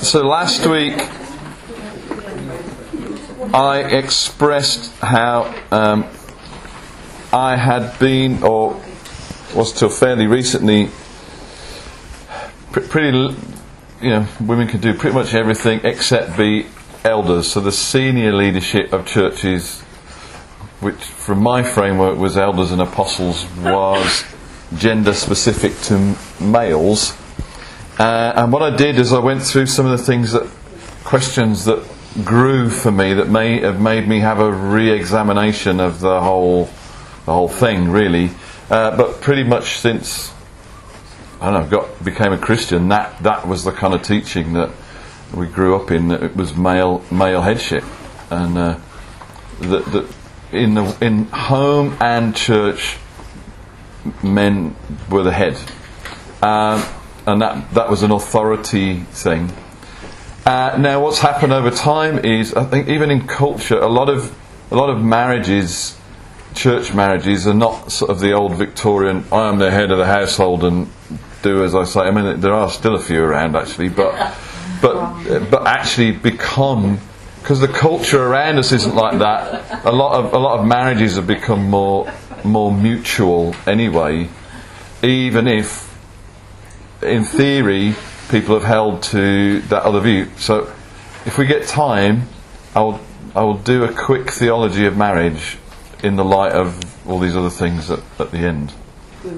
[0.00, 1.00] so last week
[3.54, 6.06] I expressed how um,
[7.32, 8.80] I had been, or
[9.54, 10.90] was till fairly recently,
[12.72, 13.16] pr- pretty,
[14.02, 16.66] you know, women can do pretty much everything except be
[17.04, 17.52] elders.
[17.52, 19.80] So the senior leadership of churches,
[20.80, 24.24] which from my framework was elders and apostles, was
[24.76, 27.16] gender specific to males.
[27.98, 30.48] Uh, and what I did is I went through some of the things that
[31.04, 31.86] questions that
[32.24, 36.64] grew for me that may have made me have a re-examination of the whole
[37.24, 38.30] the whole thing really.
[38.70, 40.32] Uh, but pretty much since
[41.40, 44.70] I know got became a Christian, that that was the kind of teaching that
[45.34, 46.08] we grew up in.
[46.08, 47.84] That it was male male headship,
[48.30, 48.78] and uh,
[49.60, 50.14] that that
[50.52, 52.96] in the in home and church,
[54.22, 54.74] men
[55.10, 55.58] were the head.
[56.42, 56.82] Um,
[57.26, 59.52] and that, that was an authority thing.
[60.46, 64.36] Uh, now, what's happened over time is, I think, even in culture, a lot of
[64.70, 65.98] a lot of marriages,
[66.54, 69.24] church marriages, are not sort of the old Victorian.
[69.32, 70.90] I am the head of the household and
[71.42, 72.00] do as I say.
[72.00, 74.34] I mean, there are still a few around actually, but
[74.82, 76.98] but but actually become
[77.40, 79.86] because the culture around us isn't like that.
[79.86, 84.28] A lot of a lot of marriages have become more more mutual anyway,
[85.02, 85.93] even if
[87.02, 87.94] in theory,
[88.28, 90.28] people have held to that other view.
[90.36, 90.72] So,
[91.26, 92.28] if we get time,
[92.74, 93.00] I'll
[93.34, 95.58] I will do a quick theology of marriage
[96.04, 98.72] in the light of all these other things at, at the end.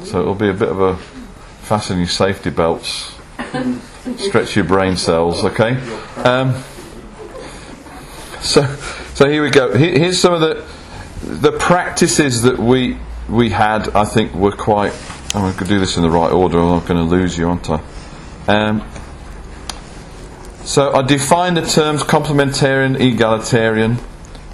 [0.05, 3.15] So it'll be a bit of a fasten your safety belts,
[4.19, 5.45] stretch your brain cells.
[5.45, 5.77] Okay.
[6.17, 6.63] Um,
[8.43, 8.67] so
[9.15, 9.75] so here we go.
[9.75, 10.65] Here's some of the
[11.23, 12.99] the practices that we
[13.31, 13.89] we had.
[13.91, 14.93] I think were quite
[15.37, 17.37] I'm going to do this in the right order, or I'm not going to lose
[17.37, 17.83] you, aren't I?
[18.49, 18.83] Um,
[20.65, 23.99] so I define the terms complementarian, egalitarian.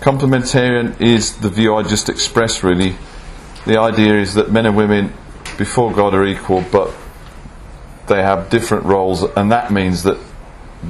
[0.01, 2.97] Complementarian is the view I just expressed, really.
[3.65, 5.13] The idea is that men and women
[5.57, 6.93] before God are equal, but
[8.09, 10.19] they have different roles, and that means that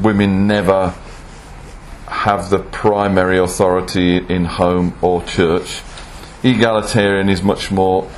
[0.00, 0.94] women never
[2.06, 5.82] have the primary authority in home or church.
[6.42, 8.10] Egalitarian is much more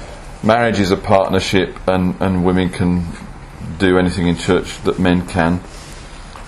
[0.44, 3.06] marriage is a partnership, and, and women can
[3.78, 5.60] do anything in church that men can.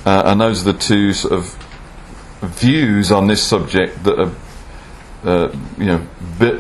[0.05, 1.57] Uh, and those are the two sort of
[2.43, 4.33] views on this subject that are,
[5.25, 6.07] uh, you know,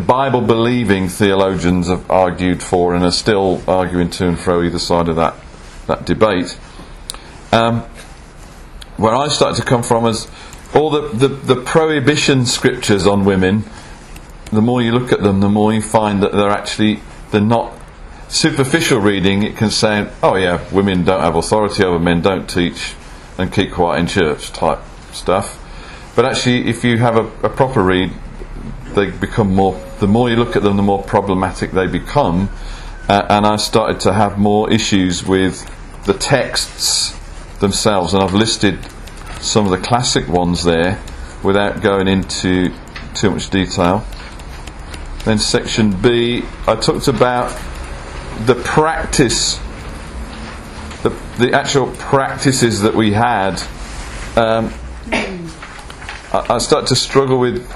[0.06, 5.08] Bible believing theologians have argued for and are still arguing to and fro either side
[5.08, 5.34] of that,
[5.86, 6.58] that debate.
[7.52, 7.82] Um,
[8.96, 10.26] where I start to come from is
[10.74, 13.64] all the, the, the prohibition scriptures on women,
[14.50, 17.00] the more you look at them, the more you find that they're actually
[17.36, 17.70] the not
[18.28, 22.94] superficial reading, it can say, oh yeah, women don't have authority over men, don't teach,
[23.36, 24.78] and keep quiet in church type
[25.12, 25.62] stuff.
[26.16, 28.10] But actually, if you have a, a proper read,
[28.94, 29.78] they become more.
[30.00, 32.48] The more you look at them, the more problematic they become.
[33.06, 35.70] Uh, and I started to have more issues with
[36.06, 37.14] the texts
[37.58, 38.78] themselves, and I've listed
[39.42, 40.98] some of the classic ones there
[41.42, 42.72] without going into
[43.14, 44.06] too much detail.
[45.26, 47.48] Then section B, I talked about
[48.44, 49.58] the practice,
[51.02, 53.60] the, the actual practices that we had.
[54.36, 54.72] Um,
[56.32, 57.68] I, start to struggle with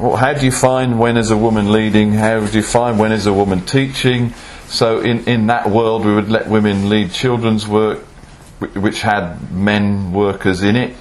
[0.00, 2.10] well, how do you find when is a woman leading?
[2.10, 4.34] How do you find when is a woman teaching?
[4.66, 8.00] So in, in that world, we would let women lead children's work,
[8.74, 10.96] which had men workers in it,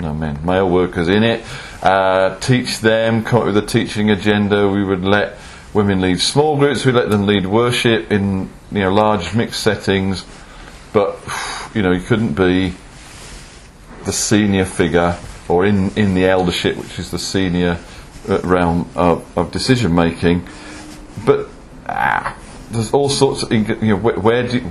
[0.00, 1.44] no men, male workers in it.
[1.82, 4.66] Uh, teach them, come up with a teaching agenda.
[4.66, 5.36] We would let
[5.72, 6.84] women lead small groups.
[6.84, 10.24] We let them lead worship in you know large mixed settings,
[10.92, 11.18] but
[11.74, 12.74] you know you couldn't be
[14.04, 17.78] the senior figure or in, in the eldership, which is the senior
[18.28, 20.46] uh, realm of, of decision making.
[21.26, 21.48] But
[21.88, 22.36] ah,
[22.70, 24.70] there's all sorts of you know where, where do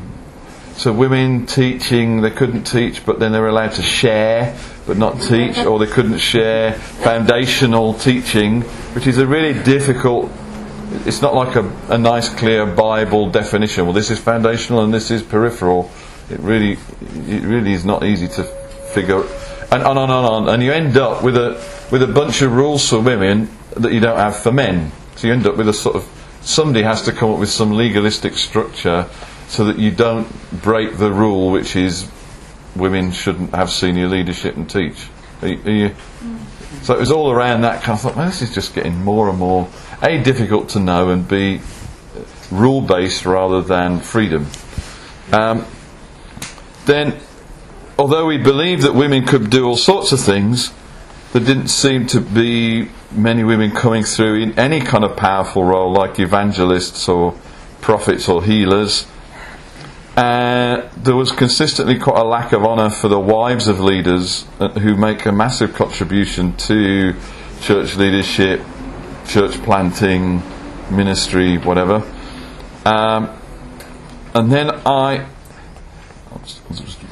[0.78, 4.58] so women teaching they couldn't teach, but then they were allowed to share
[4.88, 8.62] but not teach, or they couldn't share foundational teaching,
[8.96, 10.32] which is a really difficult
[11.06, 13.86] it's not like a, a nice clear Bible definition.
[13.86, 15.92] Well, this is foundational and this is peripheral.
[16.30, 16.74] It really,
[17.28, 19.24] it really is not easy to figure.
[19.72, 22.42] And on and on and on, and you end up with a with a bunch
[22.42, 24.92] of rules for women that you don't have for men.
[25.16, 26.08] So you end up with a sort of
[26.42, 29.08] somebody has to come up with some legalistic structure
[29.48, 30.28] so that you don't
[30.62, 32.10] break the rule, which is
[32.76, 35.08] women shouldn't have senior leadership and teach.
[35.42, 35.90] Are you, are you?
[35.90, 36.40] Mm.
[36.84, 39.38] So it was all around that kind of thought, this is just getting more and
[39.38, 39.68] more
[40.02, 41.62] a, difficult to know, and B,
[42.52, 44.48] rule based rather than freedom.
[45.32, 45.66] Um,
[46.86, 47.20] then
[47.98, 50.72] although we believed that women could do all sorts of things,
[51.34, 55.92] there didn't seem to be many women coming through in any kind of powerful role
[55.92, 57.36] like evangelists or
[57.82, 59.06] prophets or healers.
[60.16, 64.70] Uh, there was consistently quite a lack of honour for the wives of leaders uh,
[64.70, 67.14] who make a massive contribution to
[67.62, 68.62] church leadership,
[69.30, 70.42] church planting,
[70.90, 72.04] ministry, whatever.
[72.84, 73.30] Um,
[74.34, 75.28] and then I,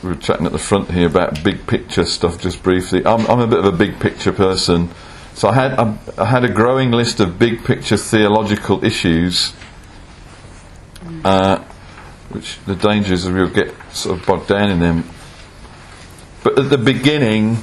[0.01, 3.05] we were chatting at the front here about big picture stuff just briefly.
[3.05, 4.89] I'm, I'm a bit of a big picture person.
[5.35, 9.53] So I had, I, I had a growing list of big picture theological issues,
[11.23, 11.59] uh,
[12.29, 15.07] which the danger is that we'll get sort of bogged down in them.
[16.43, 17.57] But at the beginning,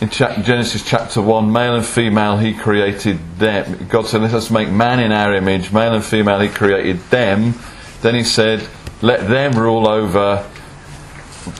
[0.00, 3.86] in Genesis chapter 1, male and female, he created them.
[3.88, 7.54] God said, Let us make man in our image, male and female, he created them.
[8.02, 8.68] Then he said,
[9.00, 10.46] Let them rule over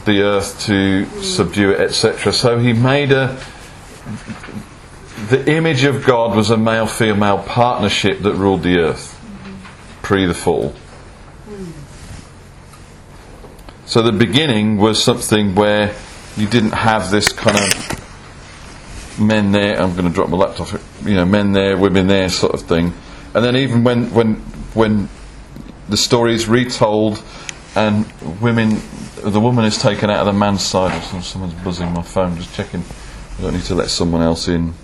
[0.05, 2.33] the earth to subdue it, etc.
[2.33, 3.41] So he made a.
[5.31, 9.19] The image of God was a male female partnership that ruled the earth
[10.03, 10.75] pre the fall.
[13.87, 15.97] So the beginning was something where
[16.37, 18.06] you didn't have this kind of
[19.19, 19.81] men there.
[19.81, 20.81] I'm going to drop my laptop.
[21.05, 22.93] You know, men there, women there, sort of thing.
[23.35, 24.37] And then even when when
[24.75, 25.09] when
[25.89, 27.23] the story is retold,
[27.75, 28.11] and
[28.41, 28.81] women,
[29.23, 31.03] the woman is taken out of the man's side.
[31.23, 32.37] Someone's buzzing my phone.
[32.37, 32.83] Just checking.
[33.39, 34.75] I don't need to let someone else in.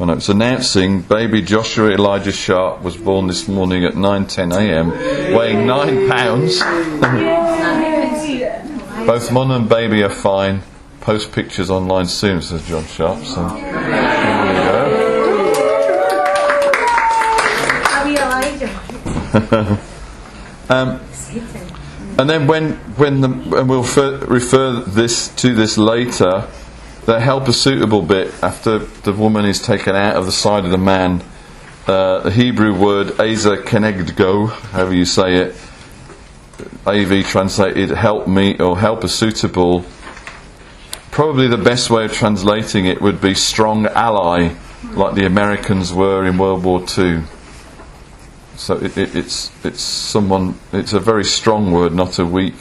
[0.00, 4.90] Oh no, it's announcing baby Joshua Elijah Sharp was born this morning at 9:10 a.m.,
[5.36, 6.60] weighing nine pounds.
[9.06, 10.62] Both mum and baby are fine
[11.08, 13.24] post pictures online soon, says John Sharp.
[13.24, 13.80] So there
[18.52, 19.78] you go.
[20.68, 21.00] um,
[22.18, 26.46] and then when when the and we'll refer, refer this to this later,
[27.06, 30.70] the help helper suitable bit after the woman is taken out of the side of
[30.70, 31.22] the man,
[31.86, 35.56] uh, the Hebrew word "aza kenegdo," however you say it,
[36.86, 39.86] AV translated "help me" or help "helper suitable."
[41.10, 44.54] Probably the best way of translating it would be strong ally,
[44.92, 47.22] like the Americans were in World War II.
[48.56, 50.58] So it, it, it's it's someone.
[50.72, 52.56] It's a very strong word, not a weak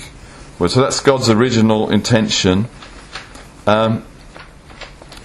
[0.60, 0.72] word.
[0.72, 2.68] So that's God's original intention.
[3.66, 4.06] Um,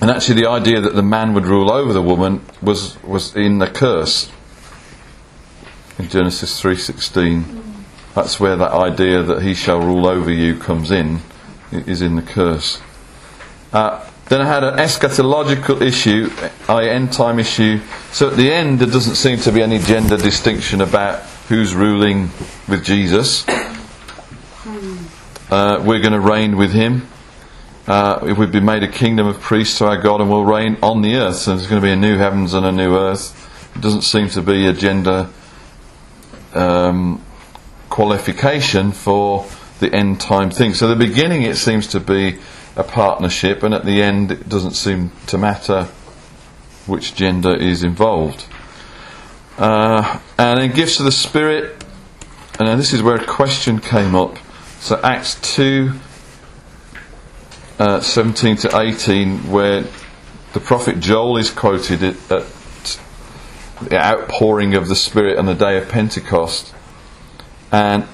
[0.00, 3.58] and actually, the idea that the man would rule over the woman was was in
[3.58, 4.30] the curse
[5.98, 7.62] in Genesis three sixteen.
[8.14, 11.20] That's where that idea that he shall rule over you comes in.
[11.70, 12.80] Is in the curse.
[13.72, 16.30] Uh, then I had an eschatological issue,
[16.69, 17.80] i.e., end time issue.
[18.12, 22.30] So at the end, there doesn't seem to be any gender distinction about who's ruling
[22.69, 23.44] with Jesus.
[25.50, 27.06] Uh, we're going to reign with him.
[27.86, 31.02] Uh, we've been made a kingdom of priests to our God and we'll reign on
[31.02, 31.36] the earth.
[31.36, 33.74] So there's going to be a new heavens and a new earth.
[33.74, 35.28] It doesn't seem to be a gender
[36.54, 37.22] um,
[37.90, 39.46] qualification for
[39.80, 40.74] the end time thing.
[40.74, 42.38] So the beginning, it seems to be
[42.76, 45.84] a partnership, and at the end, it doesn't seem to matter
[46.86, 48.46] which gender is involved.
[49.58, 51.84] Uh, and then gifts of the Spirit,
[52.58, 54.38] and this is where a question came up.
[54.80, 55.92] So Acts 2
[57.79, 59.84] uh, 17 to 18, where
[60.52, 62.98] the prophet Joel is quoted at, at
[63.82, 66.74] the outpouring of the Spirit on the day of Pentecost.
[67.70, 68.06] And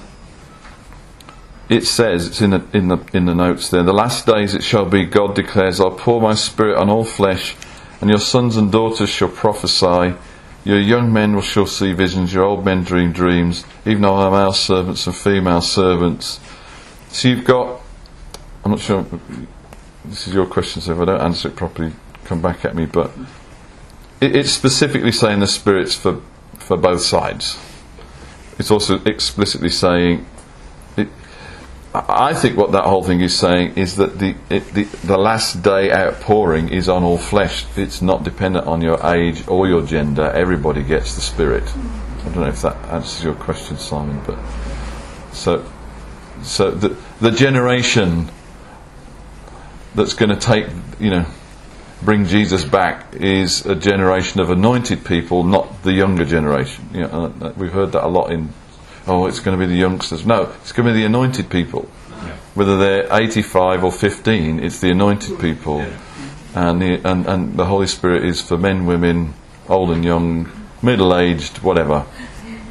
[1.68, 4.62] it says, it's in the, in, the, in the notes there, the last days it
[4.62, 7.56] shall be, God declares, I'll pour my spirit on all flesh,
[8.00, 10.14] and your sons and daughters shall prophesy,
[10.64, 14.52] your young men will shall see visions, your old men dream dreams, even our male
[14.52, 16.40] servants and female servants.
[17.08, 17.80] So you've got,
[18.64, 19.04] I'm not sure,
[20.04, 21.92] this is your question, so if I don't answer it properly,
[22.24, 23.10] come back at me, but
[24.20, 26.20] it, it's specifically saying the spirits for,
[26.58, 27.58] for both sides.
[28.58, 30.26] It's also explicitly saying
[31.94, 35.62] I think what that whole thing is saying is that the, it, the, the last
[35.62, 37.64] day outpouring is on all flesh.
[37.76, 40.30] It's not dependent on your age or your gender.
[40.30, 41.64] Everybody gets the Spirit.
[41.64, 44.20] I don't know if that answers your question, Simon.
[44.26, 44.38] But
[45.32, 45.64] so,
[46.42, 48.30] so the the generation
[49.94, 50.66] that's going to take,
[51.00, 51.26] you know,
[52.02, 56.90] bring Jesus back is a generation of anointed people, not the younger generation.
[56.92, 58.50] You know, uh, we've heard that a lot in
[59.08, 60.26] oh, it's going to be the youngsters.
[60.26, 61.88] No, it's going to be the anointed people.
[62.10, 62.36] Yeah.
[62.54, 65.78] Whether they're 85 or 15, it's the anointed people.
[65.78, 65.98] Yeah.
[66.54, 69.34] And, the, and, and the Holy Spirit is for men, women,
[69.68, 70.50] old and young,
[70.82, 72.06] middle aged, whatever.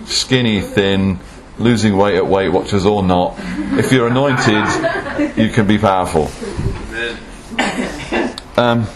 [0.06, 1.20] Skinny, thin,
[1.60, 3.36] losing weight at Weight Watchers or not,
[3.78, 6.30] if you're anointed, you can be powerful.
[8.58, 8.88] Um,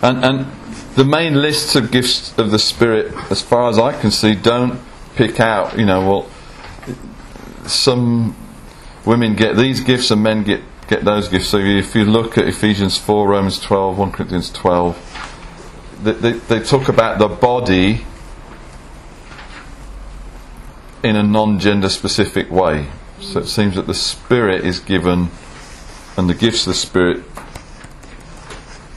[0.00, 0.46] and, and
[0.94, 4.80] the main lists of gifts of the Spirit, as far as I can see, don't
[5.18, 6.30] pick out, you know, well,
[7.68, 8.36] some
[9.04, 11.48] women get these gifts and men get, get those gifts.
[11.48, 16.60] So if you look at Ephesians 4, Romans 12, 1 Corinthians 12, they, they, they
[16.60, 18.06] talk about the body
[21.02, 22.86] in a non gender specific way.
[23.20, 25.30] So it seems that the Spirit is given,
[26.16, 27.24] and the gifts of the Spirit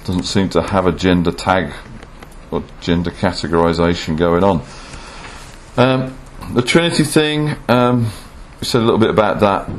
[0.06, 1.74] doesn't seem to have a gender tag
[2.52, 4.64] or gender categorization going on.
[5.78, 6.18] Um,
[6.54, 8.12] the Trinity thing, um,
[8.60, 9.70] we said a little bit about that.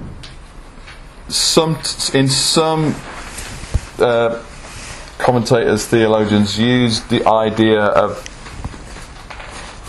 [1.29, 1.77] Some,
[2.15, 2.95] in some
[3.99, 4.43] uh,
[5.19, 8.29] commentators, theologians use the idea of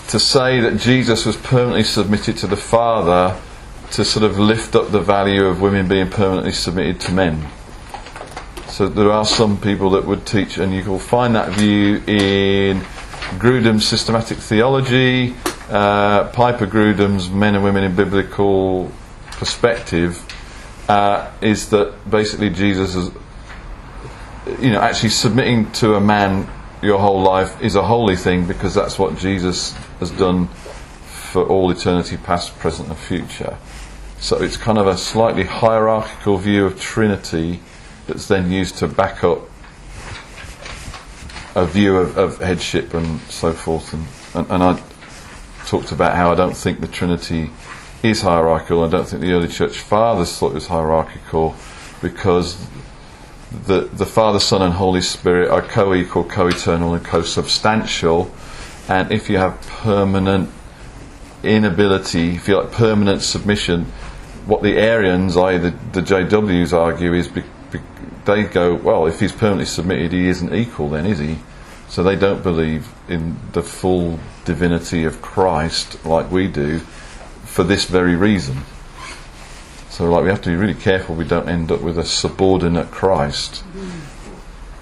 [0.10, 3.40] to say that Jesus was permanently submitted to the Father
[3.92, 7.50] to sort of lift up the value of women being permanently submitted to men.
[8.68, 12.82] So there are some people that would teach, and you will find that view in
[13.40, 15.36] Grudem's systematic theology,
[15.74, 18.92] uh, Piper Grudem's Men and Women in Biblical
[19.32, 20.24] Perspective,
[20.88, 23.12] uh, is that basically Jesus is,
[24.60, 26.48] you know, actually submitting to a man
[26.84, 30.48] your whole life is a holy thing because that's what Jesus has done
[31.06, 33.58] for all eternity, past, present, and future.
[34.20, 37.62] So it's kind of a slightly hierarchical view of Trinity
[38.06, 39.40] that's then used to back up
[41.56, 43.94] a view of, of headship and so forth.
[43.94, 44.82] And, and, and, I
[45.68, 47.50] talked about how I don't think the Trinity
[48.04, 48.84] is hierarchical.
[48.84, 51.56] I don't think the early church fathers thought it was hierarchical
[52.02, 52.68] because
[53.66, 58.32] the, the Father, Son, and Holy Spirit are co equal, co eternal, and co substantial.
[58.88, 60.50] And if you have permanent
[61.44, 63.86] inability, if you like permanent submission,
[64.46, 67.80] what the Arians, i.e., the, the JWs, argue is be, be,
[68.26, 71.38] they go, well, if he's permanently submitted, he isn't equal, then is he?
[71.94, 76.80] So they don't believe in the full divinity of Christ like we do
[77.46, 78.64] for this very reason.
[79.92, 82.90] So, like, we have to be really careful we don't end up with a subordinate
[82.90, 83.64] Christ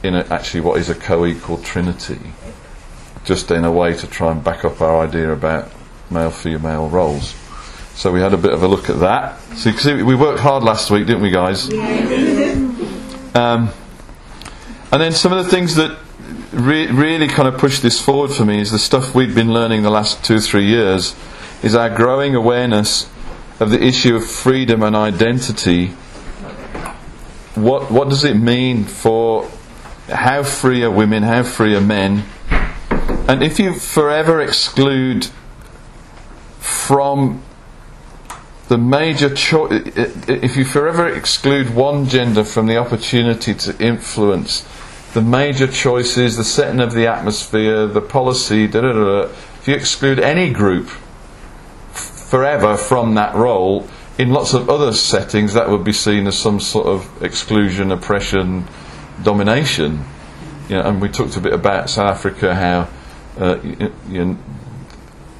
[0.02, 2.32] in a, actually what is a co-equal Trinity,
[3.26, 5.70] just in a way to try and back up our idea about
[6.10, 7.36] male-female roles.
[7.94, 9.38] So we had a bit of a look at that.
[9.58, 11.70] So you can see we worked hard last week, didn't we, guys?
[13.36, 13.70] Um,
[14.94, 15.98] and then some of the things that
[16.52, 19.84] re- really kind of pushed this forward for me is the stuff we've been learning
[19.84, 21.16] the last two, three years,
[21.64, 23.10] is our growing awareness
[23.60, 25.88] of the issue of freedom and identity.
[27.56, 29.50] What what does it mean for
[30.08, 31.24] how free are women?
[31.24, 32.24] How free are men?
[33.28, 35.28] And if you forever exclude
[36.60, 37.44] from
[38.68, 39.84] the major choice,
[40.28, 44.66] if you forever exclude one gender from the opportunity to influence
[45.14, 49.22] the major choices, the setting of the atmosphere, the policy, da da da,
[49.60, 50.88] if you exclude any group
[51.92, 53.88] forever from that role,
[54.18, 58.66] in lots of other settings, that would be seen as some sort of exclusion, oppression,
[59.24, 60.04] domination.
[60.70, 62.88] You know, and we talked a bit about South Africa, how
[63.38, 64.38] uh, you, you,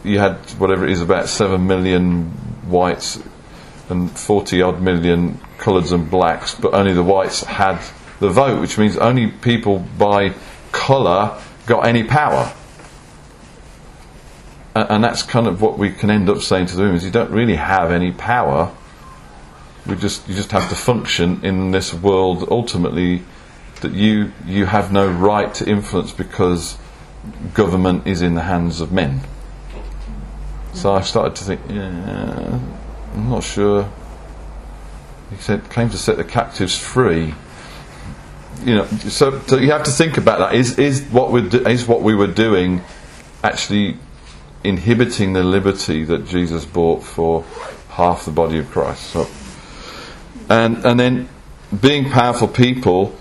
[0.04, 2.26] you had whatever it is about seven million
[2.68, 3.22] whites
[3.90, 7.80] and forty odd million coloureds and blacks, but only the whites had
[8.22, 10.34] the vote, which means only people by
[10.72, 12.54] colour got any power
[14.74, 17.12] and that's kind of what we can end up saying to the women is you
[17.12, 18.72] don't really have any power.
[19.86, 23.24] We just you just have to function in this world ultimately
[23.82, 26.78] that you you have no right to influence because
[27.54, 29.22] government is in the hands of men.
[30.74, 32.60] So I started to think, yeah,
[33.14, 33.92] I'm not sure.
[35.32, 37.34] He said came to set the captives free.
[38.64, 40.56] You know, so, so you have to think about that.
[40.56, 42.82] Is is what we is what we were doing
[43.44, 43.98] actually
[44.64, 47.44] inhibiting the liberty that Jesus bought for
[47.90, 49.04] half the body of Christ.
[49.08, 49.28] So,
[50.50, 51.30] and and then
[51.80, 53.16] being powerful people,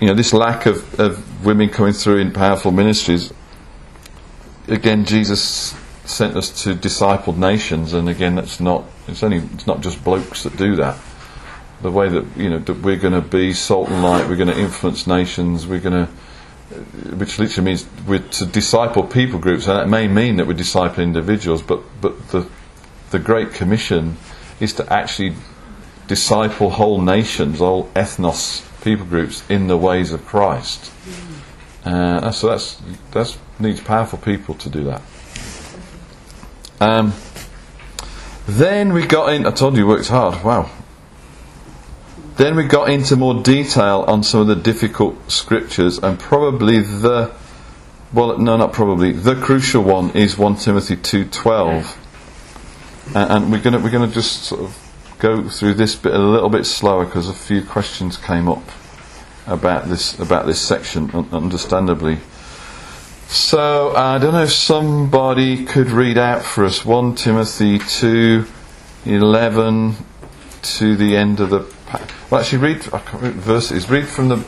[0.00, 3.32] you know, this lack of, of women coming through in powerful ministries.
[4.66, 9.80] Again, Jesus sent us to discipled nations, and again, that's not it's only it's not
[9.80, 10.98] just blokes that do that.
[11.80, 14.48] The way that you know that we're going to be salt and light, we're going
[14.48, 16.12] to influence nations, we're going to
[17.16, 21.02] which literally means we're to disciple people groups, and that may mean that we disciple
[21.02, 22.46] individuals, but, but the,
[23.10, 24.18] the Great Commission
[24.60, 25.34] is to actually
[26.08, 30.92] disciple whole nations, whole ethnos, people groups, in the ways of Christ.
[31.86, 32.82] Uh, so that's,
[33.12, 35.02] that's needs powerful people to do that.
[36.80, 37.14] Um,
[38.48, 39.46] Then we got in.
[39.46, 40.42] I told you, worked hard.
[40.42, 40.70] Wow.
[42.38, 47.32] Then we got into more detail on some of the difficult scriptures, and probably the
[48.12, 49.12] well, no, not probably.
[49.12, 51.98] The crucial one is one Timothy two twelve,
[53.08, 54.78] and, and we're gonna we're gonna just sort of
[55.18, 58.62] go through this bit a little bit slower because a few questions came up
[59.48, 62.18] about this about this section, un- understandably.
[63.26, 68.46] So I don't know if somebody could read out for us one Timothy two
[69.04, 69.96] eleven
[70.62, 71.77] to the end of the.
[72.30, 72.92] Well, actually, read.
[72.92, 73.88] I can't read verses.
[73.88, 74.44] Read from the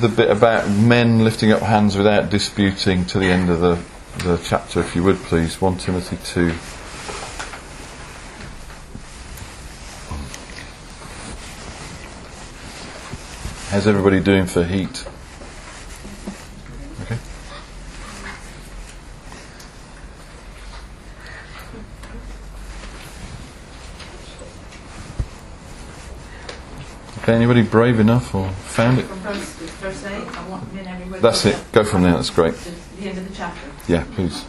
[0.00, 3.78] the bit about men lifting up hands without disputing to the end of the
[4.24, 5.60] the chapter, if you would, please.
[5.60, 6.52] One Timothy two.
[13.70, 15.04] How's everybody doing for heat?
[27.24, 29.04] Okay, anybody brave enough or found it?
[29.04, 31.20] From verse, verse 8, I want men everywhere.
[31.20, 31.56] That's it.
[31.72, 32.52] Go from there, that's great.
[32.52, 33.66] The end of the chapter.
[33.88, 34.44] Yeah, please.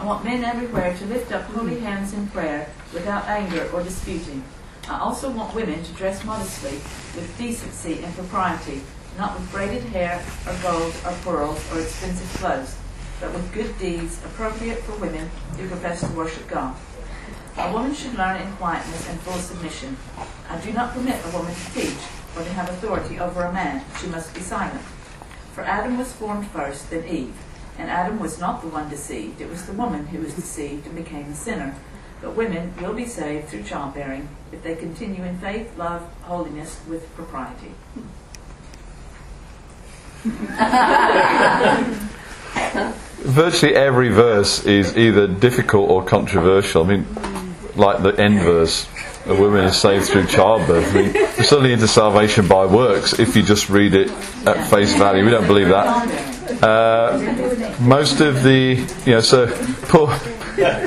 [0.00, 4.42] I want men everywhere to lift up holy hands in prayer without anger or disputing.
[4.88, 6.78] I also want women to dress modestly
[7.14, 8.82] with decency and propriety,
[9.16, 12.76] not with braided hair or gold or pearls or expensive clothes,
[13.20, 16.74] but with good deeds appropriate for women who profess to worship God.
[17.58, 19.96] A woman should learn in quietness and full submission.
[20.48, 21.98] I do not permit a woman to teach
[22.36, 23.84] or to have authority over a man.
[24.00, 24.80] She must be silent.
[25.52, 27.34] For Adam was formed first, then Eve.
[27.76, 30.94] And Adam was not the one deceived, it was the woman who was deceived and
[30.94, 31.74] became the sinner.
[32.20, 37.12] But women will be saved through childbearing if they continue in faith, love, holiness, with
[37.14, 37.72] propriety.
[43.22, 46.84] Virtually every verse is either difficult or controversial.
[46.84, 47.06] I mean,
[47.78, 48.86] like the end verse,
[49.26, 50.92] a woman is saved through childbirth.
[50.94, 54.10] We're suddenly into salvation by works if you just read it
[54.46, 55.24] at face value.
[55.24, 56.62] We don't believe that.
[56.62, 59.46] Uh, most of the, you know, so
[59.82, 60.08] poor,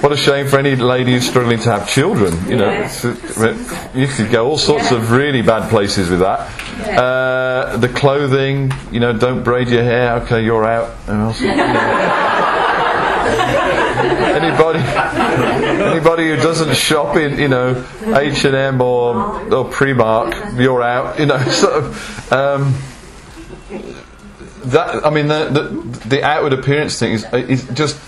[0.02, 2.34] what a shame for any lady who's struggling to have children.
[2.50, 2.72] You know,
[3.94, 6.50] you could go all sorts of really bad places with that.
[7.00, 10.16] Uh, the clothing, you know, don't braid your hair.
[10.24, 10.96] Okay, you're out.
[14.02, 14.80] Anybody,
[15.92, 19.16] anybody who doesn't shop in, you know, H and M or
[19.54, 21.20] or Primark, you're out.
[21.20, 22.34] You know, sort of.
[22.34, 22.76] Um,
[24.66, 28.00] that I mean, the, the the outward appearance thing is is just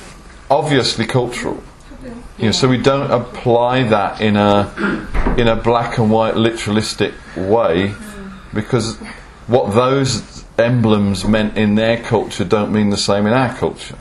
[0.50, 1.62] obviously cultural.
[2.38, 4.72] You know, so we don't apply that in a
[5.38, 7.94] in a black and white literalistic way
[8.54, 8.98] because
[9.48, 13.98] what those emblems meant in their culture don't mean the same in our culture.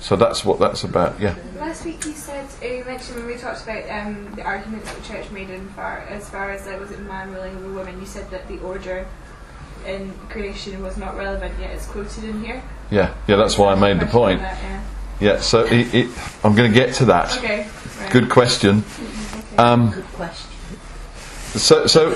[0.00, 1.20] So that's what that's about.
[1.20, 1.36] Yeah.
[1.72, 5.02] Last week you said uh, you mentioned when we talked about um, the arguments that
[5.02, 7.98] the church made in far as far as uh, was it man ruling over women.
[7.98, 9.06] You said that the order
[9.86, 11.70] in creation was not relevant yet.
[11.70, 12.62] It's quoted in here.
[12.90, 14.40] Yeah, yeah, that's why I made the point.
[14.40, 14.84] That, yeah.
[15.18, 16.10] Yeah, so it, it,
[16.44, 17.38] I'm going to get to that.
[17.38, 17.66] Okay.
[18.00, 18.12] Right.
[18.12, 18.84] Good question.
[19.56, 20.04] Um,
[21.54, 22.10] so, so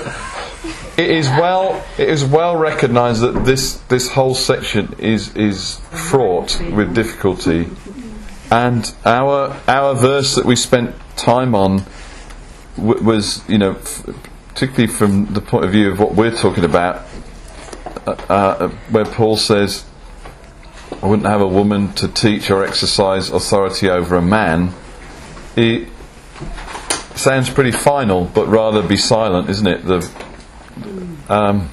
[0.97, 6.59] it is well it is well recognised that this this whole section is is fraught
[6.73, 7.69] with difficulty,
[8.51, 11.83] and our our verse that we spent time on
[12.75, 14.05] w- was you know f-
[14.49, 17.05] particularly from the point of view of what we're talking about,
[18.05, 19.85] uh, uh, where Paul says.
[21.01, 24.73] I wouldn't have a woman to teach or exercise authority over a man.
[25.55, 25.89] It
[27.15, 29.85] sounds pretty final, but rather be silent, isn't it?
[29.85, 30.09] The,
[31.29, 31.69] um,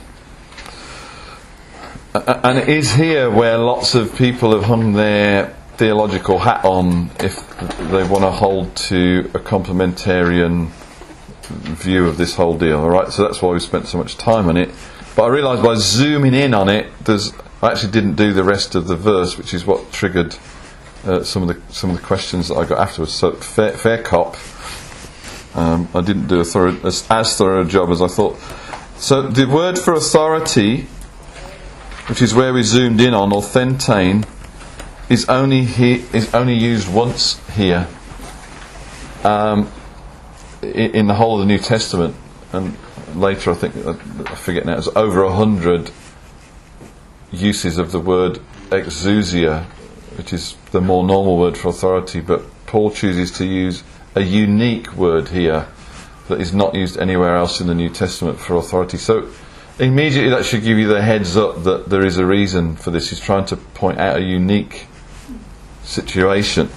[2.15, 7.37] and it is here where lots of people have hung their theological hat on if
[7.91, 10.69] they want to hold to a complementarian
[11.49, 12.79] view of this whole deal.
[12.79, 14.71] All right, so that's why we spent so much time on it.
[15.17, 17.33] But I realised by zooming in on it, there's
[17.63, 20.37] I actually didn't do the rest of the verse, which is what triggered
[21.05, 23.15] uh, some of the some of the questions that I got afterwards.
[23.15, 24.37] So fair, fair cop.
[25.55, 28.39] Um, I didn't do a thorough, as, as thorough a job as I thought.
[28.97, 30.83] So the word for authority,
[32.09, 34.27] which is where we zoomed in on, authentein,
[35.15, 37.87] is only he, is only used once here
[39.23, 39.71] um,
[40.61, 42.17] in the whole of the New Testament,
[42.53, 42.77] and
[43.15, 44.77] later I think I forget now.
[44.77, 45.93] It's over a hundred
[47.31, 49.67] uses of the word exousia,
[50.17, 53.85] which is the more normal word for authority, but Paul chooses to use
[54.17, 55.69] a unique word here
[56.27, 58.97] that is not used anywhere else in the New Testament for authority.
[58.97, 59.31] So
[59.79, 63.11] immediately that should give you the heads up that there is a reason for this.
[63.11, 64.89] He's trying to point out a unique
[65.85, 66.69] situation.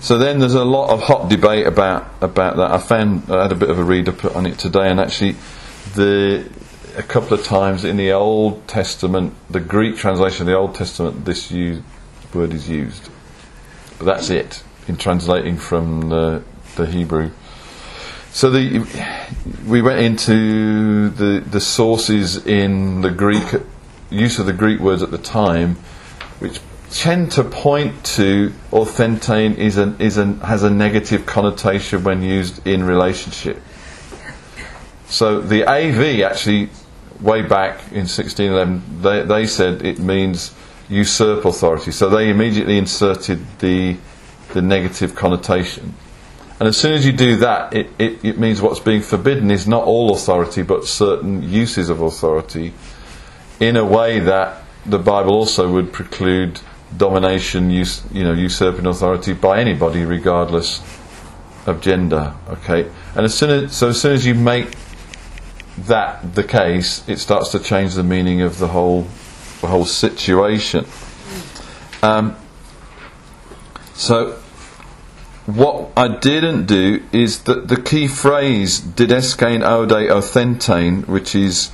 [0.00, 2.70] so then there's a lot of hot debate about about that.
[2.70, 5.36] I found I had a bit of a read up on it today, and actually,
[5.94, 6.48] the
[6.96, 11.24] a couple of times in the Old Testament, the Greek translation of the Old Testament,
[11.24, 11.52] this
[12.34, 13.08] word is used.
[13.98, 16.42] But that's it in translating from the,
[16.76, 17.30] the Hebrew.
[18.30, 18.86] So the,
[19.66, 23.46] we went into the the sources in the Greek
[24.10, 25.76] use of the Greek words at the time,
[26.38, 32.22] which tend to point to authentein is an, is an, has a negative connotation when
[32.22, 33.60] used in relationship.
[35.06, 36.70] So the AV actually,
[37.20, 40.54] way back in 1611, they, they said it means
[40.88, 41.90] usurp authority.
[41.90, 43.96] So they immediately inserted the,
[44.52, 45.94] the negative connotation.
[46.60, 49.68] And as soon as you do that, it, it, it means what's being forbidden is
[49.68, 52.72] not all authority, but certain uses of authority
[53.60, 56.60] in a way that the Bible also would preclude
[56.96, 60.80] domination, use, you know, usurping authority by anybody, regardless
[61.66, 62.34] of gender.
[62.48, 64.74] Okay, and as soon as so as soon as you make
[65.86, 69.06] that the case, it starts to change the meaning of the whole
[69.60, 70.86] the whole situation.
[72.02, 72.36] Um,
[73.94, 74.38] so
[75.46, 81.72] what I didn't do is that the key phrase didaskein oude authentein, which is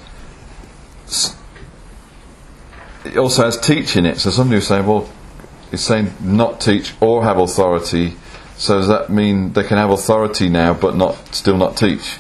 [3.05, 4.19] it also has teach in it.
[4.19, 5.09] So somebody was saying, well,
[5.73, 8.14] it's saying not teach or have authority.
[8.57, 12.17] So does that mean they can have authority now but not still not teach?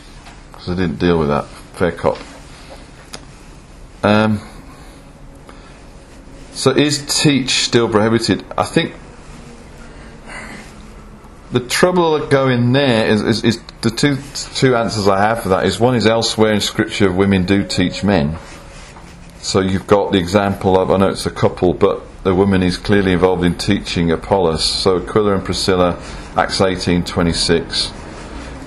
[0.52, 1.46] Because I didn't deal with that.
[1.74, 2.18] Fair cop.
[4.02, 4.40] Um,
[6.52, 8.44] so is teach still prohibited?
[8.56, 8.94] I think
[11.52, 14.18] the trouble that go in there is, is, is the two
[14.54, 18.02] two answers I have for that is one is elsewhere in Scripture women do teach
[18.02, 18.36] men.
[19.44, 22.78] So you've got the example of I know it's a couple, but the woman is
[22.78, 24.64] clearly involved in teaching Apollos.
[24.64, 26.02] So Aquila and Priscilla,
[26.34, 27.92] Acts eighteen twenty six,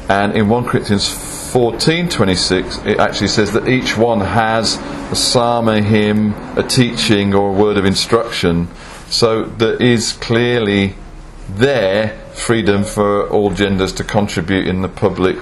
[0.07, 4.77] and in one Corinthians 14:26 it actually says that each one has
[5.11, 8.67] a psalm, a hymn, a teaching or a word of instruction.
[9.09, 10.93] So there is clearly
[11.49, 15.37] there freedom for all genders to contribute in the public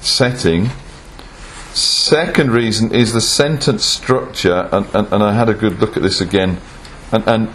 [0.00, 0.70] setting.
[1.76, 6.02] Second reason is the sentence structure, and, and, and I had a good look at
[6.02, 6.58] this again.
[7.12, 7.54] And, and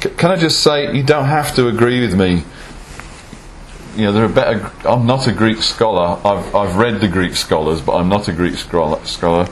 [0.00, 2.44] can I just say, you don't have to agree with me
[3.96, 4.70] you know, there are better.
[4.86, 6.18] I'm not a Greek scholar.
[6.24, 9.04] I've I've read the Greek scholars, but I'm not a Greek scholar.
[9.04, 9.48] Scholar,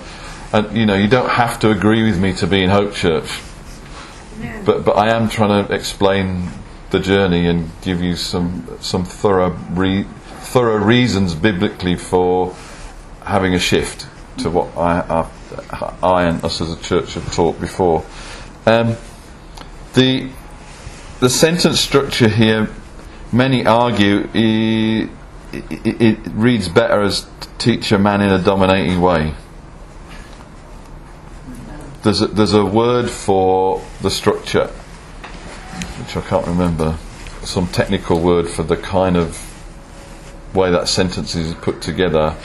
[0.52, 3.40] and you know, you don't have to agree with me to be in Hope Church.
[4.64, 6.48] But but I am trying to explain
[6.90, 10.04] the journey and give you some some thorough re,
[10.40, 12.54] thorough reasons biblically for
[13.30, 14.06] having a shift
[14.38, 15.26] to what I
[15.70, 18.04] I, I and us as a church have taught before.
[18.66, 18.96] Um,
[19.94, 20.30] the
[21.20, 22.68] the sentence structure here
[23.32, 25.08] many argue it,
[25.52, 27.26] it, it, reads better as
[27.58, 29.34] teach a man in a dominating way.
[32.02, 36.96] There's a, there's a word for the structure, which I can't remember,
[37.42, 39.46] some technical word for the kind of
[40.54, 42.36] way that sentence is put together.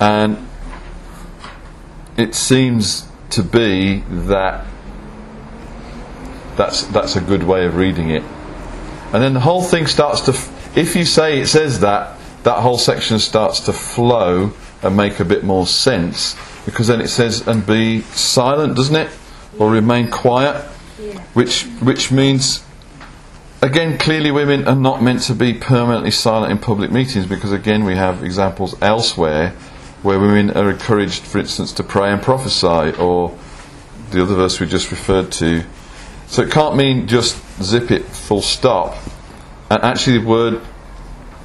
[0.00, 0.48] And
[2.16, 4.66] it seems to be that
[6.56, 8.22] that's, that's a good way of reading it.
[9.12, 10.32] And then the whole thing starts to,
[10.78, 15.24] if you say it says that, that whole section starts to flow and make a
[15.24, 16.36] bit more sense.
[16.64, 19.10] Because then it says, and be silent, doesn't it?
[19.58, 20.62] Or remain quiet.
[21.32, 22.64] Which, which means,
[23.62, 27.84] again, clearly women are not meant to be permanently silent in public meetings because, again,
[27.84, 29.54] we have examples elsewhere
[30.02, 33.36] where women are encouraged, for instance, to pray and prophesy, or
[34.10, 35.64] the other verse we just referred to.
[36.26, 38.96] So it can't mean just zip it full stop.
[39.70, 40.60] And actually, the word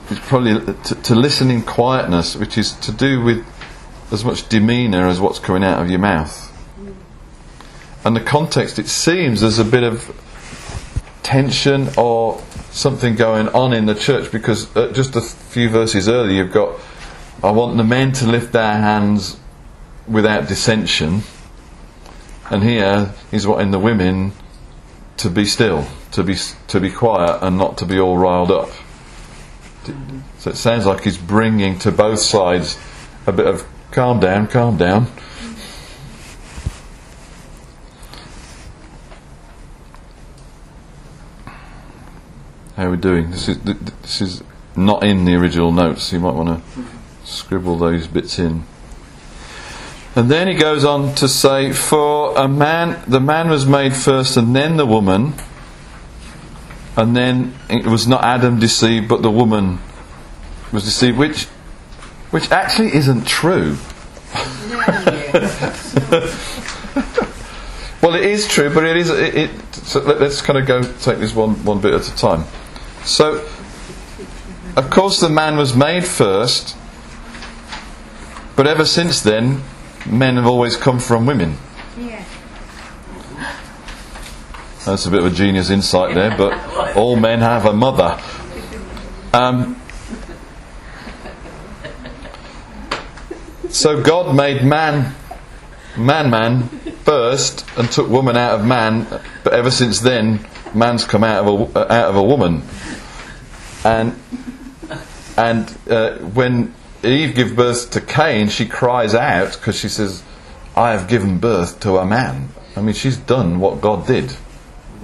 [0.09, 3.45] is probably to, to listen in quietness, which is to do with
[4.11, 6.51] as much demeanour as what's coming out of your mouth.
[8.05, 10.13] And the context, it seems there's a bit of
[11.23, 16.51] tension or something going on in the church because just a few verses earlier, you've
[16.51, 16.79] got,
[17.43, 19.37] I want the men to lift their hands
[20.07, 21.23] without dissension.
[22.49, 24.31] And here he's wanting the women
[25.17, 26.35] to be still to be
[26.67, 28.69] to be quiet and not to be all riled up.
[30.37, 32.79] So it sounds like he's bringing to both sides
[33.27, 35.07] a bit of calm down, calm down.
[42.75, 43.31] How are we doing?
[43.31, 44.43] This is this is
[44.75, 46.11] not in the original notes.
[46.13, 46.83] You might want to
[47.33, 48.63] scribble those bits in.
[50.15, 54.37] And then he goes on to say, For a man, the man was made first
[54.37, 55.33] and then the woman.
[56.95, 59.79] and then it was not Adam deceived, but the woman
[60.71, 61.45] was deceived, which,
[62.29, 63.77] which actually isn't true.
[68.01, 69.09] well, it is true, but it is.
[69.09, 72.15] It, it so let, us kind of go take this one one bit at a
[72.15, 72.45] time.
[73.03, 73.47] So,
[74.75, 76.75] of course, the man was made first,
[78.55, 79.61] but ever since then,
[80.05, 81.57] men have always come from women.
[81.97, 82.23] Yeah.
[84.85, 88.19] That's a bit of a genius insight there, but all men have a mother.
[89.33, 89.81] Um,
[93.69, 95.15] so God made man,
[95.97, 96.67] man, man
[97.03, 99.07] first, and took woman out of man.
[99.43, 102.63] But ever since then, man's come out of a out of a woman.
[103.85, 104.19] And
[105.37, 106.73] and uh, when
[107.05, 110.23] Eve gives birth to Cain, she cries out because she says,
[110.75, 114.35] "I have given birth to a man." I mean, she's done what God did.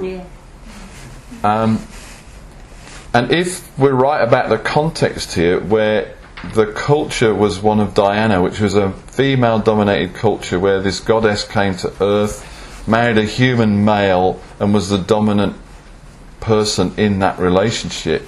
[0.01, 0.23] Yeah.
[1.43, 1.79] Um,
[3.13, 6.15] and if we're right about the context here, where
[6.53, 11.43] the culture was one of Diana, which was a female dominated culture where this goddess
[11.43, 15.55] came to earth, married a human male, and was the dominant
[16.39, 18.25] person in that relationship,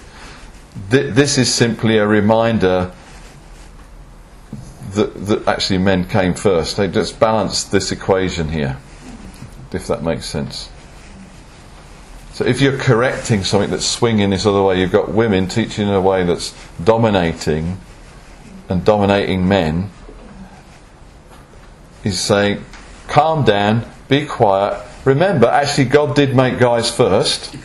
[0.89, 2.91] th- this is simply a reminder
[4.93, 6.77] that, that actually men came first.
[6.77, 8.77] They just balanced this equation here,
[9.71, 10.69] if that makes sense.
[12.33, 15.93] So if you're correcting something that's swinging this other way, you've got women teaching in
[15.93, 17.77] a way that's dominating
[18.69, 19.91] and dominating men.
[22.03, 22.65] He's saying,
[23.07, 24.81] calm down, be quiet.
[25.05, 27.55] Remember, actually, God did make guys first.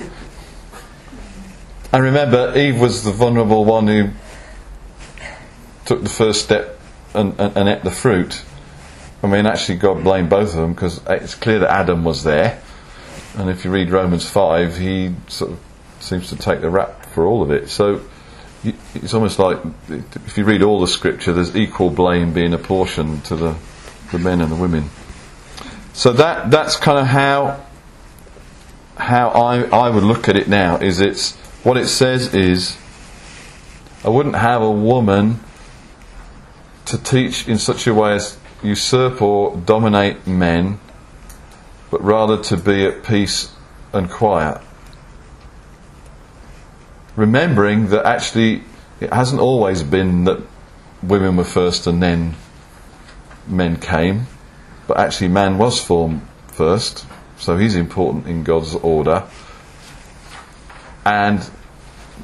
[1.92, 4.10] And remember, Eve was the vulnerable one who
[5.84, 6.75] took the first step
[7.16, 8.42] and, and, and ate the fruit.
[9.22, 12.60] I mean, actually, God blamed both of them because it's clear that Adam was there.
[13.36, 15.58] And if you read Romans 5, he sort of
[16.00, 17.68] seems to take the rap for all of it.
[17.68, 18.02] So
[18.94, 23.36] it's almost like if you read all the scripture, there's equal blame being apportioned to
[23.36, 23.56] the,
[24.12, 24.90] the men and the women.
[25.92, 27.64] So that that's kind of how
[28.96, 30.76] how I, I would look at it now.
[30.76, 32.76] Is it's what it says is
[34.04, 35.40] I wouldn't have a woman
[36.86, 40.78] to teach in such a way as usurp or dominate men
[41.90, 43.52] but rather to be at peace
[43.92, 44.60] and quiet.
[47.14, 48.62] Remembering that actually
[49.00, 50.42] it hasn't always been that
[51.02, 52.34] women were first and then
[53.46, 54.26] men came,
[54.86, 57.06] but actually man was formed first,
[57.38, 59.24] so he's important in God's order.
[61.04, 61.48] And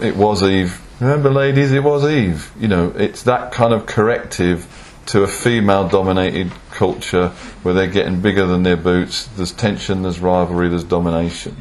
[0.01, 0.81] it was Eve.
[1.01, 2.53] Remember, ladies, it was Eve.
[2.59, 4.67] You know, it's that kind of corrective
[5.07, 7.29] to a female dominated culture
[7.63, 9.27] where they're getting bigger than their boots.
[9.27, 11.57] There's tension, there's rivalry, there's domination.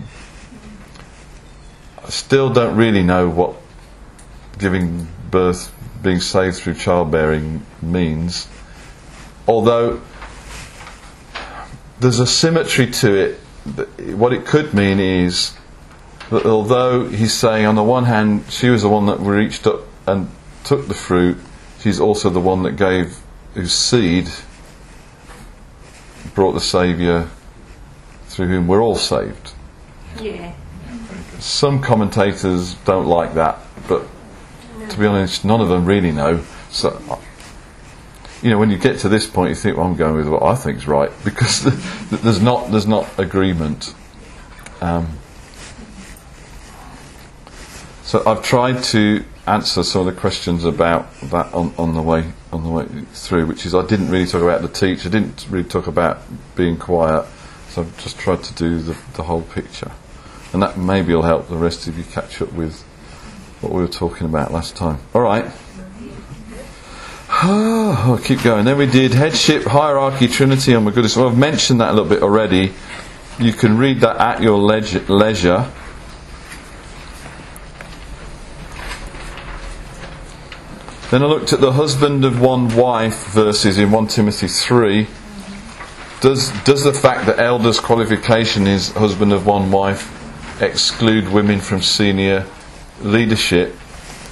[2.03, 3.55] I still don't really know what
[4.57, 8.47] giving birth, being saved through childbearing means.
[9.47, 10.01] Although
[12.01, 13.39] there's a symmetry to it.
[14.15, 15.55] What it could mean is
[16.31, 19.81] that although he's saying, on the one hand, she was the one that reached up
[20.07, 20.29] and
[20.63, 21.37] took the fruit,
[21.79, 23.17] she's also the one that gave
[23.53, 24.29] whose seed
[26.33, 27.29] brought the Saviour
[28.27, 29.51] through whom we're all saved.
[30.21, 30.53] Yeah.
[31.39, 34.07] Some commentators don't like that, but
[34.89, 36.43] to be honest, none of them really know.
[36.69, 37.19] So,
[38.41, 40.43] you know, when you get to this point, you think, "Well, I'm going with what
[40.43, 41.63] I think is right," because
[42.09, 43.93] there's not there's not agreement.
[44.79, 45.17] Um,
[48.11, 52.33] so I've tried to answer some of the questions about that on, on the way
[52.51, 55.05] on the way through, which is I didn't really talk about the teach.
[55.05, 56.19] I didn't really talk about
[56.53, 57.25] being quiet.
[57.69, 59.93] So I've just tried to do the, the whole picture,
[60.51, 62.81] and that maybe will help the rest of you catch up with
[63.61, 64.99] what we were talking about last time.
[65.15, 65.49] All right.
[67.29, 68.65] Oh, I'll keep going.
[68.65, 70.75] Then we did headship, hierarchy, trinity.
[70.75, 71.15] Oh my goodness!
[71.15, 72.73] Well, I've mentioned that a little bit already.
[73.39, 75.71] You can read that at your leisure.
[81.11, 85.07] Then I looked at the husband of one wife verses in 1 Timothy 3.
[86.21, 90.09] Does, does the fact that elders' qualification is husband of one wife
[90.61, 92.47] exclude women from senior
[93.01, 93.75] leadership?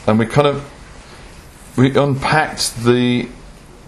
[0.08, 0.72] And we kind of
[1.76, 3.28] we unpacked the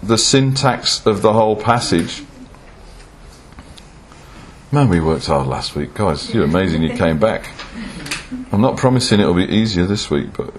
[0.02, 2.22] the syntax of the whole passage.
[4.70, 6.34] Man, we worked hard last week, guys.
[6.34, 6.82] You're amazing.
[6.82, 7.48] You came back.
[8.52, 10.52] I'm not promising it'll be easier this week, but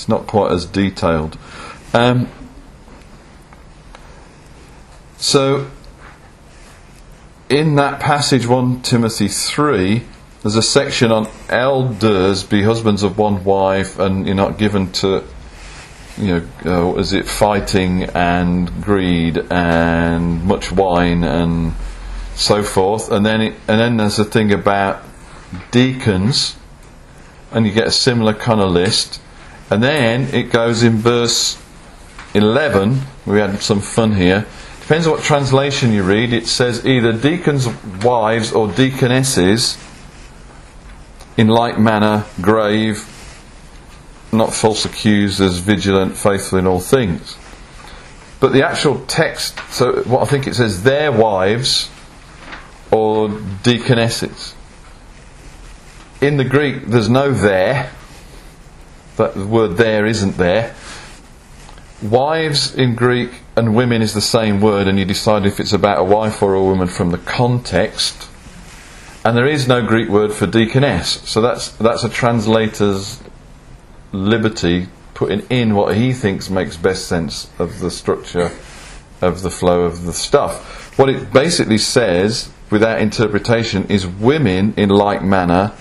[0.00, 1.36] it's not quite as detailed.
[1.92, 2.26] Um,
[5.18, 5.70] so,
[7.50, 10.02] in that passage, 1 Timothy 3,
[10.42, 15.22] there's a section on elders be husbands of one wife, and you're not given to,
[16.16, 21.74] you know, uh, is it fighting and greed and much wine and
[22.36, 23.10] so forth.
[23.10, 25.04] And then, it, and then there's a thing about
[25.70, 26.56] deacons,
[27.52, 29.20] and you get a similar kind of list.
[29.70, 31.60] And then it goes in verse
[32.34, 33.02] 11.
[33.24, 34.46] We had some fun here.
[34.80, 36.32] Depends on what translation you read.
[36.32, 37.68] It says either deacons'
[38.02, 39.78] wives or deaconesses
[41.36, 43.06] in like manner, grave,
[44.32, 47.36] not false accusers, vigilant, faithful in all things.
[48.40, 51.90] But the actual text, so what I think it says, their wives
[52.90, 53.28] or
[53.62, 54.54] deaconesses.
[56.20, 57.92] In the Greek, there's no there.
[59.20, 60.74] That word there isn't there.
[62.00, 65.98] Wives in Greek and women is the same word, and you decide if it's about
[65.98, 68.30] a wife or a woman from the context.
[69.22, 73.20] And there is no Greek word for deaconess, so that's that's a translator's
[74.12, 78.50] liberty putting in what he thinks makes best sense of the structure
[79.20, 80.98] of the flow of the stuff.
[80.98, 85.74] What it basically says, without interpretation, is women in like manner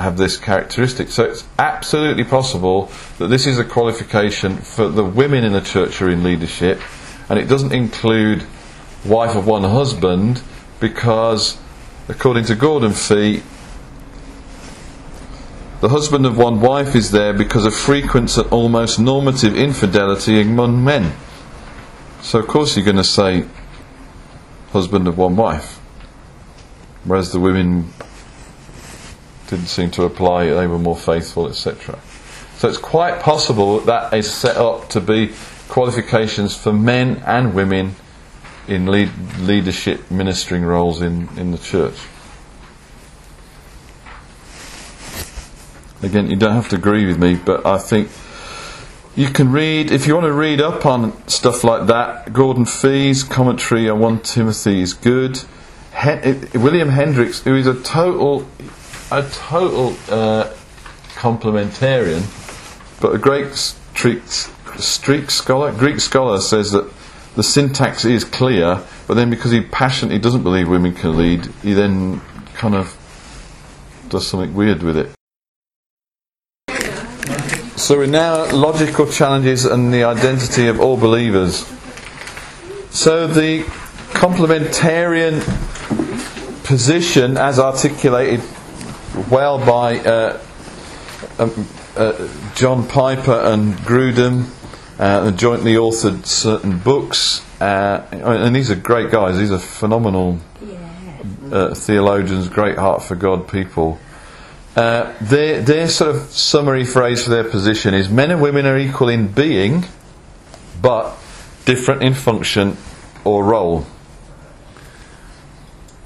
[0.00, 1.08] have this characteristic.
[1.08, 5.96] So it's absolutely possible that this is a qualification for the women in the church
[5.98, 6.80] who are in leadership,
[7.28, 8.44] and it doesn't include
[9.04, 10.42] wife of one husband
[10.80, 11.58] because,
[12.08, 13.42] according to Gordon Fee,
[15.80, 20.84] the husband of one wife is there because of frequent and almost normative infidelity among
[20.84, 21.14] men.
[22.20, 23.46] So, of course, you're going to say
[24.72, 25.80] husband of one wife,
[27.04, 27.92] whereas the women
[29.50, 31.98] didn't seem to apply, they were more faithful, etc.
[32.56, 35.32] So it's quite possible that that is set up to be
[35.68, 37.94] qualifications for men and women
[38.68, 41.96] in lead, leadership ministering roles in, in the church.
[46.02, 48.10] Again, you don't have to agree with me, but I think
[49.16, 53.22] you can read, if you want to read up on stuff like that, Gordon Fee's
[53.22, 55.42] commentary on 1 Timothy is good.
[55.92, 58.46] Hen- eh, William Hendricks, who is a total
[59.10, 60.52] a total uh,
[61.14, 62.22] complementarian,
[63.00, 66.90] but a great streak, streak scholar, Greek scholar, says that
[67.36, 71.72] the syntax is clear, but then because he passionately doesn't believe women can lead, he
[71.72, 72.20] then
[72.54, 72.96] kind of
[74.08, 75.10] does something weird with it.
[77.76, 81.66] So we're now logical challenges and the identity of all believers.
[82.90, 83.62] So the
[84.12, 85.40] complementarian
[86.64, 88.42] position, as articulated
[89.30, 90.40] well by uh,
[91.38, 94.46] um, uh, John Piper and Grudem,
[94.98, 97.44] uh, jointly authored certain books.
[97.60, 100.38] Uh, and these are great guys, these are phenomenal
[101.50, 103.98] uh, theologians, great heart for God people.
[104.76, 108.78] Uh, their, their sort of summary phrase for their position is men and women are
[108.78, 109.84] equal in being,
[110.80, 111.16] but
[111.64, 112.76] different in function
[113.24, 113.84] or role.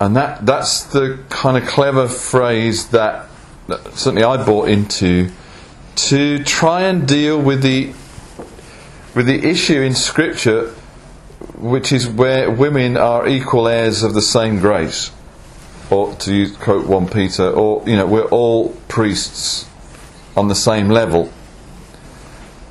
[0.04, 3.26] And that, that's the kind of clever phrase that,
[3.68, 5.30] that certainly I bought into
[5.96, 7.94] to try and deal with the
[9.14, 10.74] with the issue in Scripture,
[11.56, 15.10] which is where women are equal heirs of the same grace,
[15.88, 19.66] or to use, quote one Peter, or you know we're all priests
[20.36, 21.32] on the same level,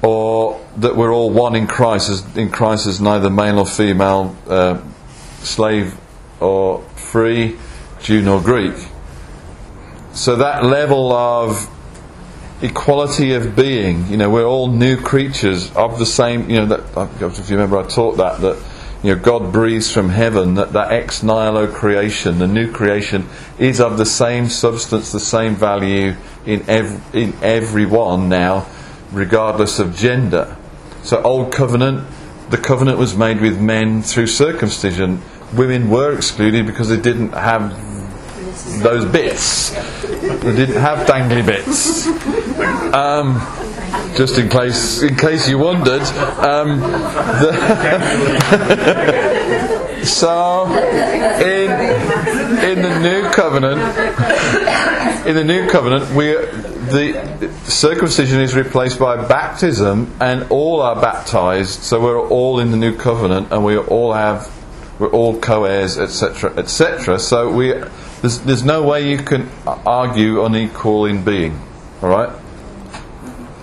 [0.03, 2.11] or that we're all one in Christ.
[2.11, 4.79] As in Christ, as neither male or female, uh,
[5.39, 5.97] slave
[6.39, 7.55] or free,
[8.01, 8.73] Jew nor Greek.
[10.13, 11.69] So that level of
[12.63, 17.21] equality of being, you know, we're all new creatures of the same, you know, that,
[17.21, 18.57] if you remember I taught that, that,
[19.03, 23.79] you know, God breathes from heaven, that, that ex nihilo creation, the new creation, is
[23.79, 26.15] of the same substance, the same value
[26.47, 28.65] in, ev- in everyone now,
[29.11, 30.57] regardless of gender.
[31.03, 32.07] So, Old Covenant,
[32.49, 35.21] the covenant was made with men through circumcision.
[35.55, 37.71] Women were excluded because they didn't have
[38.81, 39.71] those bits.
[40.01, 42.07] They didn't have dangly bits.
[42.93, 43.39] Um,
[44.15, 46.01] just in case, in case you wondered.
[46.01, 46.79] Um,
[47.39, 47.53] the
[50.03, 50.65] so,
[51.41, 51.71] in
[52.69, 53.81] in the new covenant,
[55.27, 61.81] in the new covenant, we the circumcision is replaced by baptism, and all are baptized.
[61.81, 64.51] So we're all in the new covenant, and we all have
[64.99, 67.19] we're all co-heirs, etc., etc.
[67.19, 67.73] So we
[68.21, 71.59] there's, there's no way you can argue unequal in being.
[72.01, 72.29] All right.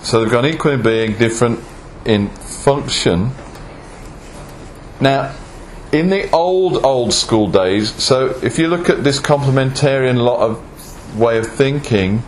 [0.03, 1.61] So they've got equal in being, different
[2.05, 3.33] in function.
[5.01, 5.35] Now,
[5.93, 11.19] in the old old school days, so if you look at this complementarian lot of
[11.19, 12.23] way of thinking,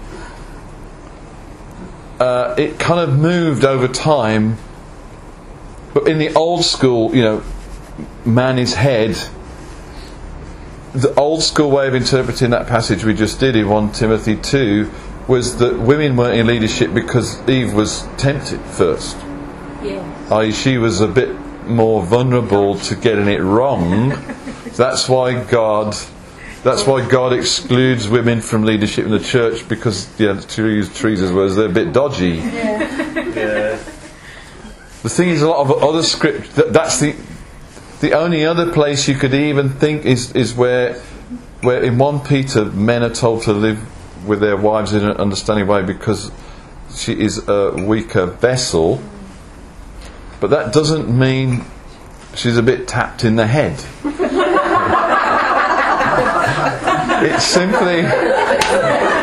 [2.19, 4.57] uh, it kind of moved over time.
[5.95, 7.43] But in the old school, you know,
[8.25, 9.17] man is head.
[10.93, 14.91] The old school way of interpreting that passage we just did in 1 Timothy 2
[15.29, 19.17] was that women weren't in leadership because Eve was tempted first.
[19.83, 20.33] Yes.
[20.33, 21.35] i.e., she was a bit
[21.67, 24.11] more vulnerable to getting it wrong.
[24.77, 25.97] That's why God.
[26.63, 31.33] That's why God excludes women from leadership in the church because, yeah, to use Teresa's
[31.33, 32.37] words, they're a bit dodgy.
[32.37, 33.79] Yeah.
[35.03, 36.55] The thing is, a lot of other script.
[36.55, 37.17] That, that's the
[38.03, 40.95] the only other place you could even think is is where
[41.61, 43.79] where in one Peter men are told to live
[44.27, 46.33] with their wives in an understanding way because
[46.93, 49.01] she is a weaker vessel.
[50.41, 51.65] But that doesn't mean
[52.35, 53.75] she's a bit tapped in the head.
[57.25, 58.03] it's simply.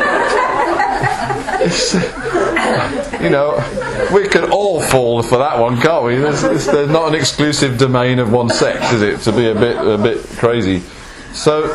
[1.61, 1.93] It's,
[3.21, 3.57] you know,
[4.13, 6.15] we could all fall for that one, can't we?
[6.17, 9.21] There's, there's, there's not an exclusive domain of one sex, is it?
[9.21, 10.81] To be a bit a bit crazy.
[11.33, 11.67] So,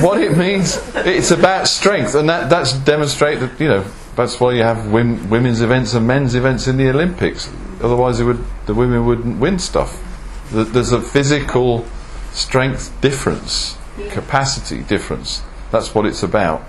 [0.00, 3.50] what it means, it's about strength, and that, that's demonstrated.
[3.60, 3.84] You know,
[4.16, 7.48] that's why you have wom- women's events and men's events in the Olympics.
[7.80, 10.02] Otherwise, would, the women wouldn't win stuff.
[10.50, 11.86] Th- There's a physical
[12.32, 13.76] strength difference,
[14.10, 15.42] capacity difference.
[15.70, 16.62] That's what it's about.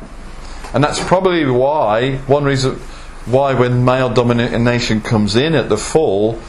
[0.74, 2.80] And that's probably why, one reason
[3.26, 6.39] why when male domination comes in at the fall,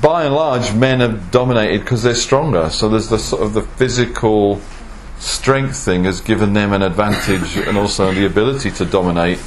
[0.00, 2.70] by and large men are dominated because they're stronger.
[2.70, 4.60] So there's the sort of the physical
[5.18, 9.38] strength thing has given them an advantage and also the ability to dominate.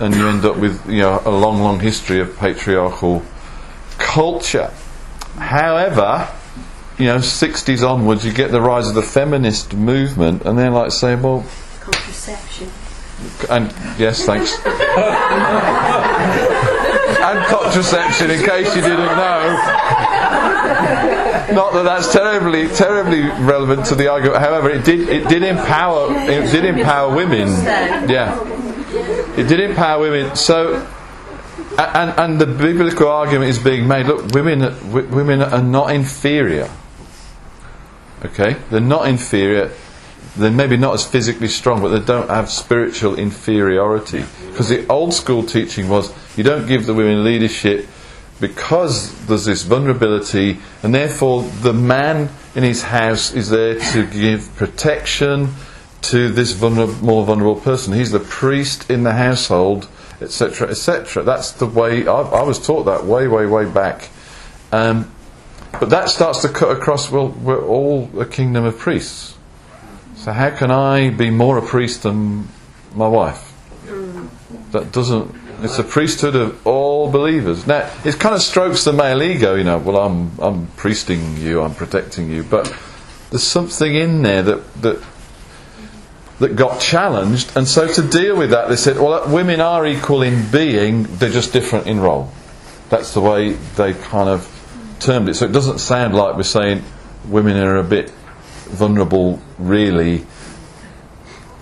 [0.00, 3.22] And you end up with you know a long, long history of patriarchal
[3.98, 4.72] culture.
[5.36, 6.28] However,
[6.98, 10.92] you know, 60s onwards, you get the rise of the feminist movement, and they're like
[10.92, 11.44] saying, well,
[11.80, 12.70] Contraception.
[13.50, 14.56] and yes, thanks.
[17.64, 19.56] contraception, in case you didn't know.
[21.52, 24.40] Not that that's terribly, terribly relevant to the argument.
[24.40, 27.48] However, it did, it did empower, it did empower women.
[28.08, 28.40] Yeah,
[29.36, 30.36] it did empower women.
[30.36, 30.86] So,
[31.78, 34.06] and and the biblical argument is being made.
[34.06, 36.70] Look, women, w- women are not inferior.
[38.24, 39.70] Okay, they're not inferior
[40.36, 44.24] they're maybe not as physically strong, but they don't have spiritual inferiority.
[44.50, 47.86] Because the old school teaching was you don't give the women leadership
[48.40, 54.54] because there's this vulnerability, and therefore the man in his house is there to give
[54.56, 55.48] protection
[56.02, 57.94] to this more vulnerable person.
[57.94, 59.88] He's the priest in the household,
[60.20, 61.22] etc., etc.
[61.22, 64.10] That's the way I, I was taught that way, way, way back.
[64.72, 65.10] Um,
[65.72, 67.10] but that starts to cut across.
[67.10, 69.34] Well, we're all a kingdom of priests.
[70.24, 72.48] So how can I be more a priest than
[72.94, 73.52] my wife?
[74.72, 75.34] That doesn't.
[75.60, 77.66] It's a priesthood of all believers.
[77.66, 79.76] Now it kind of strokes the male ego, you know.
[79.76, 82.74] Well, I'm I'm priesting you, I'm protecting you, but
[83.28, 85.02] there's something in there that that
[86.38, 90.22] that got challenged, and so to deal with that, they said, well, women are equal
[90.22, 92.32] in being, they're just different in role.
[92.88, 94.48] That's the way they kind of
[95.00, 95.34] termed it.
[95.34, 96.82] So it doesn't sound like we're saying
[97.28, 98.10] women are a bit
[98.74, 100.26] vulnerable, really.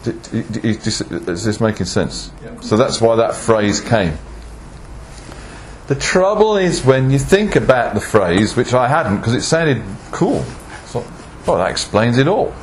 [0.04, 2.32] Is this, making sense?
[2.60, 4.18] So that's why that phrase came.
[5.86, 9.82] The trouble is when you think about the phrase, which I hadn't, because it sounded
[10.10, 10.42] cool.
[10.86, 11.04] So,
[11.46, 12.54] oh, that explains it all.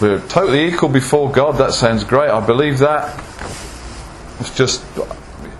[0.00, 1.58] We're totally equal before God.
[1.58, 2.30] That sounds great.
[2.30, 3.22] I believe that.
[4.40, 4.84] It's just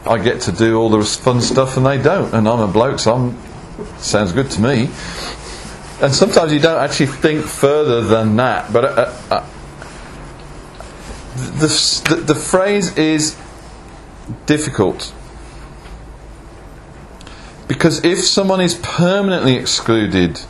[0.07, 2.98] I get to do all the fun stuff and they don't, and I'm a bloke,
[2.98, 3.38] so I'm,
[3.98, 4.90] sounds good to me.
[6.05, 8.70] And sometimes you don't actually think further than that.
[8.70, 9.46] But uh, uh,
[11.34, 13.38] the, the, the phrase is
[14.44, 15.14] difficult.
[17.66, 20.40] Because if someone is permanently excluded,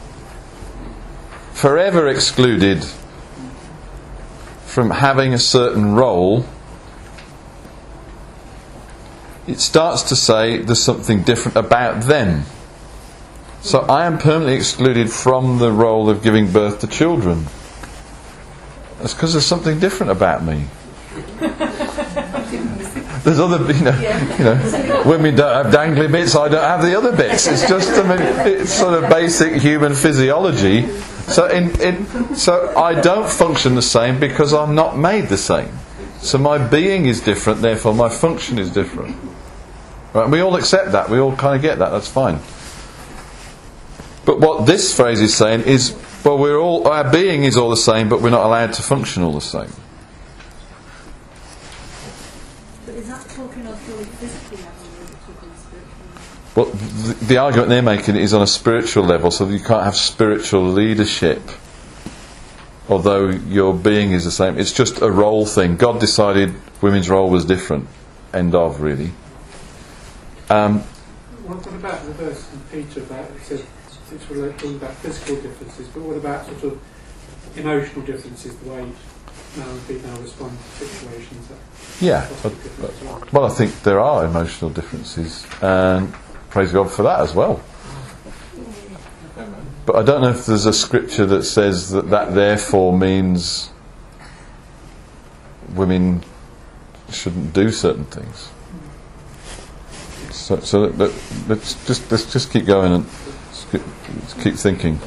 [1.53, 2.85] forever excluded
[4.65, 6.47] from having a certain role,
[9.47, 12.43] it starts to say there's something different about them.
[13.65, 17.47] So I am permanently excluded from the role of giving birth to children.
[18.99, 20.67] That's because there's something different about me.
[23.25, 23.99] There's other, you know,
[24.39, 26.37] you know, women don't have dangly bits.
[26.37, 27.47] I don't have the other bits.
[27.47, 30.87] It's just, I mean, it's sort of basic human physiology.
[31.29, 35.73] So, in, in, so I don't function the same because I'm not made the same.
[36.19, 37.63] So my being is different.
[37.63, 39.17] Therefore, my function is different.
[40.13, 40.25] Right?
[40.25, 41.09] And we all accept that.
[41.09, 41.89] We all kind of get that.
[41.89, 42.41] That's fine.
[44.25, 45.95] But what this phrase is saying is,
[46.25, 49.23] well, we're all, our being is all the same, but we're not allowed to function
[49.23, 49.71] all the same.
[52.87, 54.85] But is that talking purely physical level
[56.55, 59.97] well, the, the argument they're making is on a spiritual level, so you can't have
[59.97, 61.43] spiritual leadership,
[62.89, 64.57] although your being is the same.
[64.57, 65.77] It's just a role thing.
[65.77, 67.89] God decided women's role was different.
[68.33, 69.11] End of, really.
[70.49, 70.81] Um,
[71.45, 73.65] what, what about the verse in Peter about it says
[74.15, 76.81] it's relating about physical differences, but what about sort of
[77.57, 78.83] emotional differences, the way
[79.57, 81.49] male and female respond to situations?
[81.49, 81.59] That
[82.05, 83.45] yeah, possibly but- well.
[83.45, 86.13] I think there are emotional differences, and
[86.51, 87.61] praise God for that as well.
[89.87, 93.71] But I don't know if there's a scripture that says that that therefore means
[95.75, 96.23] women
[97.11, 98.51] shouldn't do certain things.
[100.31, 101.13] So, so let,
[101.49, 103.07] let's just let's just keep going and
[104.43, 104.99] keep, thinking.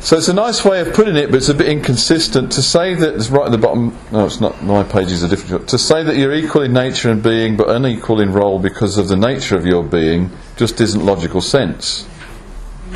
[0.00, 2.94] So it's a nice way of putting it, but it's a bit inconsistent to say
[2.94, 3.96] that it's right at the bottom.
[4.12, 4.62] No, it's not.
[4.62, 5.66] My pages are different.
[5.70, 9.08] To say that you're equal in nature and being, but unequal in role because of
[9.08, 12.06] the nature of your being, just isn't logical sense.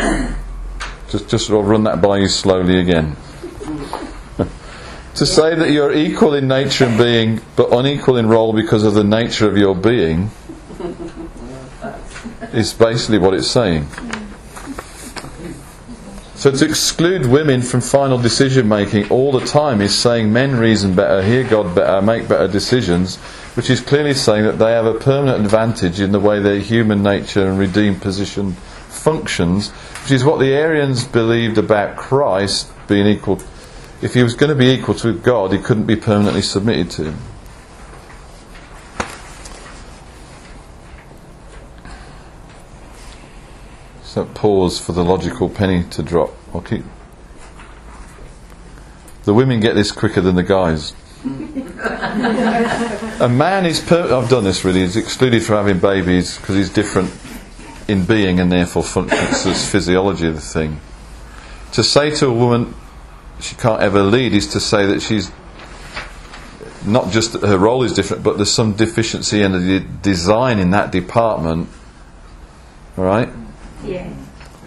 [1.09, 3.17] just, just of run that by you slowly again.
[5.15, 8.93] to say that you're equal in nature and being, but unequal in role because of
[8.95, 10.31] the nature of your being,
[12.53, 13.87] is basically what it's saying.
[16.39, 20.95] So to exclude women from final decision making all the time is saying men reason
[20.95, 23.17] better, hear God better, make better decisions,
[23.57, 27.03] which is clearly saying that they have a permanent advantage in the way their human
[27.03, 29.71] nature and redeemed position functions,
[30.03, 33.41] which is what the Arians believed about Christ being equal.
[34.01, 37.05] If he was going to be equal to God, he couldn't be permanently submitted to
[37.07, 37.19] him.
[44.25, 46.33] Pause for the logical penny to drop.
[46.55, 46.85] I'll keep.
[49.25, 50.95] The women get this quicker than the guys.
[51.25, 53.81] a man is.
[53.81, 54.83] Per- I've done this really.
[54.83, 57.11] Is excluded from having babies because he's different
[57.89, 60.81] in being and therefore functions as physiology of the thing.
[61.73, 62.75] To say to a woman
[63.41, 65.31] she can't ever lead is to say that she's
[66.85, 70.71] not just that her role is different, but there's some deficiency in the design in
[70.71, 71.69] that department.
[72.97, 73.29] All right.
[73.85, 74.13] Yeah.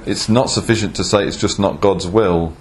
[0.06, 2.56] It's not sufficient to say it's just not God's will.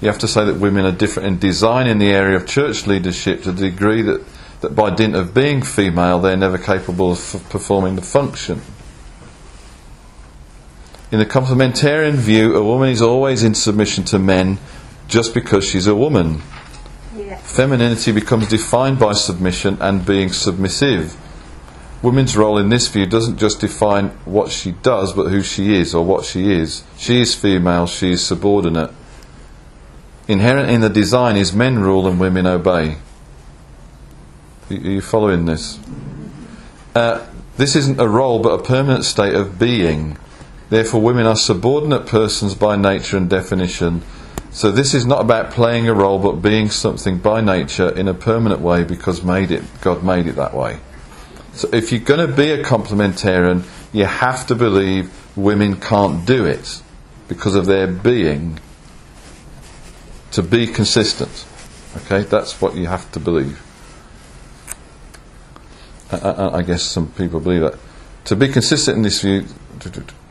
[0.00, 2.86] You have to say that women are different in design in the area of church
[2.86, 4.24] leadership to the degree that,
[4.60, 8.60] that by dint of being female, they're never capable of f- performing the function.
[11.10, 14.58] In the complementarian view, a woman is always in submission to men
[15.08, 16.42] just because she's a woman.
[17.16, 17.38] Yeah.
[17.38, 21.16] Femininity becomes defined by submission and being submissive.
[22.00, 25.94] Women's role in this view doesn't just define what she does, but who she is
[25.94, 26.84] or what she is.
[26.96, 28.90] She is female, she is subordinate.
[30.28, 32.98] Inherent in the design is men rule and women obey.
[34.70, 35.78] Are you following this?
[36.94, 37.26] Uh,
[37.56, 40.18] this isn't a role, but a permanent state of being.
[40.70, 44.02] Therefore, women are subordinate persons by nature and definition.
[44.50, 48.14] So, this is not about playing a role, but being something by nature in a
[48.14, 50.78] permanent way because made it, God made it that way.
[51.58, 56.44] So if you're going to be a complementarian, you have to believe women can't do
[56.44, 56.80] it
[57.26, 58.60] because of their being
[60.30, 61.46] to be consistent.
[61.96, 63.60] Okay, that's what you have to believe.
[66.12, 67.74] I, I, I guess some people believe that.
[68.26, 69.44] To be consistent in this view,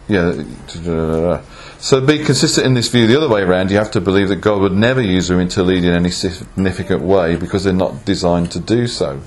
[0.07, 1.41] yeah.
[1.79, 3.69] So be consistent in this view the other way around.
[3.69, 7.01] You have to believe that God would never use women to lead in any significant
[7.01, 9.19] way because they're not designed to do so.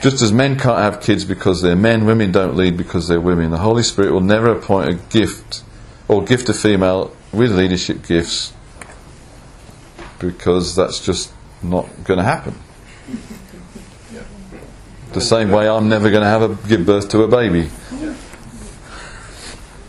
[0.00, 3.50] Just as men can't have kids because they're men, women don't lead because they're women.
[3.50, 5.64] The Holy Spirit will never appoint a gift
[6.06, 8.52] or gift a female with leadership gifts
[10.18, 11.32] because that's just
[11.62, 12.54] not going to happen.
[15.12, 17.70] The same way I'm never going to have a give birth to a baby.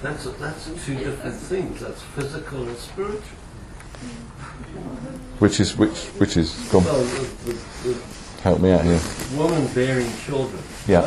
[0.01, 1.81] That's, that's two different things.
[1.81, 3.21] That's physical and spiritual.
[5.39, 7.53] Which is which which is go on, Well, the,
[7.83, 8.99] the, help me out here.
[9.35, 10.61] woman bearing children.
[10.87, 11.01] Yeah.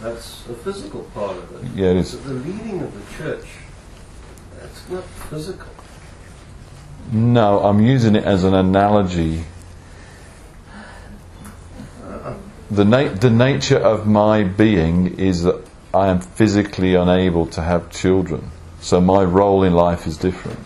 [0.00, 1.70] That's a physical part of it.
[1.74, 2.14] Yeah, it is.
[2.14, 3.46] But the leading of the church,
[4.60, 5.68] that's not physical.
[7.12, 9.44] No, I'm using it as an analogy.
[12.70, 15.62] The na- the nature of my being is that
[15.94, 18.50] I am physically unable to have children,
[18.80, 20.58] so my role in life is different.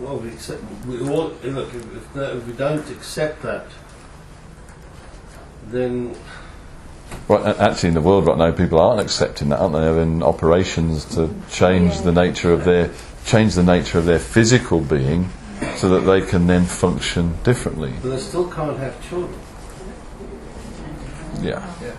[0.00, 0.62] Well, we accept.
[0.86, 1.74] We all look.
[1.74, 3.66] If, if, that, if we don't accept that,
[5.66, 6.16] then
[7.28, 9.80] Well, actually, in the world right now, people aren't accepting that, aren't they?
[9.80, 12.90] They're in operations to change the nature of their
[13.26, 15.28] change the nature of their physical being,
[15.76, 17.92] so that they can then function differently.
[18.02, 19.38] but they still can't have children.
[21.40, 21.74] Yeah.
[21.82, 21.92] Yeah.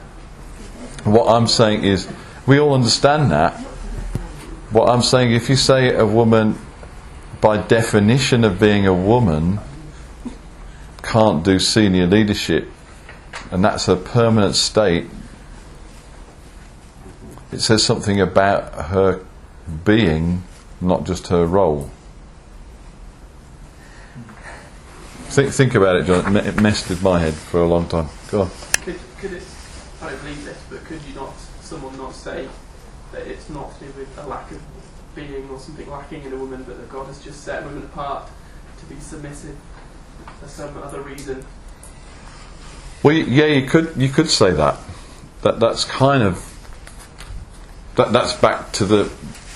[1.04, 2.08] What I'm saying is,
[2.48, 3.54] we all understand that.
[4.72, 6.58] What I'm saying, if you say a woman,
[7.42, 9.60] by definition of being a woman,
[11.02, 12.68] can't do senior leadership,
[13.50, 15.08] and that's her permanent state,
[17.52, 19.26] it says something about her
[19.84, 20.44] being,
[20.80, 21.90] not just her role.
[25.26, 26.36] Think, think about it, John.
[26.36, 28.08] It It messed with my head for a long time.
[28.30, 28.52] Go on.
[28.84, 29.44] Could, could it,
[30.02, 32.48] I don't believe this, but could you not, someone not say
[33.12, 34.62] that it's not to do with a lack of
[35.28, 38.30] being or something lacking in a woman, but that God has just set women apart
[38.80, 39.58] to be submissive
[40.40, 41.46] for some other reason?
[43.04, 44.78] Well, yeah, you could you could say that.
[45.42, 46.48] That that's kind of
[47.96, 49.12] that that's back to the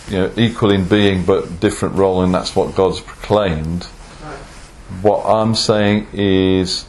[0.08, 3.84] you know equal in being but different role, and that's what God's proclaimed.
[4.24, 4.38] Right.
[5.02, 6.86] What I'm saying is,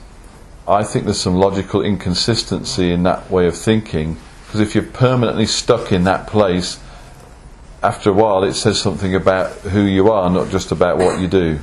[0.67, 4.17] I think there's some logical inconsistency in that way of thinking
[4.47, 6.79] because if you're permanently stuck in that place,
[7.87, 11.29] after a while it says something about who you are, not just about what you
[11.29, 11.61] do.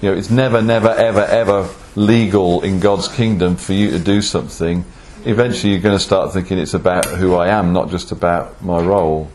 [0.00, 4.22] You know, it's never, never, ever, ever legal in God's kingdom for you to do
[4.22, 4.84] something.
[5.26, 8.80] Eventually, you're going to start thinking it's about who I am, not just about my
[8.80, 9.30] role.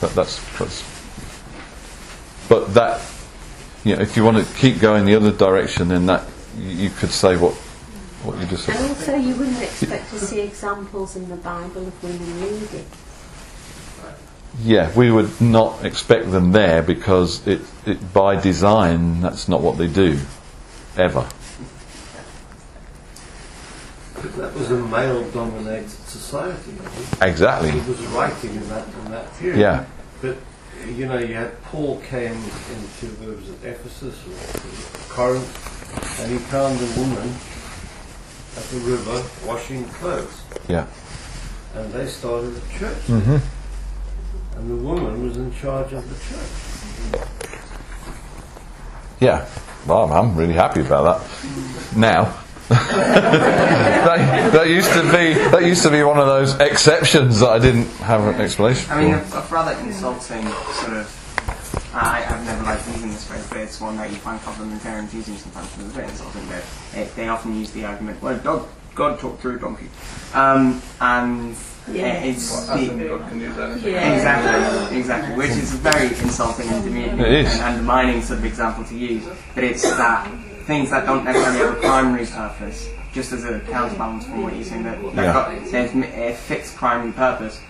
[0.00, 0.84] But that's, that's
[2.48, 3.00] but that,
[3.84, 6.90] you know, if you want to keep going the other direction, then that you, you
[6.90, 7.54] could say what
[8.24, 12.02] what you just And also, you wouldn't expect to see examples in the Bible of
[12.02, 12.86] women leading.
[14.62, 19.78] Yeah, we would not expect them there because it, it by design that's not what
[19.78, 20.18] they do,
[20.96, 21.28] ever.
[24.14, 26.72] But that was a male-dominated society.
[27.22, 27.70] Exactly.
[27.70, 29.60] He was writing in that in that period.
[29.60, 29.84] Yeah.
[30.20, 30.38] But
[30.86, 36.38] you know, you had Paul came into where was it, Ephesus or Corinth, and he
[36.38, 37.32] found a woman
[38.58, 40.86] at the river washing clothes, Yeah.
[41.76, 43.36] and they started a church, hmm
[44.56, 47.28] and the woman was in charge of the church.
[49.20, 49.46] Yeah.
[49.86, 51.96] Well, I'm really happy about that.
[51.96, 52.34] Now.
[52.68, 57.58] that, that used to be that used to be one of those exceptions that I
[57.58, 59.38] didn't have an explanation I mean, a, for.
[59.38, 61.27] a rather insulting sort of.
[61.94, 65.36] I, I've never liked using this phrase, but it's one that you find complementarians using
[65.36, 66.46] sometimes, and it's very insulting.
[66.48, 66.62] That
[66.92, 69.88] they, they often use the argument, "Well, God, God talked through a donkey,"
[70.34, 71.54] um, and
[71.90, 72.06] Yeah.
[72.24, 73.76] it's Well, the, assume God can do that.
[73.78, 75.36] Exactly, exactly.
[75.36, 79.24] Which is very insulting and demeaning and undermining sort of example to use.
[79.54, 80.28] But it's that
[80.66, 84.64] things that don't necessarily have a primary purpose, just as a counterbalance from what you're
[84.64, 85.32] saying, that, that Yeah.
[85.32, 87.60] got, there's m- a fixed primary purpose.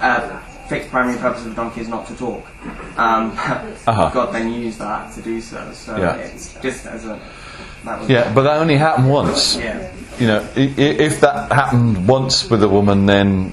[0.00, 2.46] Uh, fixed primary purpose of the donkey is not to talk.
[2.98, 3.30] Um,
[3.86, 4.10] Uh-huh.
[4.14, 5.72] God then used that to do so.
[5.74, 6.14] So Yeah.
[6.16, 7.20] it's just as a.
[8.08, 9.56] Yeah, but that only happened once.
[9.56, 9.90] Yeah.
[10.18, 13.52] You know, i- if that happened once with a woman, then,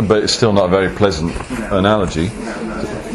[0.00, 1.34] but it's still not a very pleasant
[1.70, 2.30] analogy.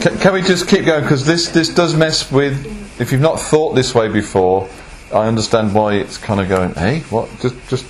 [0.01, 1.01] Can, can we just keep going?
[1.01, 2.55] Because this this does mess with.
[3.01, 4.69] If you've not thought this way before,
[5.13, 6.73] I understand why it's kind of going.
[6.75, 7.29] Hey, what?
[7.41, 7.85] Just just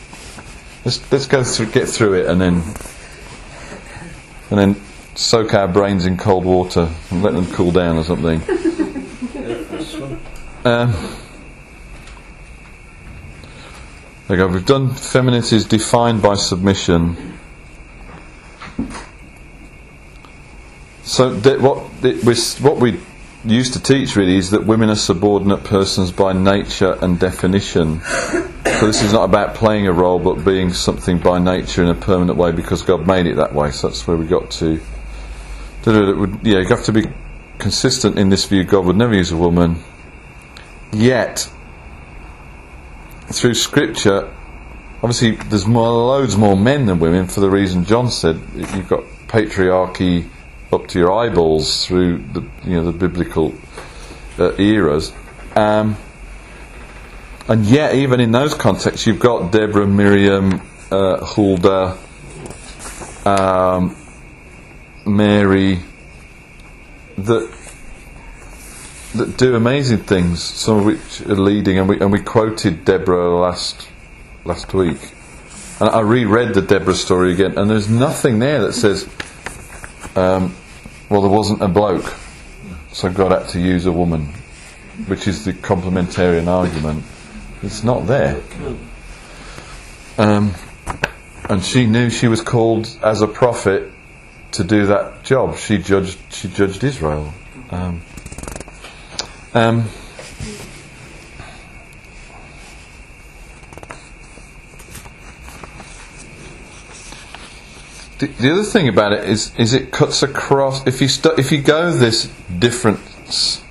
[0.85, 2.61] let's let's go through, get through it, and then
[4.53, 4.81] and then
[5.15, 8.41] soak our brains in cold water and let them cool down or something.
[10.65, 10.93] Um,
[14.27, 14.47] there we go.
[14.47, 17.37] We've done femininity is defined by submission.
[21.03, 22.97] So what it what we
[23.45, 28.01] used to teach really is that women are subordinate persons by nature and definition.
[28.01, 31.95] So this is not about playing a role, but being something by nature in a
[31.95, 33.71] permanent way because God made it that way.
[33.71, 34.79] So that's where we got to.
[35.85, 37.03] Yeah, you have to be
[37.59, 38.63] consistent in this view.
[38.63, 39.83] God would never use a woman.
[40.93, 41.49] Yet,
[43.27, 44.33] through Scripture,
[45.01, 48.39] obviously there's more, loads more men than women for the reason John said.
[48.55, 50.29] You've got patriarchy
[50.73, 53.53] up to your eyeballs through the you know the biblical
[54.39, 55.13] uh, eras,
[55.55, 55.95] um,
[57.47, 60.61] and yet even in those contexts, you've got Deborah, Miriam,
[60.91, 61.97] uh, Huldah,
[63.25, 63.95] um,
[65.05, 65.79] Mary,
[67.17, 67.57] that
[69.15, 70.41] that do amazing things.
[70.41, 73.87] Some of which are leading, and we and we quoted Deborah last
[74.45, 74.99] last week.
[75.79, 79.09] And I reread the Deborah story again, and there's nothing there that says,
[80.15, 80.55] um,
[81.13, 82.11] "Well, there wasn't a bloke,
[82.91, 84.33] so God had to use a woman,"
[85.05, 87.03] which is the complementarian argument.
[87.61, 88.41] It's not there.
[90.17, 90.55] Um,
[91.47, 93.91] and she knew she was called as a prophet
[94.53, 95.55] to do that job.
[95.57, 96.17] She judged.
[96.31, 97.31] She judged Israel.
[97.69, 98.01] Um,
[99.53, 99.89] um,
[108.23, 110.85] the, the other thing about it is, is it cuts across.
[110.87, 113.61] If you stu- if you go this difference,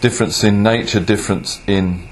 [0.00, 2.02] difference in nature, difference in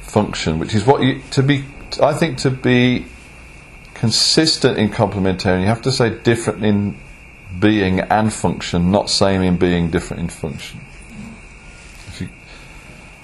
[0.00, 1.64] function, which is what you to be.
[2.00, 3.06] I think to be
[3.94, 6.96] consistent in complementarian, you have to say different in
[7.58, 10.80] being and function, not same in being, different in function.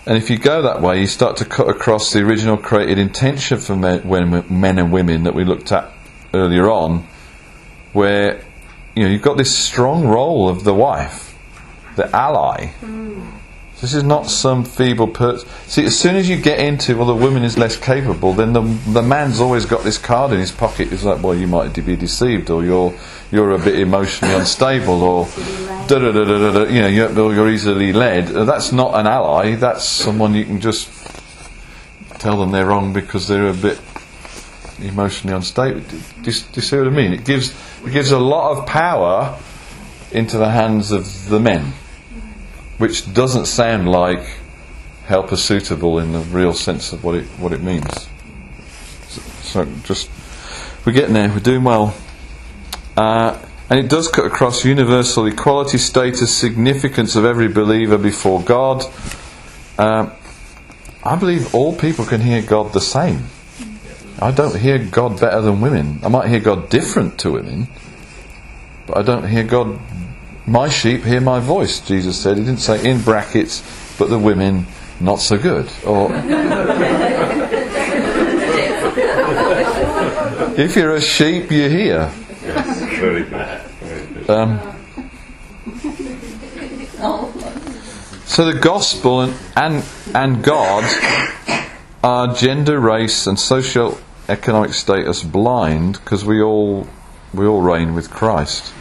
[0.07, 3.59] And if you go that way, you start to cut across the original created intention
[3.59, 5.93] for men, men and women that we looked at
[6.33, 7.07] earlier on,
[7.93, 8.45] where
[8.95, 11.37] you know you've got this strong role of the wife,
[11.97, 12.73] the ally.
[12.83, 13.36] Mm.
[13.81, 15.47] This is not some feeble person.
[15.67, 18.63] See, as soon as you get into, well, the woman is less capable, then the,
[18.63, 20.91] the man's always got this card in his pocket.
[20.93, 22.95] It's like, well, you might be deceived, or you're
[23.31, 25.29] you're a bit emotionally unstable, or
[25.89, 26.63] da da da da da.
[26.71, 28.35] You know, you're, you're easily led.
[28.35, 29.57] Uh, That's not an ally.
[29.57, 30.89] That's someone you can just
[32.19, 33.79] tell them they're wrong because they're a bit
[34.81, 35.81] emotionally unstable.
[35.81, 37.13] Do, do, do you see what I mean?
[37.13, 37.51] It gives
[37.85, 39.39] it gives a lot of power
[40.13, 41.75] into the hands of the men
[42.79, 44.39] which doesn't sound like
[45.07, 48.09] helper suitable in the real sense of what it what it means.
[49.09, 50.11] So, so just
[50.85, 51.29] we're getting there.
[51.29, 51.95] We're doing well,
[52.97, 53.39] uh,
[53.71, 58.85] and it does cut across universal equality, status, significance of every believer before God.
[59.79, 60.13] Um,
[61.05, 63.27] I believe all people can hear God the same.
[64.21, 66.01] I don't hear God better than women.
[66.03, 67.69] I might hear God different to women,
[68.87, 69.79] but I don't hear God
[70.47, 72.39] my sheep hear my voice, Jesus said.
[72.39, 73.63] He didn't say in brackets,
[73.99, 74.67] but the women
[75.01, 75.69] not so good.
[75.85, 76.11] Or
[80.57, 82.07] if you're a sheep, you hear.
[82.07, 83.61] Very good.
[83.81, 84.31] Very good.
[84.31, 84.73] Um,
[88.25, 89.85] so the gospel and, and
[90.15, 90.85] and God
[92.03, 96.87] are gender, race, and social economic status blind because we all
[97.35, 98.73] we all reign with Christ.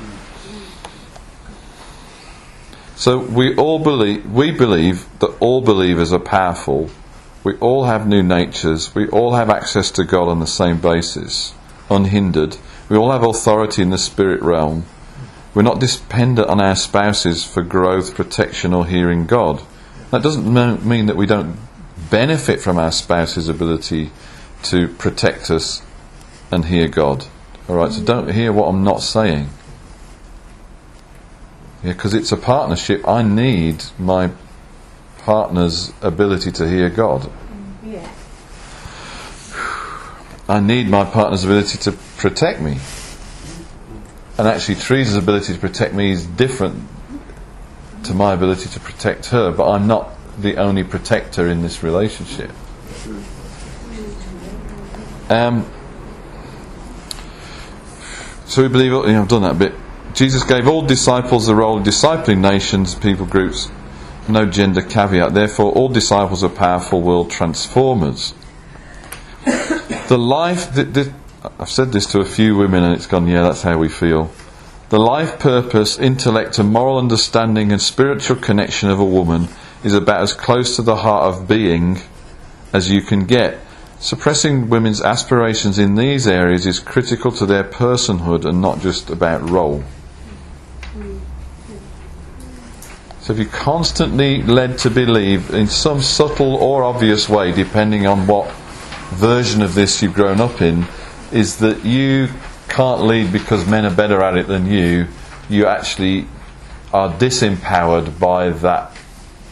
[2.96, 6.90] So we all believe we believe that all believers are powerful.
[7.44, 8.96] We all have new natures.
[8.96, 11.54] We all have access to God on the same basis,
[11.90, 12.58] unhindered.
[12.90, 14.86] We all have authority in the spirit realm.
[15.54, 19.62] We're not dependent on our spouses for growth, protection, or hearing God.
[20.12, 21.58] That doesn't mean that we don't
[22.10, 24.12] benefit from our spouse's ability
[24.64, 25.82] to protect us
[26.52, 27.26] and hear God.
[27.68, 29.50] All right, so don't hear what I'm not saying.
[31.86, 33.08] Yeah, because it's a partnership.
[33.08, 34.32] I need my
[35.20, 37.30] partner's ability to hear God.
[37.84, 38.12] Yeah.
[40.50, 42.80] I need my partner's ability to protect me.
[44.40, 46.88] And actually, Teresa's ability to protect me is different
[48.06, 50.10] to my ability to protect her, but I'm not
[50.40, 52.50] the only protector in this relationship.
[55.30, 55.72] Um,
[58.48, 59.85] so we believe, you know, I've done that bit.
[60.16, 63.70] Jesus gave all disciples the role of discipling nations, people groups,
[64.28, 65.34] no gender caveat.
[65.34, 68.34] Therefore, all disciples are powerful world transformers
[70.08, 71.14] the life that,
[71.60, 74.32] I've said this to a few women and it's gone, yeah, that's how we feel.
[74.90, 79.48] The life purpose, intellect, and moral understanding and spiritual connection of a woman
[79.84, 82.02] is about as close to the heart of being
[82.72, 83.60] as you can get.
[84.00, 89.50] Suppressing women's aspirations in these areas is critical to their personhood and not just about
[89.50, 89.84] role.
[93.26, 98.28] So if you're constantly led to believe in some subtle or obvious way, depending on
[98.28, 98.52] what
[99.16, 100.86] version of this you've grown up in,
[101.32, 102.30] is that you
[102.70, 105.08] can't lead because men are better at it than you,
[105.50, 106.28] you actually
[106.94, 108.96] are disempowered by that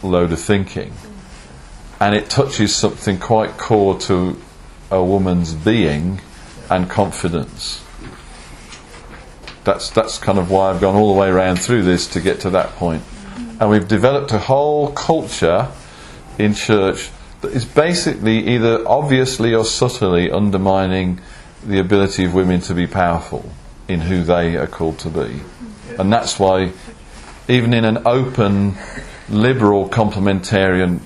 [0.04, 0.92] load of thinking.
[1.98, 4.40] And it touches something quite core to
[4.88, 6.20] a woman's being
[6.70, 7.84] and confidence.
[9.64, 12.38] That's, that's kind of why I've gone all the way around through this to get
[12.42, 13.02] to that point.
[13.60, 15.68] And we've developed a whole culture
[16.38, 21.20] in church that is basically either obviously or subtly undermining
[21.64, 23.48] the ability of women to be powerful
[23.86, 25.40] in who they are called to be.
[25.98, 26.72] And that's why,
[27.48, 28.76] even in an open,
[29.28, 31.00] liberal, complementarian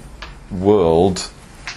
[0.51, 1.31] world,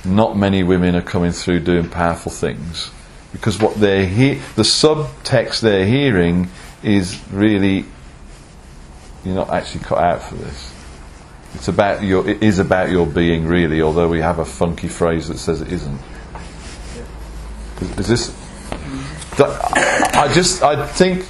[0.06, 2.92] not many women are coming through doing powerful things.
[3.32, 6.50] Because what they're he- the subtext they're hearing
[6.84, 7.86] is really
[9.24, 10.74] you're not actually cut out for this.
[11.56, 15.28] It's about your it is about your being really, although we have a funky phrase
[15.28, 16.00] that says it isn't.
[17.82, 18.42] Is, is this
[19.40, 21.26] I just I think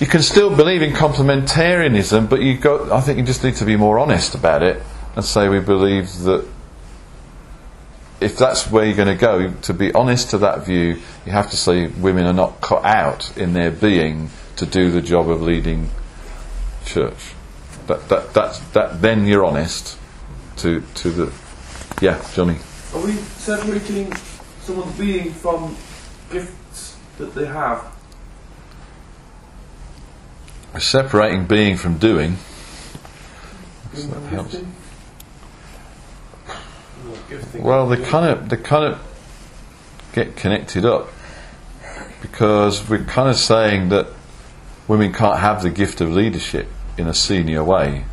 [0.00, 3.64] you can still believe in complementarianism, but you go I think you just need to
[3.64, 4.82] be more honest about it
[5.14, 6.46] and say we believe that
[8.20, 11.50] if that's where you're going to go, to be honest to that view, you have
[11.50, 15.42] to say women are not cut out in their being to do the job of
[15.42, 15.90] leading
[16.86, 17.34] church.
[17.86, 19.98] That, that, that's, that, then you're honest
[20.56, 21.32] to, to the.
[22.00, 22.58] Yeah, Johnny.
[22.94, 24.12] Are we separating
[24.62, 25.76] someone's being from
[26.30, 27.92] gifts that they have?
[30.72, 32.36] We're separating being from doing.
[33.94, 34.54] That helps.
[37.04, 39.00] Well, Well, they kind of they kind of
[40.12, 41.08] get connected up
[42.20, 44.08] because we're kind of saying that
[44.88, 46.68] women can't have the gift of leadership
[46.98, 48.04] in a senior way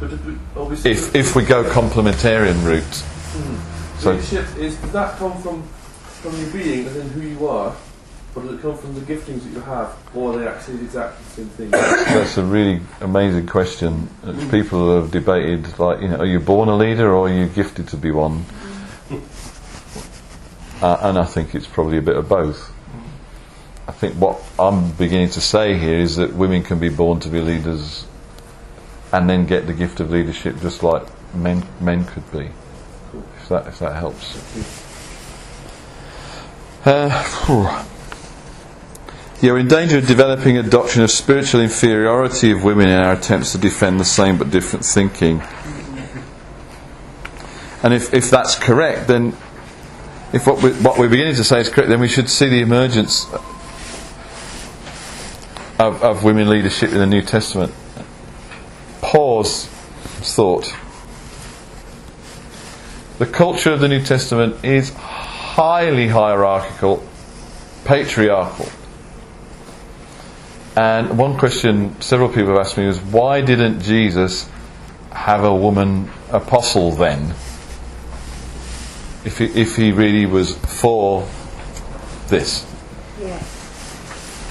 [0.00, 2.82] So did we, are we if if we go complementarian route.
[2.82, 3.98] Hmm.
[4.00, 7.74] So leadership is does that come from from your being and then who you are,
[8.34, 11.24] or does it come from the giftings that you have, or are they actually exactly
[11.24, 11.70] the same thing?
[11.70, 14.08] that's a really amazing question.
[14.24, 17.46] Uh, People have debated like you know, are you born a leader or are you
[17.46, 18.44] gifted to be one?
[20.80, 22.72] Uh, and I think it's probably a bit of both.
[23.86, 27.28] I think what I'm beginning to say here is that women can be born to
[27.28, 28.06] be leaders
[29.12, 31.02] and then get the gift of leadership just like
[31.34, 32.50] men men could be.
[33.38, 34.38] If that if that helps.
[36.84, 37.86] Uh.
[39.42, 43.50] You're in danger of developing a doctrine of spiritual inferiority of women in our attempts
[43.52, 45.42] to defend the same but different thinking.
[47.82, 49.36] And if, if that's correct, then
[50.32, 52.60] if what, we, what we're beginning to say is correct, then we should see the
[52.62, 53.26] emergence
[55.82, 57.72] of, of women leadership in the New Testament.
[59.00, 60.72] Pause thought.
[63.18, 67.04] The culture of the New Testament is highly hierarchical,
[67.84, 68.68] patriarchal.
[70.76, 74.48] And one question several people have asked me is why didn't Jesus
[75.10, 77.34] have a woman apostle then?
[79.24, 81.28] If he, if he really was for
[82.28, 82.66] this.
[83.20, 83.42] Yeah.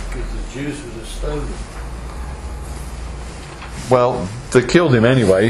[0.07, 0.90] Because the Jews
[1.29, 1.47] him.
[3.89, 5.49] Well, they killed him anyway.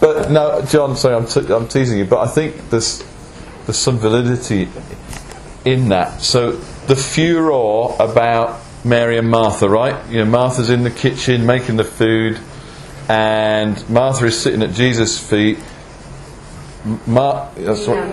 [0.00, 3.04] but no, John, sorry, I'm, t- I'm teasing you, but I think there's,
[3.66, 4.68] there's some validity
[5.64, 6.22] in that.
[6.22, 10.08] So the furor about Mary and Martha, right?
[10.10, 12.38] You know, Martha's in the kitchen making the food,
[13.08, 15.58] and Martha is sitting at Jesus' feet.
[17.06, 18.12] Mar- that's what.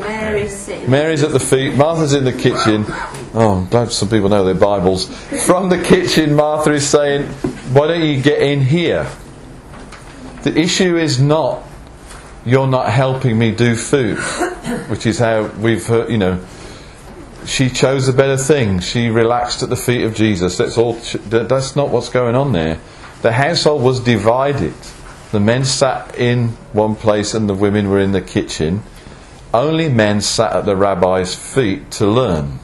[0.88, 2.86] Mary's at the feet, Martha's in the kitchen.
[3.34, 5.07] Oh, I'm glad some people know their Bibles.
[5.45, 7.24] From the kitchen, Martha is saying,
[7.74, 9.09] Why don't you get in here?
[10.43, 11.63] The issue is not,
[12.45, 14.20] You're not helping me do food,
[14.88, 16.39] which is how we've heard, you know.
[17.45, 18.80] She chose a better thing.
[18.80, 20.57] She relaxed at the feet of Jesus.
[20.57, 20.93] That's all.
[21.26, 22.80] That's not what's going on there.
[23.24, 24.74] The household was divided.
[25.32, 28.84] The men sat in one place and the women were in the kitchen.
[29.53, 32.59] Only men sat at the rabbi's feet to learn.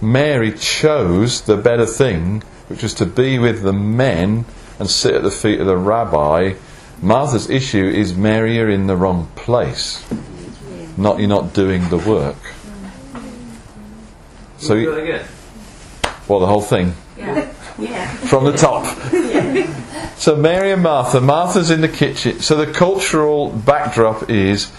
[0.00, 4.44] Mary chose the better thing, which was to be with the men
[4.78, 6.54] and sit at the feet of the rabbi.
[7.02, 10.04] Martha's issue is Mary, you're in the wrong place.
[10.96, 12.36] Not you're not doing the work.
[14.58, 15.20] So, you-
[16.28, 17.50] well, the whole thing Yeah.
[17.78, 18.06] Yeah.
[18.08, 18.84] from the top.
[20.20, 22.40] So Mary and Martha, Martha's in the kitchen.
[22.40, 24.70] So the cultural backdrop is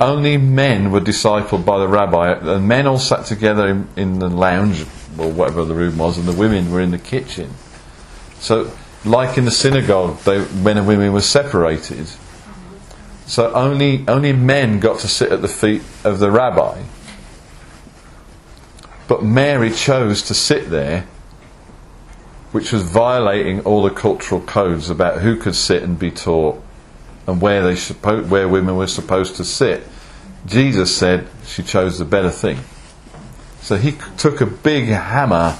[0.00, 2.32] only men were discipled by the rabbi.
[2.38, 4.86] The men all sat together in, in the lounge
[5.18, 7.50] or whatever the room was, and the women were in the kitchen.
[8.38, 8.72] So,
[9.04, 12.06] like in the synagogue, they, men and women were separated.
[13.26, 16.84] So only only men got to sit at the feet of the rabbi.
[19.08, 21.06] But Mary chose to sit there
[22.54, 26.62] which was violating all the cultural codes about who could sit and be taught
[27.26, 29.82] and where they suppo- where women were supposed to sit.
[30.46, 32.60] Jesus said she chose the better thing.
[33.60, 35.58] So he took a big hammer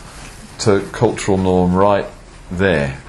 [0.60, 2.06] to cultural norm right
[2.48, 3.00] there.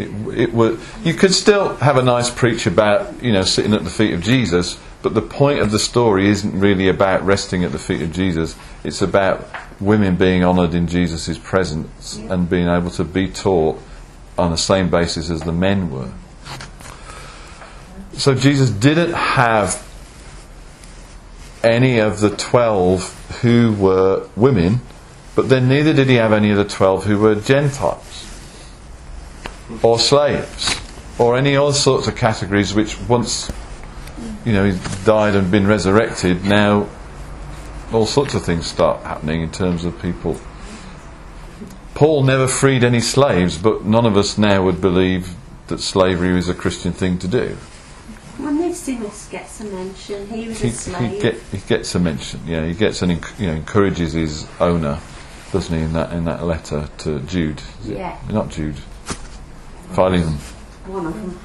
[0.00, 3.84] It, it would, you could still have a nice preach about you know sitting at
[3.84, 7.72] the feet of Jesus, but the point of the story isn't really about resting at
[7.72, 8.56] the feet of Jesus.
[8.82, 9.48] It's about
[9.80, 13.80] women being honoured in Jesus' presence and being able to be taught
[14.36, 16.10] on the same basis as the men were.
[18.14, 19.84] So Jesus didn't have
[21.62, 24.80] any of the twelve who were women,
[25.36, 28.26] but then neither did he have any of the twelve who were Gentiles
[29.82, 30.74] or slaves
[31.18, 33.50] or any other sorts of categories which once
[34.48, 36.88] you know he's died and been resurrected now
[37.92, 40.40] all sorts of things start happening in terms of people
[41.94, 45.34] Paul never freed any slaves but none of us now would believe
[45.66, 47.58] that slavery is a Christian thing to do
[49.30, 50.28] gets a mention.
[50.28, 51.22] He was he, a he, slave.
[51.22, 52.40] get, he gets a mention.
[52.46, 55.00] Yeah, he gets an enc- you know encourages his owner,
[55.50, 55.82] doesn't he?
[55.82, 57.60] In that in that letter to Jude.
[57.82, 58.16] Yeah.
[58.30, 58.76] Not Jude.
[59.90, 60.34] Philemon.
[60.86, 61.38] One of them.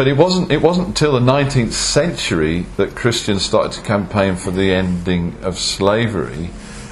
[0.00, 0.50] But it wasn't.
[0.50, 5.58] It wasn't until the 19th century that Christians started to campaign for the ending of
[5.58, 6.48] slavery,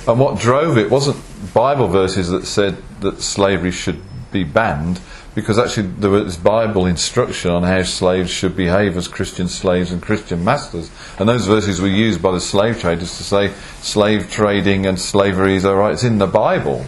[0.06, 1.16] and what drove it wasn't
[1.54, 5.00] Bible verses that said that slavery should be banned,
[5.34, 10.02] because actually there was Bible instruction on how slaves should behave as Christian slaves and
[10.02, 14.84] Christian masters, and those verses were used by the slave traders to say slave trading
[14.84, 15.94] and slavery is alright.
[15.94, 16.84] It's in the Bible.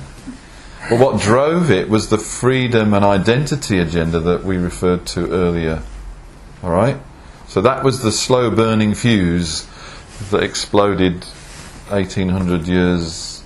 [0.90, 5.82] But what drove it was the freedom and identity agenda that we referred to earlier.
[6.62, 6.96] All right?
[7.48, 9.66] So that was the slow burning fuse
[10.30, 11.24] that exploded
[11.88, 13.42] 1800 years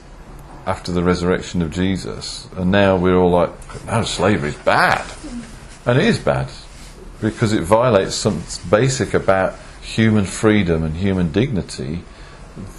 [0.66, 2.48] after the resurrection of Jesus.
[2.56, 3.50] And now we're all like,
[3.86, 5.04] no, slavery's bad.
[5.86, 6.50] And it is bad
[7.20, 12.04] because it violates something basic about human freedom and human dignity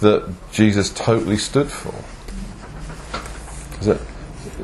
[0.00, 1.94] that Jesus totally stood for.
[3.80, 4.00] Is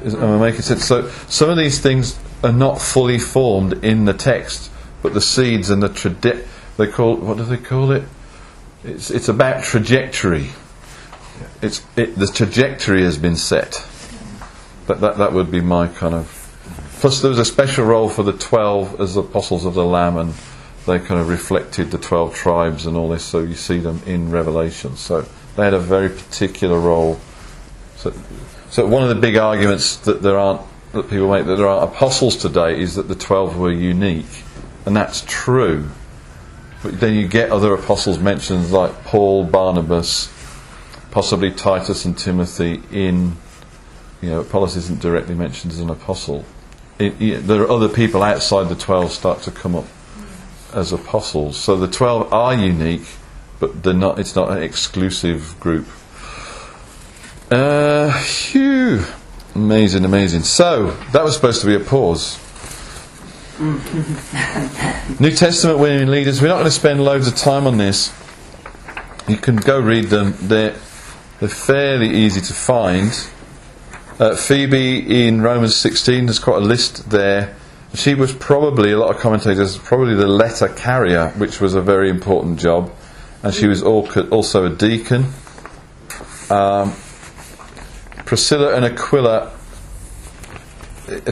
[0.05, 0.85] is, am I making sense?
[0.85, 4.70] So some of these things are not fully formed in the text,
[5.03, 6.46] but the seeds and the traje-
[6.76, 8.05] they call what do they call it?
[8.84, 10.50] It's it's about trajectory.
[11.61, 13.86] It's it, the trajectory has been set.
[14.86, 16.38] That that that would be my kind of.
[17.00, 20.34] Plus, there was a special role for the twelve as apostles of the Lamb, and
[20.86, 23.24] they kind of reflected the twelve tribes and all this.
[23.24, 24.96] So you see them in Revelation.
[24.96, 25.26] So
[25.57, 27.20] they had a very particular role.
[27.96, 28.12] So,
[28.70, 31.92] so one of the big arguments that there aren't that people make that there aren't
[31.92, 34.44] apostles today is that the twelve were unique,
[34.87, 35.89] and that's true.
[36.83, 40.28] But then you get other apostles mentioned like Paul, Barnabas,
[41.12, 42.83] possibly Titus and Timothy.
[42.91, 43.37] In
[44.20, 46.45] you know, Apollos isn't directly mentioned as an apostle.
[46.99, 49.87] It, it- there are other people outside the twelve start to come up
[50.72, 51.57] as apostles.
[51.57, 53.07] So the twelve are unique,
[53.61, 54.18] but they're not.
[54.18, 55.87] It's not an exclusive group.
[57.51, 59.05] Uh, phew.
[59.55, 60.43] Amazing, amazing.
[60.43, 62.39] So, that was supposed to be a pause.
[63.63, 68.13] New Testament women leaders, we're not going to spend loads of time on this.
[69.29, 70.75] You can go read them, they're,
[71.39, 73.13] they're fairly easy to find.
[74.19, 77.55] Uh, Phoebe in Romans 16, there's quite a list there.
[77.95, 82.11] She was probably, a lot of commentators, probably the letter carrier, which was a very
[82.11, 82.93] important job.
[83.45, 85.27] And she was also a deacon.
[86.51, 86.95] Um,
[88.27, 89.53] Priscilla and Aquila,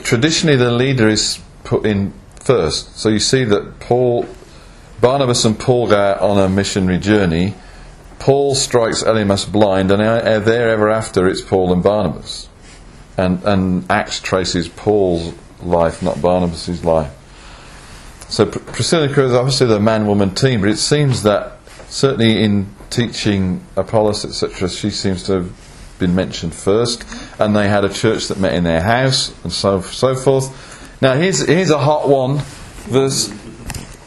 [0.04, 2.98] traditionally the leader is put in first.
[2.98, 4.26] So you see that Paul,
[5.00, 7.54] Barnabas and Paul out on a missionary journey.
[8.18, 12.48] Paul strikes Elymas blind, and uh, there ever after it's Paul and Barnabas.
[13.16, 17.12] And, and Acts traces Paul's life, not Barnabas' life.
[18.28, 23.64] So Pr- Priscilla is obviously the man-woman team, but it seems that certainly in teaching
[23.76, 27.04] Apollos, etc., she seems to have been mentioned first,
[27.38, 30.69] and they had a church that met in their house, and so so forth.
[31.00, 32.38] Now here's here's a hot one.
[32.88, 33.32] Verse.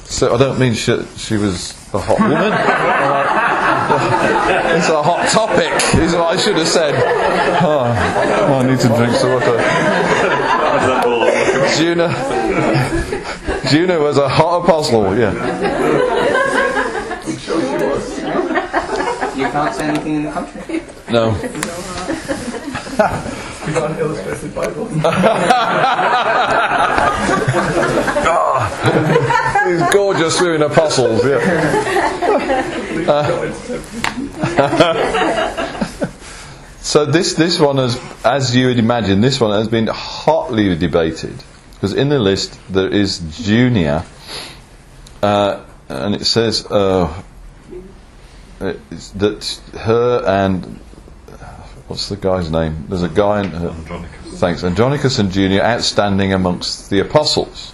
[0.06, 2.38] So I don't mean she, she was a hot woman.
[4.78, 5.74] it's a hot topic.
[6.00, 6.94] Is what I should have said.
[7.66, 9.58] Ah, oh, I need to drink some water.
[11.78, 12.10] Junia,
[13.72, 15.18] Junia was a hot apostle.
[15.18, 15.34] Yeah.
[19.36, 20.84] You can't say anything in the country.
[21.10, 21.34] No.
[23.68, 24.86] Illustrated Bible.
[29.66, 31.38] These gorgeous swimming apostles, yeah.
[33.07, 33.51] Uh,
[36.82, 41.36] so this this one has, as you would imagine, this one has been hotly debated
[41.76, 44.05] because in the list there is Junia,
[45.22, 47.24] uh, and it says uh,
[48.59, 50.80] that her and
[51.94, 52.88] what's the guy's name?
[52.89, 53.70] There's a guy in her,
[54.38, 54.64] Thanks.
[54.64, 57.72] Andronicus and Junia outstanding amongst the apostles.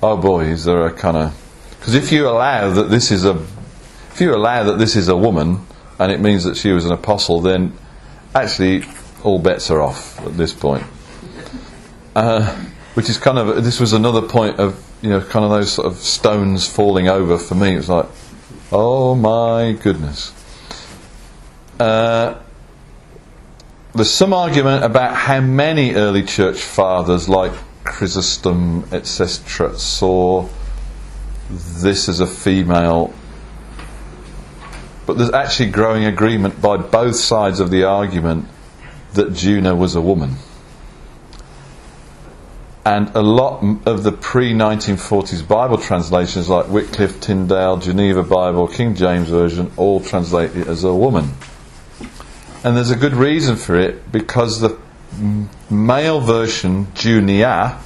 [0.00, 3.44] Oh boy, is there a kind of because if you allow that this is a
[4.12, 5.66] if you allow that this is a woman
[5.98, 7.72] and it means that she was an apostle, then
[8.36, 8.84] actually
[9.24, 10.84] all bets are off at this point.
[12.14, 12.54] Uh,
[12.94, 15.88] which is kind of this was another point of you know kind of those sort
[15.88, 17.74] of stones falling over for me.
[17.74, 18.06] It was like,
[18.70, 20.32] oh my goodness.
[21.80, 22.42] Uh,
[23.96, 27.52] there's some argument about how many early church fathers, like
[27.84, 30.48] Chrysostom, etc., saw
[31.50, 33.12] this as a female.
[35.06, 38.48] But there's actually growing agreement by both sides of the argument
[39.14, 40.36] that Junia was a woman.
[42.86, 48.94] and a lot of the pre 1940s Bible translations, like Wycliffe, Tyndale, Geneva Bible, King
[48.94, 51.34] James Version, all translate it as a woman.
[52.66, 54.76] And there's a good reason for it because the
[55.70, 57.78] male version, Junia,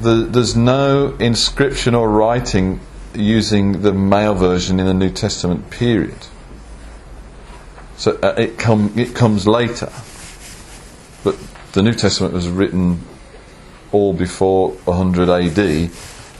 [0.00, 2.78] the, there's no inscription or writing
[3.12, 6.28] using the male version in the New Testament period.
[7.96, 9.90] So uh, it, come, it comes later.
[11.24, 11.36] But
[11.72, 13.00] the New Testament was written
[13.90, 15.90] all before 100 AD.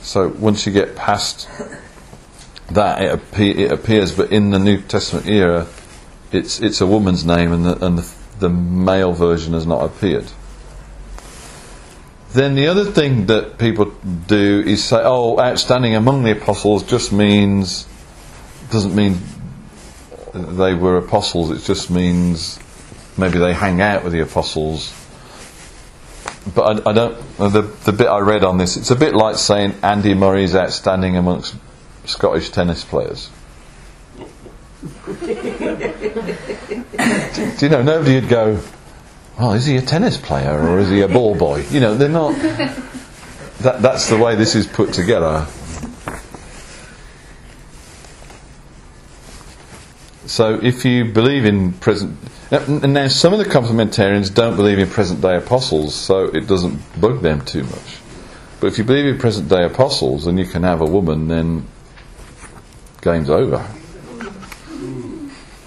[0.02, 1.48] So once you get past
[2.70, 4.14] that, it, it appears.
[4.16, 5.66] But in the New Testament era,
[6.32, 10.26] it's it's a woman's name, and the, and the, the male version has not appeared.
[12.32, 13.92] Then the other thing that people
[14.26, 17.86] do is say, "Oh, outstanding among the apostles" just means
[18.70, 19.18] doesn't mean
[20.32, 21.50] they were apostles.
[21.50, 22.60] It just means
[23.16, 24.94] maybe they hang out with the apostles.
[26.54, 27.36] But I, I don't.
[27.38, 30.54] The the bit I read on this, it's a bit like saying Andy Murray is
[30.54, 31.56] outstanding amongst
[32.04, 33.28] Scottish tennis players.
[37.62, 38.60] You know, nobody would go,
[39.38, 41.64] well, is he a tennis player or is he a ball boy?
[41.70, 42.34] You know, they're not.
[43.60, 45.46] That, that's the way this is put together.
[50.24, 52.16] So if you believe in present.
[52.50, 56.80] And now, some of the complementarians don't believe in present day apostles, so it doesn't
[56.98, 57.98] bug them too much.
[58.60, 61.66] But if you believe in present day apostles and you can have a woman, then
[63.02, 63.68] game's over.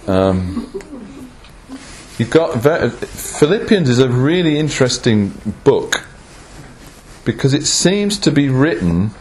[0.07, 0.72] Um,
[2.18, 5.30] you've got Philippians is a really interesting
[5.64, 6.05] book
[7.26, 9.11] because it seems to be written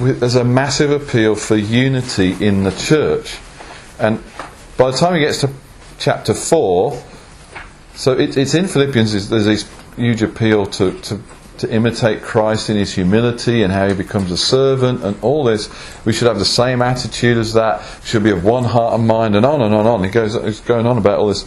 [0.00, 3.38] with, as a massive appeal for unity in the church,
[3.98, 4.22] and
[4.76, 5.50] by the time he gets to
[5.98, 7.02] chapter four,
[7.94, 9.28] so it, it's in Philippians.
[9.28, 11.20] There's this huge appeal to, to
[11.58, 15.70] to imitate Christ in his humility and how he becomes a servant and all this.
[16.04, 17.82] We should have the same attitude as that.
[18.04, 20.04] Should be of one heart and mind and on and on and on.
[20.04, 21.44] He goes he's going on about all this.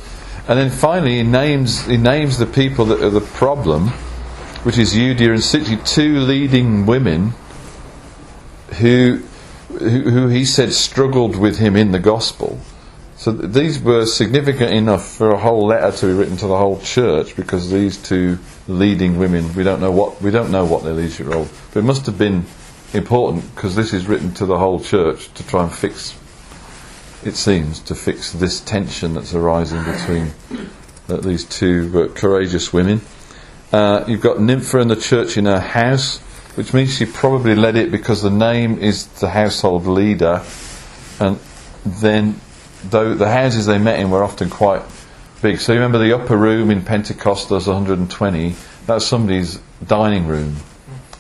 [0.48, 3.90] And then finally he names he names the people that are the problem,
[4.64, 7.34] which is Euodia and Syntyche, two leading women
[8.80, 9.24] who
[9.80, 12.60] who he said struggled with him in the gospel.
[13.18, 16.80] So these were significant enough for a whole letter to be written to the whole
[16.80, 18.38] church because these two
[18.68, 21.84] leading women, we don't know what we don't know what their leadership role, but it
[21.84, 22.46] must have been
[22.94, 26.18] important because this is written to the whole church to try and fix.
[27.24, 30.32] It seems to fix this tension that's arising between
[31.10, 33.02] uh, these two uh, courageous women.
[33.72, 36.20] Uh, you've got Nympha and the church in her house,
[36.56, 40.44] which means she probably led it because the name is the household leader,
[41.20, 41.40] and
[41.86, 42.40] then
[42.84, 44.84] though the houses they met in were often quite
[45.52, 45.62] big.
[45.62, 48.56] So you remember the upper room in Pentecost, there's 120.
[48.86, 50.58] That's somebody's dining room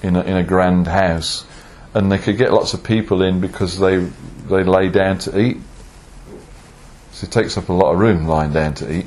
[0.03, 1.45] in a, in a grand house,
[1.93, 3.99] and they could get lots of people in because they
[4.49, 5.57] they lay down to eat.
[7.13, 9.05] So it takes up a lot of room lying down to eat.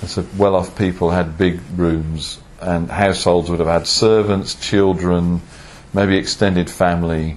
[0.00, 5.42] And so well-off people had big rooms, and households would have had servants, children,
[5.92, 7.36] maybe extended family.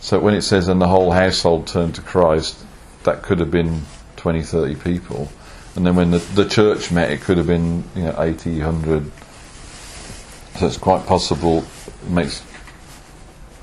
[0.00, 2.64] So when it says, and the whole household turned to Christ,
[3.04, 3.82] that could have been
[4.16, 5.30] 20, 30 people.
[5.76, 9.10] And then when the, the church met, it could have been you know 80, 100.
[10.58, 11.64] So it's quite possible.
[11.86, 12.44] It makes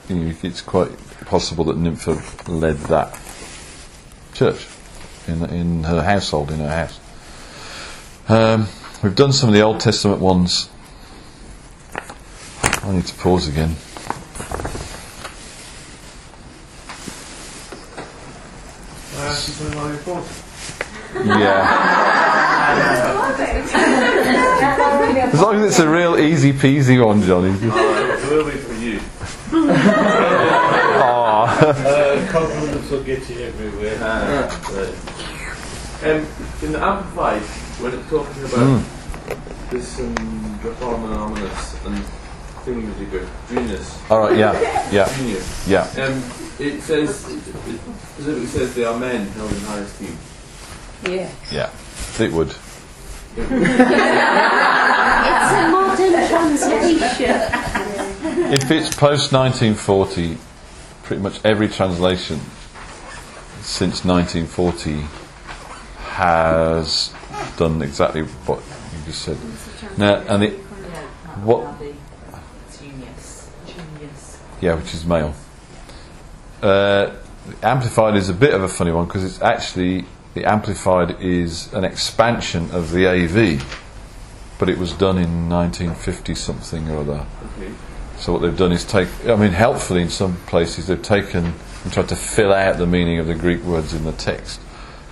[0.09, 0.91] you know, it's quite
[1.25, 3.19] possible that Nympha led that
[4.33, 4.67] church
[5.27, 6.99] in in her household, in her house.
[8.29, 8.67] Um,
[9.03, 10.69] we've done some of the Old Testament ones.
[12.83, 13.75] I need to pause again.
[19.15, 20.23] Uh, she's on my report.
[21.25, 21.63] Yeah.
[25.33, 27.51] As long as it's a real easy peasy one, Johnny.
[27.59, 28.99] Just- Alright, so we'll wait for you.
[31.01, 31.59] Aw.
[31.69, 33.97] Uh, compliments will get you everywhere.
[33.99, 34.93] Right.
[36.03, 36.25] Um,
[36.63, 37.41] in the Amplified,
[37.81, 38.83] when it's talking about
[39.71, 41.97] this um, Reform Anonymous and
[42.65, 44.37] thingamajigger, Genius, All right.
[44.37, 44.53] Yeah.
[44.91, 45.07] Yeah.
[45.17, 45.81] Genius, Yeah.
[45.97, 46.23] um,
[46.59, 50.17] it says, it specifically says they are men held in high esteem.
[51.05, 51.29] Yeah.
[51.51, 51.69] Yeah.
[52.19, 52.55] It would.
[53.37, 53.51] It's
[55.51, 57.41] a modern translation.
[58.53, 60.37] If it's post 1940,
[61.03, 62.39] pretty much every translation
[63.61, 65.01] since 1940
[66.15, 67.13] has
[67.57, 69.37] done exactly what you just said.
[69.97, 70.53] Now, and it,
[71.43, 71.75] what?
[71.81, 73.49] It's Junius.
[73.67, 74.39] Junius.
[74.61, 75.35] Yeah, which is male.
[76.61, 77.15] Uh,
[77.61, 81.83] amplified is a bit of a funny one because it's actually the amplified is an
[81.83, 83.63] expansion of the AV.
[84.59, 87.25] but it was done in 1950 something or other.
[87.59, 87.71] Okay.
[88.17, 91.93] So what they've done is take, I mean, helpfully in some places they've taken and
[91.93, 94.59] tried to fill out the meaning of the Greek words in the text.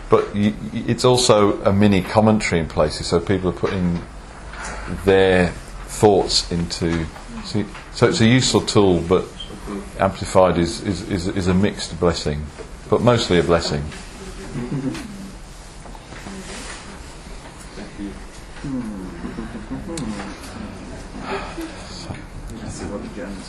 [0.09, 4.01] But y y- it's also a mini commentary in places, so people are putting
[5.05, 5.49] their
[5.87, 7.05] thoughts into.
[7.43, 9.25] See, so it's a useful tool, but
[9.99, 12.45] amplified is, is, is, is a mixed blessing,
[12.89, 13.83] but mostly a blessing.
[14.56, 14.61] I've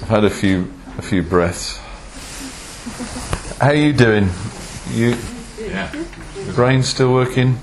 [0.09, 1.79] had a few a few breaths.
[3.61, 4.29] How are you doing?
[4.91, 5.17] You
[5.61, 5.93] Yeah.
[6.57, 7.57] brain still working?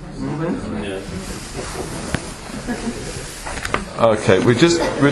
[3.99, 5.09] Okay, we just we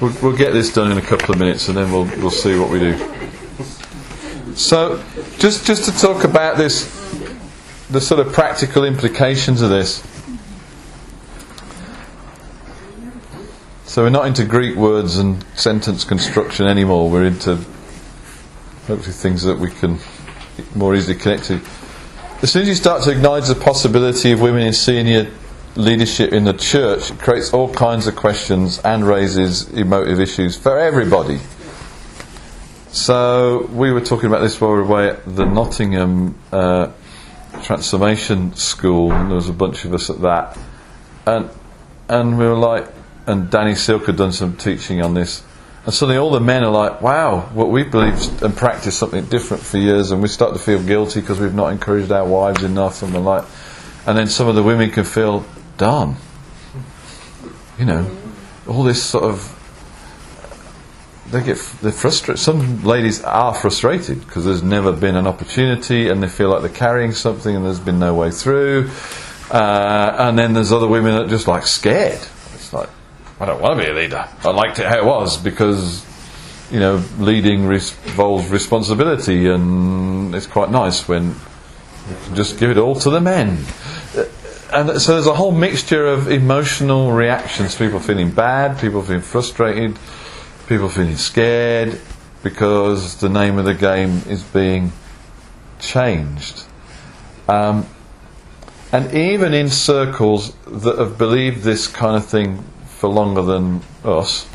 [0.00, 2.56] we'll, we'll get this done in a couple of minutes, and then we'll we'll see
[2.56, 2.96] what we do.
[4.54, 5.02] So,
[5.38, 6.84] just just to talk about this,
[7.90, 10.06] the sort of practical implications of this.
[13.92, 17.10] So we're not into Greek words and sentence construction anymore.
[17.10, 17.56] We're into
[18.86, 19.98] hopefully things that we can
[20.74, 21.60] more easily connect to.
[22.40, 25.30] As soon as you start to acknowledge the possibility of women in senior
[25.76, 30.78] leadership in the church, it creates all kinds of questions and raises emotive issues for
[30.78, 31.40] everybody.
[32.92, 36.92] So we were talking about this while we were away at the Nottingham uh,
[37.62, 40.58] Transformation School, and there was a bunch of us at that,
[41.24, 41.48] and
[42.06, 42.86] and we were like,
[43.26, 45.42] and Danny Silk had done some teaching on this,
[45.86, 49.62] and suddenly all the men are like, wow, what we believed and practiced something different
[49.62, 53.02] for years, and we start to feel guilty because we've not encouraged our wives enough,
[53.02, 53.46] and we're like,
[54.06, 55.46] and then some of the women can feel,
[55.78, 56.16] darn,
[57.78, 58.14] you know,
[58.68, 59.58] all this sort of
[61.32, 62.38] they get they're frustrated.
[62.38, 66.70] Some ladies are frustrated because there's never been an opportunity, and they feel like they're
[66.70, 68.90] carrying something, and there's been no way through.
[69.50, 72.20] Uh, and then there's other women that are just like scared.
[72.54, 72.88] It's like
[73.40, 74.28] I don't want to be a leader.
[74.44, 76.06] I liked it how it was because
[76.70, 82.78] you know leading involves responsibility, and it's quite nice when you can just give it
[82.78, 83.64] all to the men.
[84.16, 84.24] Uh,
[84.72, 87.74] And so there's a whole mixture of emotional reactions.
[87.76, 89.98] People feeling bad, people feeling frustrated,
[90.66, 92.00] people feeling scared
[92.42, 94.92] because the name of the game is being
[95.78, 96.64] changed.
[97.48, 97.86] Um,
[98.92, 104.48] and even in circles that have believed this kind of thing for longer than us,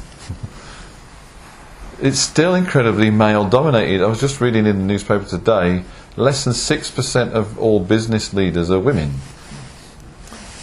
[2.01, 4.03] it's still incredibly male dominated.
[4.03, 5.83] I was just reading in the newspaper today
[6.17, 9.13] less than 6% of all business leaders are women.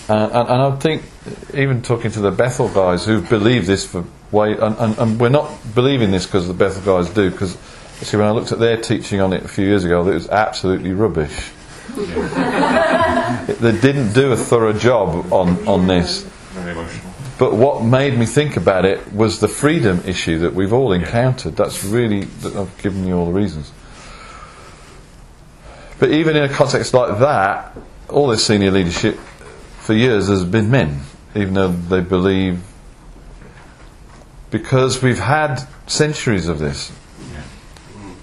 [0.08, 1.04] Uh, and, and I think,
[1.54, 4.04] even talking to the Bethel guys who've believed this for
[4.34, 7.56] way, and, and, and we're not believing this because the Bethel guys do, because
[8.00, 10.28] actually when I looked at their teaching on it a few years ago, it was
[10.28, 11.50] absolutely rubbish.
[11.94, 16.22] they didn't do a thorough job on, on this.
[16.52, 17.14] Very emotional.
[17.38, 21.56] But what made me think about it was the freedom issue that we've all encountered.
[21.56, 23.72] That's really, that I've given you all the reasons.
[25.98, 27.76] But even in a context like that,
[28.08, 29.18] all this senior leadership
[29.78, 31.00] for years has been men,
[31.34, 32.62] even though they believe,
[34.54, 36.92] because we've had centuries of this.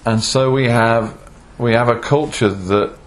[0.06, 1.20] And so we have,
[1.58, 2.98] we have a culture that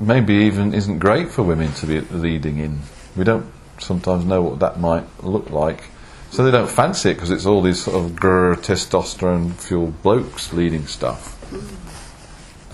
[0.00, 2.80] maybe even isn't great for women to be leading in.
[3.14, 3.46] We don't
[3.78, 5.84] sometimes know what that might look like.
[6.32, 10.52] So they don't fancy it because it's all these sort of grr, testosterone fueled blokes
[10.52, 11.38] leading stuff.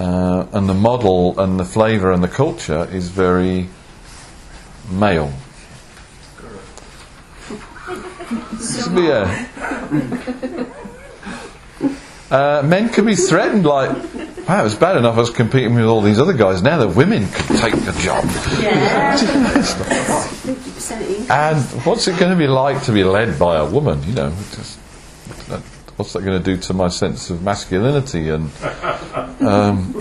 [0.00, 3.68] Uh, and the model and the flavour and the culture is very
[4.90, 5.34] male.
[8.94, 9.46] Yeah.
[12.30, 13.90] Uh, men can be threatened like,
[14.48, 16.62] wow, it was bad enough I was competing with all these other guys.
[16.62, 18.24] Now the women can take the job.
[18.60, 19.16] Yeah.
[21.30, 24.02] And what's it going to be like to be led by a woman?
[24.04, 24.78] You know, just,
[25.48, 25.60] that-
[25.96, 28.30] what's that going to do to my sense of masculinity?
[28.30, 28.50] And
[29.42, 29.92] um,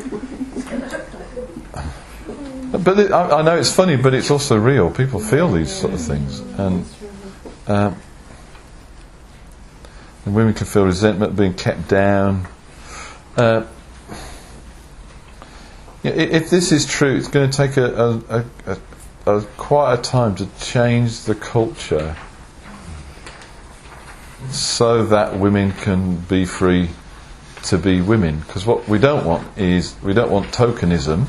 [2.72, 4.90] but it, I, I know it's funny, but it's also real.
[4.90, 6.86] People feel these sort of things, and
[7.68, 7.96] um,
[10.26, 12.48] and women can feel resentment being kept down.
[13.36, 13.66] Uh,
[16.04, 18.78] if this is true, it's going to take a, a, a,
[19.38, 22.16] a, quite a time to change the culture
[24.50, 26.90] so that women can be free
[27.64, 28.40] to be women.
[28.40, 31.26] Because what we don't want is we don't want tokenism.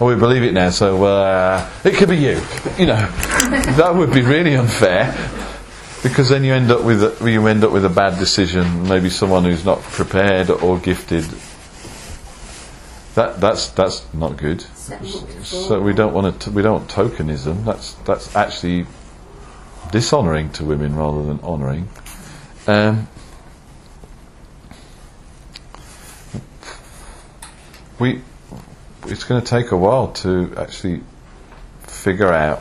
[0.00, 2.40] Oh, we believe it now, so uh, it could be you.
[2.78, 3.10] You know,
[3.76, 5.12] that would be really unfair.
[6.02, 8.88] Because then you end up with a, you end up with a bad decision.
[8.88, 11.24] Maybe someone who's not prepared or gifted.
[13.14, 14.60] that that's that's not good.
[15.42, 17.64] So we don't want to we don't tokenism.
[17.64, 18.86] That's that's actually
[19.90, 21.88] dishonouring to women rather than honouring.
[22.68, 23.08] Um,
[27.98, 28.22] we
[29.06, 31.00] it's going to take a while to actually
[31.82, 32.60] figure out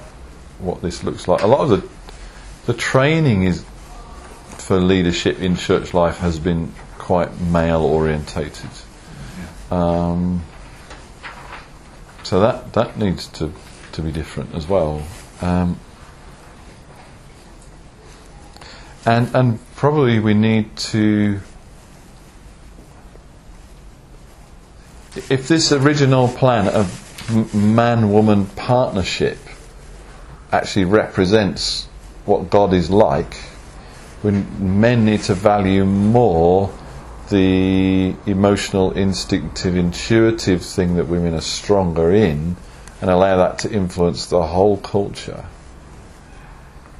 [0.59, 1.43] what this looks like.
[1.43, 1.96] A lot of the
[2.67, 3.65] the training is
[4.57, 8.69] for leadership in church life has been quite male orientated.
[9.71, 10.43] Um,
[12.23, 13.53] so that that needs to,
[13.93, 15.01] to be different as well.
[15.41, 15.79] Um,
[19.05, 21.39] and and probably we need to
[25.29, 29.37] if this original plan of man woman partnership
[30.51, 31.87] actually represents
[32.27, 33.35] what God is like,
[34.21, 36.71] when men need to value more
[37.29, 42.55] the emotional, instinctive, intuitive thing that women are stronger in
[43.01, 45.45] and allow that to influence the whole culture.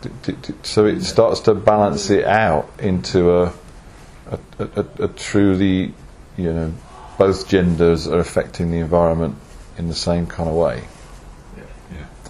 [0.02, 3.54] D- d- d- So it starts to balance it out into a,
[4.30, 5.94] a, a, a- a truly,
[6.38, 6.74] you know,
[7.18, 9.36] both genders are affecting the environment
[9.78, 10.84] in the same kind of way.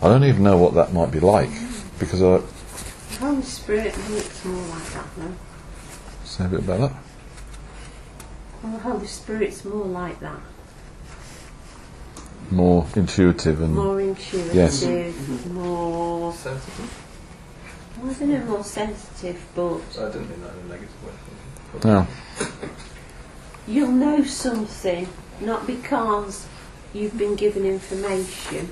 [0.02, 1.50] I don't even know what that might be like
[2.00, 2.57] because I The
[3.20, 5.34] Holy Spirit looks more like that though.
[6.24, 6.94] say a bit about that.
[8.64, 10.40] Well, the Holy Spirit's more like that.
[12.52, 14.84] More intuitive and More intuitive, Yes.
[15.48, 17.04] more, Sensitive?
[18.04, 21.82] I don't know, more sensitive, but I didn't mean that in a negative way.
[21.84, 22.08] no.
[23.68, 25.08] you'll know something,
[25.42, 26.46] not because
[26.94, 28.70] you've been given information,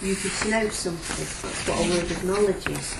[0.00, 1.26] you just know something.
[1.48, 2.94] That's what a word of knowledge is.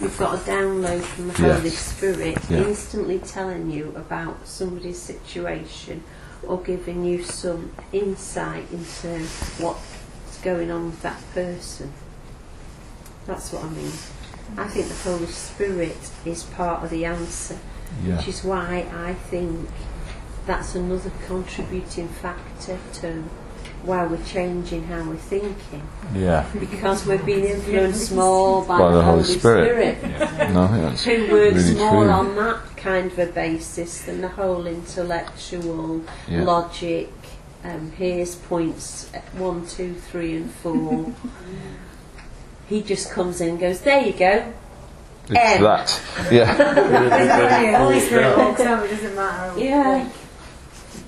[0.00, 1.56] You've got a download from the Yes.
[1.58, 2.58] Holy Spirit Yeah.
[2.64, 6.02] instantly telling you about somebody's situation
[6.46, 9.24] or giving you some insight into
[9.58, 11.92] what's going on with that person.
[13.26, 13.92] That's what I mean.
[14.58, 17.56] I think the Holy Spirit is part of the answer
[18.04, 18.16] Yeah.
[18.16, 19.68] which is why I think
[20.46, 23.24] that's another contributing factor to
[23.84, 25.82] why we're changing how we're thinking
[26.14, 26.46] Yeah.
[26.58, 29.98] because we're being influenced more by, By the, the Holy Holy Spirit.
[29.98, 32.10] Spirit, No, I think that's who works really more true.
[32.12, 36.44] on that kind of a basis than the whole intellectual Yeah.
[36.44, 37.10] logic.
[37.64, 41.12] Um, here's points one, two, three, and four.
[42.68, 44.52] he just comes in and goes, "There you go."
[45.28, 45.62] It's M.
[45.62, 46.00] that.
[46.30, 46.54] Yeah.
[47.62, 48.36] Yeah, Holy Spirit Yeah.
[48.36, 49.58] walks it doesn't matter.
[49.58, 50.08] Yeah.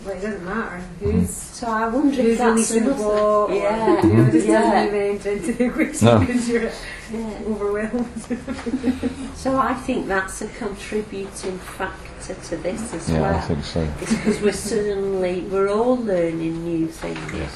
[0.05, 3.03] Well, it doesn't matter who's So I wonder if who's that's releasing the another.
[3.03, 3.51] ball.
[3.51, 4.03] Yeah.
[4.07, 4.61] You know, just Yeah.
[4.61, 6.19] doesn't even enter into the equation No.
[6.19, 6.63] because you're
[7.11, 7.49] Yeah.
[7.49, 8.23] overwhelmed.
[9.37, 13.21] So I think that's a contributing factor to this as well.
[13.23, 13.89] Yeah, I think so.
[14.03, 17.19] It's because we're suddenly we're all learning new things.
[17.33, 17.53] Yes.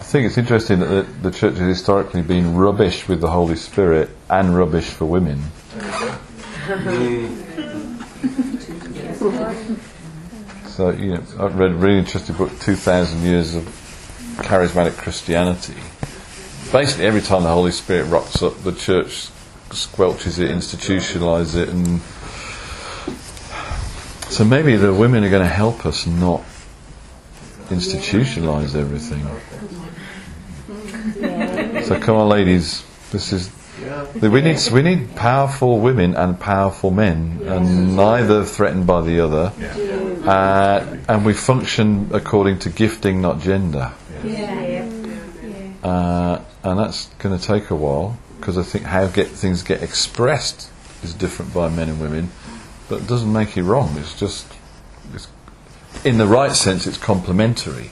[0.00, 3.56] I think it's interesting that the, the church has historically been rubbish with the Holy
[3.56, 5.42] Spirit and rubbish for women.
[10.74, 13.62] So, you know, I've read a really interesting book, 2,000 Years of
[14.38, 15.76] Charismatic Christianity.
[16.72, 19.28] Basically, every time the Holy Spirit rocks up, the church
[19.68, 22.00] squelches it, institutionalises it, and
[24.32, 26.42] so maybe the women are going to help us not
[27.68, 29.22] institutionalise everything.
[31.84, 32.84] So come on, ladies.
[33.12, 33.48] This is
[34.20, 39.52] we need we need powerful women and powerful men, and neither threatened by the other.
[40.26, 43.92] Uh, and we function according to gifting, not gender.
[44.24, 44.88] Yeah.
[45.82, 49.82] Uh, and that's going to take a while because I think how get things get
[49.82, 50.70] expressed
[51.02, 52.30] is different by men and women,
[52.88, 53.94] but it doesn't make it wrong.
[53.98, 54.46] It's just
[55.12, 55.28] it's,
[56.04, 57.90] in the right sense, it's complementary.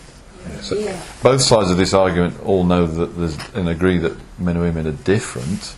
[0.62, 1.00] So Yeah.
[1.22, 4.86] both sides of this argument all know that there's and agree that men and women
[4.86, 5.76] are different,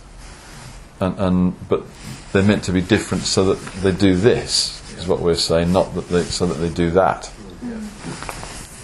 [1.01, 1.83] and, and but
[2.31, 5.93] they're meant to be different so that they do this is what we're saying, not
[5.95, 7.31] that they so that they do that.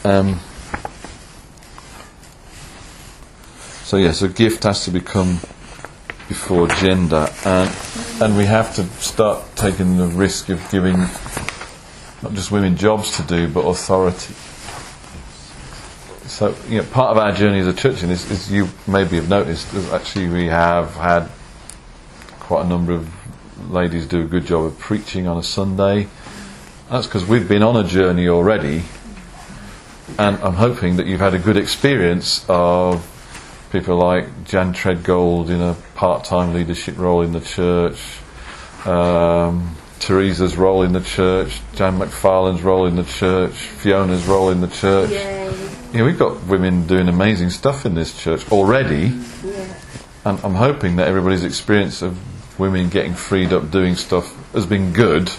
[0.04, 0.40] Um,
[3.84, 5.40] so yes, a gift has to become
[6.28, 7.76] before gender, and
[8.22, 10.98] and we have to start taking the risk of giving
[12.22, 14.34] not just women jobs to do, but authority.
[16.28, 19.28] So, you know, part of our journey as a church this is you maybe have
[19.28, 21.30] noticed is actually we have had
[22.40, 23.10] quite a number of
[23.70, 26.08] ladies do a good job of preaching on a Sunday.
[26.90, 28.84] That's because we've been on a journey already,
[30.18, 33.08] and I'm hoping that you've had a good experience of
[33.72, 37.98] people like Jan Treadgold in a part-time leadership role in the church,
[38.86, 44.60] um, Teresa's role in the church, Jan McFarlane's role in the church, Fiona's role in
[44.60, 45.12] the church.
[45.94, 49.14] You know, we've got women doing amazing stuff in this church already,
[49.46, 49.54] Yeah.
[50.26, 52.18] and I'm hoping that everybody's experience of
[52.62, 55.30] women getting freed up doing stuff has been good.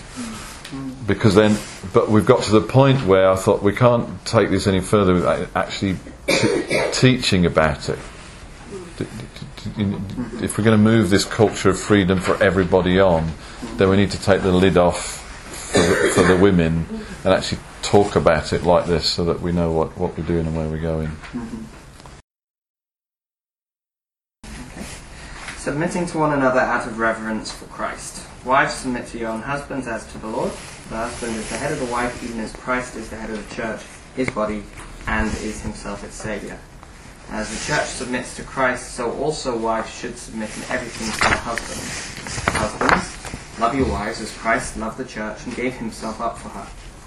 [1.06, 1.56] Because then,
[1.92, 5.14] but we've got to the point where I thought we can't take this any further
[5.14, 5.96] without actually
[6.26, 7.98] t- teaching about it.
[10.42, 13.30] If we're going to move this culture of freedom for everybody on,
[13.76, 15.20] then we need to take the lid off
[15.72, 16.86] for the, for the women
[17.24, 20.46] and actually talk about it like this so that we know what, what we're doing
[20.46, 21.16] and where we're going.
[25.62, 28.26] Submitting to one another out of reverence for Christ.
[28.44, 30.50] Wives, submit to your own husbands as to the Lord.
[30.88, 33.48] The husband is the head of the wife, even as Christ is the head of
[33.48, 33.80] the church,
[34.16, 34.64] his body,
[35.06, 36.58] and is himself its Saviour.
[37.30, 41.38] As the church submits to Christ, so also wives should submit in everything to their
[41.38, 42.42] husbands.
[42.58, 46.66] Husbands, love your wives as Christ loved the church and gave himself up for her,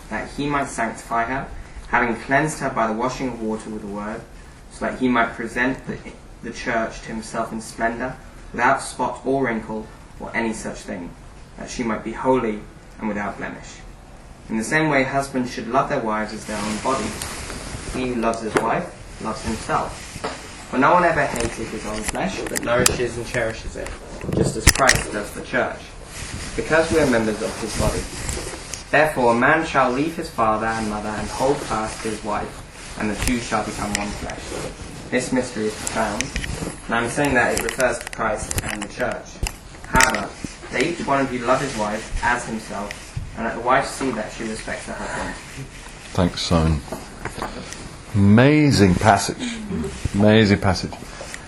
[0.09, 1.49] that he might sanctify her,
[1.89, 4.21] having cleansed her by the washing of water with the word,
[4.71, 5.97] so that he might present the,
[6.41, 8.17] the church to himself in splendour,
[8.55, 9.85] without spot or wrinkle
[10.17, 11.09] or any such thing,
[11.57, 12.57] that she might be holy
[12.99, 13.79] and without blemish.
[14.47, 17.93] In the same way, husbands should love their wives as their own bodies.
[17.93, 18.87] He who loves his wife
[19.21, 19.91] loves himself.
[20.71, 23.89] For no one ever hated his own flesh, but nourishes and cherishes it,
[24.37, 25.81] just as Christ does the church,
[26.55, 27.99] because we are members of his body.
[28.89, 33.09] Therefore, a man shall leave his father and mother and hold fast his wife, and
[33.09, 34.94] the two shall become one flesh.
[35.15, 36.23] This mystery is profound,
[36.87, 39.25] and I'm saying that it refers to Christ and the church.
[39.85, 40.29] However,
[40.73, 44.11] let each one of you love his wife as himself, and let the wife see
[44.11, 45.33] that she respects her husband.
[46.11, 46.81] Thanks, Simon.
[48.13, 49.37] Amazing passage.
[50.13, 50.91] Amazing passage.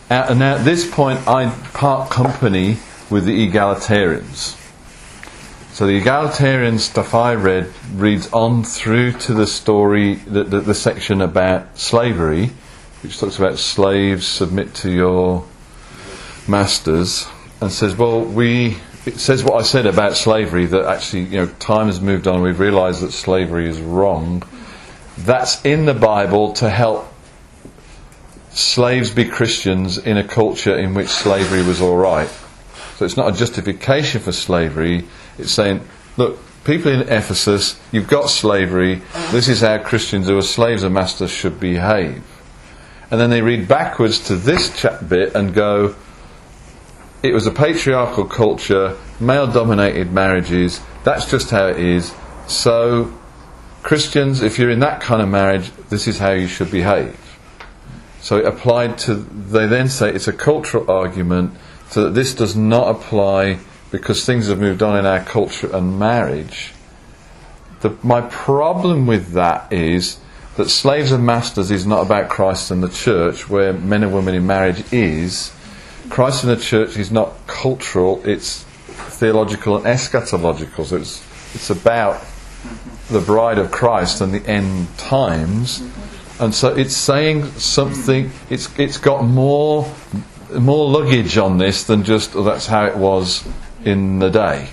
[0.10, 2.78] Uh, and now at this point, I part company
[3.10, 4.56] with the egalitarians.
[5.74, 10.74] So the egalitarian stuff I read reads on through to the story, the, the, the
[10.74, 12.52] section about slavery,
[13.02, 15.46] which talks about slaves submit to your
[16.48, 17.28] masters,
[17.62, 18.78] and says, well, we.
[19.06, 22.42] It says what I said about slavery that actually, you know, time has moved on.
[22.42, 24.44] We've realised that slavery is wrong.
[25.20, 27.08] That's in the Bible to help
[28.50, 32.28] slaves be Christians in a culture in which slavery was all right.
[32.98, 35.06] So it's not a justification for slavery.
[35.38, 35.88] It's saying,
[36.18, 39.02] look, people in Ephesus, you've got slavery.
[39.32, 42.24] This is how Christians who are slaves and masters should behave.
[43.10, 45.96] And then they read backwards to this chat bit and go,
[47.24, 52.14] it was a patriarchal culture, male dominated marriages, that's just how it is.
[52.48, 53.14] So,
[53.82, 57.18] Christians, if you're in that kind of marriage, this is how you should behave.
[58.22, 61.54] So it applied to, they then say it's a cultural argument,
[61.90, 63.60] so that this does not apply
[63.92, 66.74] because things have moved on in our culture and marriage.
[67.80, 70.18] The, my problem with that is
[70.58, 74.34] that slaves and masters is not about Christ and the church, where men and women
[74.34, 75.54] in marriage is.
[76.10, 80.86] Christ and the church is not cultural, it's theological and eschatological.
[80.86, 81.24] So it's,
[81.54, 82.24] it's about
[83.10, 85.88] the bride of Christ and the end times.
[86.40, 89.92] And so it's saying something, it's, it's got more,
[90.52, 93.48] more luggage on this than just, oh, that's how it was
[93.86, 94.70] in the day.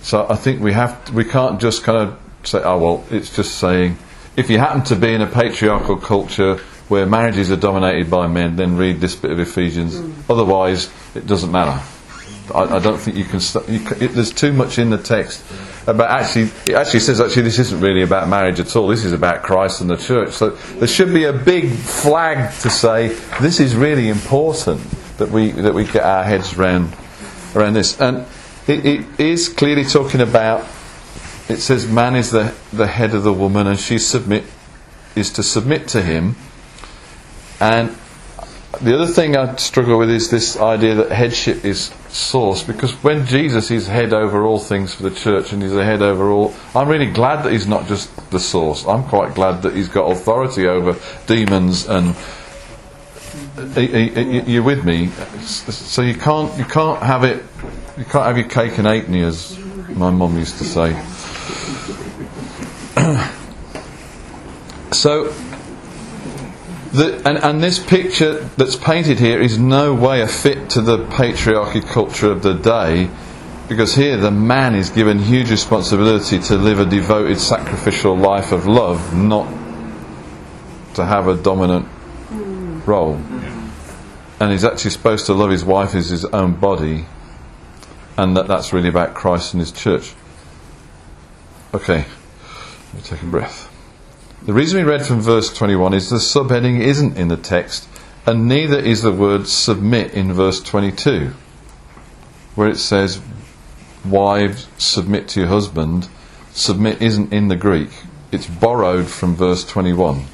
[0.00, 3.34] So I think we have, to, we can't just kind of say, oh well, it's
[3.34, 3.98] just saying,
[4.38, 6.58] if you happen to be in a patriarchal culture
[6.88, 9.98] where marriages are dominated by men, then read this bit of Ephesians.
[9.98, 10.32] Hmm.
[10.32, 11.82] Otherwise, it doesn't matter.
[12.54, 13.40] I, I don't think you can.
[13.40, 15.44] St- you it, there's too much in the text
[15.86, 16.50] uh, about actually.
[16.66, 18.88] It actually says actually this isn't really about marriage at all.
[18.88, 20.32] This is about Christ and the church.
[20.32, 23.08] So there should be a big flag to say
[23.40, 24.80] this is really important
[25.18, 26.96] that we that we get our heads around
[27.54, 28.00] around this.
[28.00, 28.24] And
[28.66, 30.66] it, it is clearly talking about.
[31.48, 34.44] It says man is the the head of the woman, and she submit
[35.14, 36.36] is to submit to him.
[37.60, 37.96] And
[38.80, 43.26] the other thing I struggle with is this idea that headship is source, because when
[43.26, 46.54] Jesus is head over all things for the church and he's the head over all,
[46.74, 48.86] I'm really glad that he's not just the source.
[48.86, 50.96] I'm quite glad that he's got authority over
[51.26, 52.14] demons and.
[53.58, 55.08] Are with me?
[55.42, 57.42] So you can't you can't have it.
[57.96, 59.58] You can't have your cake and eat me, as
[59.88, 60.96] my mum used to say.
[64.92, 65.32] so
[66.92, 71.04] the, and, and this picture that's painted here is no way a fit to the
[71.06, 73.10] patriarchy culture of the day,
[73.68, 78.66] because here the man is given huge responsibility to live a devoted, sacrificial life of
[78.66, 79.46] love, not
[80.94, 81.86] to have a dominant
[82.86, 83.20] role.
[84.40, 87.04] And he's actually supposed to love his wife as his own body,
[88.16, 90.14] and that that's really about Christ and his church.
[91.74, 93.68] Okay, let me take a breath.
[94.42, 97.88] The reason we read from verse 21 is the subheading isn't in the text,
[98.24, 101.32] and neither is the word submit in verse 22,
[102.54, 103.20] where it says,
[104.04, 106.08] Wives, submit to your husband.
[106.52, 107.90] Submit isn't in the Greek,
[108.32, 110.24] it's borrowed from verse 21.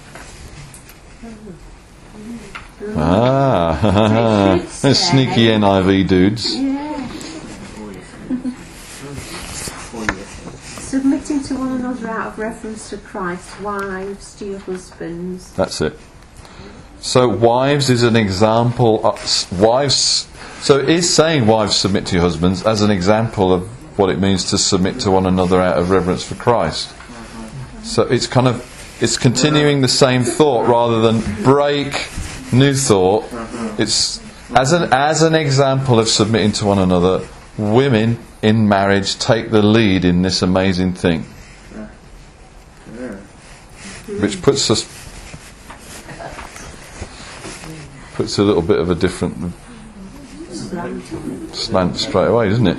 [2.96, 6.54] Ah, sneaky NIV dudes.
[6.54, 7.06] Yeah.
[9.90, 10.28] Four years.
[10.84, 11.42] Submitting
[11.94, 15.52] another out of reverence to Christ, wives to your husbands.
[15.54, 15.98] That's it.
[17.00, 19.06] So, wives is an example.
[19.06, 20.28] Of, wives.
[20.60, 23.68] So, it is saying wives submit to your husbands as an example of
[23.98, 26.94] what it means to submit to one another out of reverence for Christ.
[27.82, 32.08] So, it's kind of it's continuing the same thought rather than break
[32.52, 33.26] new thought.
[33.78, 34.22] It's
[34.54, 37.26] as an as an example of submitting to one another.
[37.58, 41.24] Women in marriage take the lead in this amazing thing,
[44.20, 44.84] which puts us
[48.14, 49.52] puts a little bit of a different
[51.52, 52.78] slant straight away, doesn't it?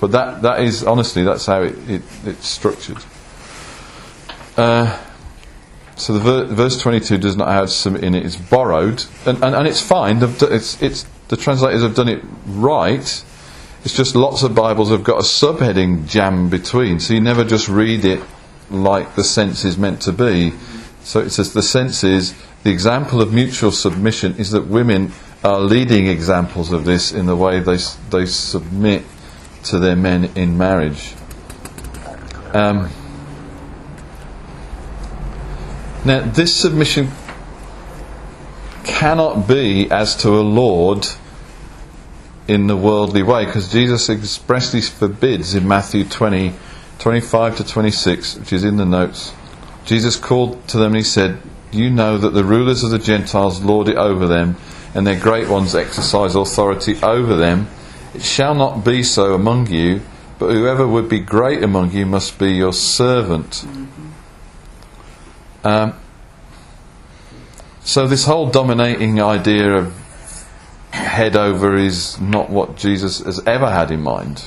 [0.00, 2.98] But that, that is honestly that's how it, it, it's structured.
[4.56, 5.02] Uh,
[5.96, 8.24] so the ver- verse 22 does not have some in it.
[8.24, 10.18] It's borrowed, and, and, and it's fine.
[10.22, 13.24] It's, it's, the translators have done it right.
[13.84, 17.68] It's just lots of Bibles have got a subheading jammed between, so you never just
[17.68, 18.22] read it
[18.70, 20.52] like the sense is meant to be.
[21.06, 22.34] So it says the sense is
[22.64, 25.12] the example of mutual submission is that women
[25.44, 27.78] are leading examples of this in the way they
[28.10, 29.04] they submit
[29.66, 31.14] to their men in marriage.
[32.52, 32.90] Um,
[36.04, 37.12] now, this submission
[38.82, 41.06] cannot be as to a lord
[42.48, 46.52] in the worldly way because Jesus expressly forbids in Matthew 20,
[46.98, 49.32] 25 to 26, which is in the notes.
[49.86, 51.38] Jesus called to them and he said,
[51.72, 54.56] You know that the rulers of the Gentiles lord it over them,
[54.94, 57.68] and their great ones exercise authority over them.
[58.12, 60.02] It shall not be so among you,
[60.38, 63.64] but whoever would be great among you must be your servant.
[65.62, 65.94] Um,
[67.84, 69.94] so, this whole dominating idea of
[70.90, 74.46] head over is not what Jesus has ever had in mind.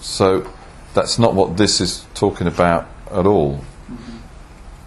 [0.00, 0.50] So,
[0.94, 3.60] that's not what this is talking about at all.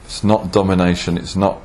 [0.10, 1.62] It's not domination, it's not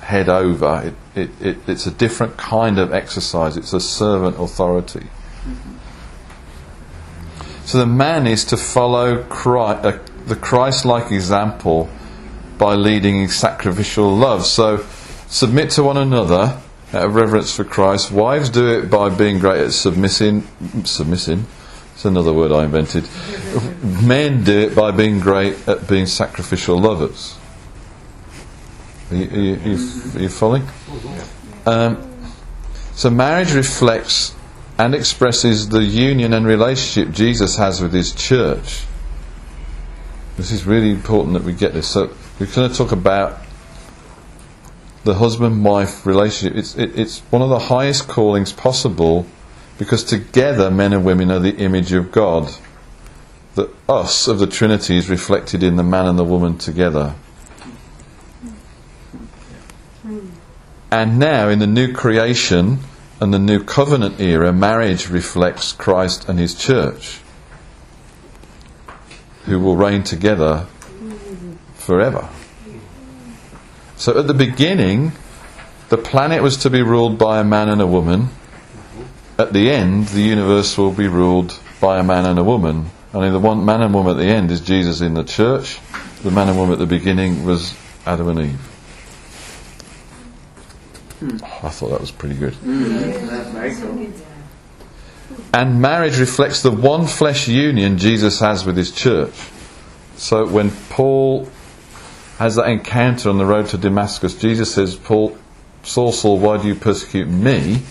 [0.00, 5.08] head over, it, it, it, it's a different kind of exercise, it's a servant authority.
[7.64, 11.90] So the man is to follow Christ, uh, the Christ like example
[12.58, 14.46] by leading in sacrificial love.
[14.46, 14.86] So
[15.26, 16.60] submit to one another
[16.92, 18.12] out of reverence for Christ.
[18.12, 20.46] Wives do it by being great at submissing.
[20.84, 21.46] Submissing.
[21.94, 23.08] It's another word I invented.
[23.82, 27.38] Men do it by being great at being sacrificial lovers.
[29.10, 29.74] Are you, are you,
[30.14, 30.64] are you, following?
[31.66, 32.12] Um,
[32.94, 34.34] so marriage reflects
[34.76, 38.84] and expresses the union and relationship Jesus has with his church.
[40.36, 41.86] This is really important that we get this.
[41.86, 42.10] So
[42.40, 43.40] we're going to talk about
[45.04, 46.58] the husband-wife relationship.
[46.58, 49.26] It's, it, it's one of the highest callings possible
[49.78, 52.52] because together men and women are the image of God.
[53.54, 57.14] The us of the Trinity is reflected in the man and the woman together.
[60.90, 62.78] And now, in the new creation
[63.20, 67.20] and the new covenant era, marriage reflects Christ and his church,
[69.46, 70.66] who will reign together
[71.74, 72.28] forever.
[73.96, 75.12] So, at the beginning,
[75.88, 78.28] the planet was to be ruled by a man and a woman.
[79.38, 82.90] At the end, the universe will be ruled by a man and a woman.
[83.12, 85.80] Only the one man and woman at the end is Jesus in the church.
[86.22, 87.74] The man and woman at the beginning was
[88.06, 88.70] Adam and Eve.
[91.42, 92.54] I thought that was pretty good.
[92.54, 94.12] Very.
[95.52, 99.34] And marriage reflects the one flesh union Jesus has with his church.
[100.16, 101.48] So when Paul
[102.38, 105.36] has that encounter on the road to Damascus, Jesus says, Paul,
[105.82, 107.82] Saul, Saul, why do you persecute me?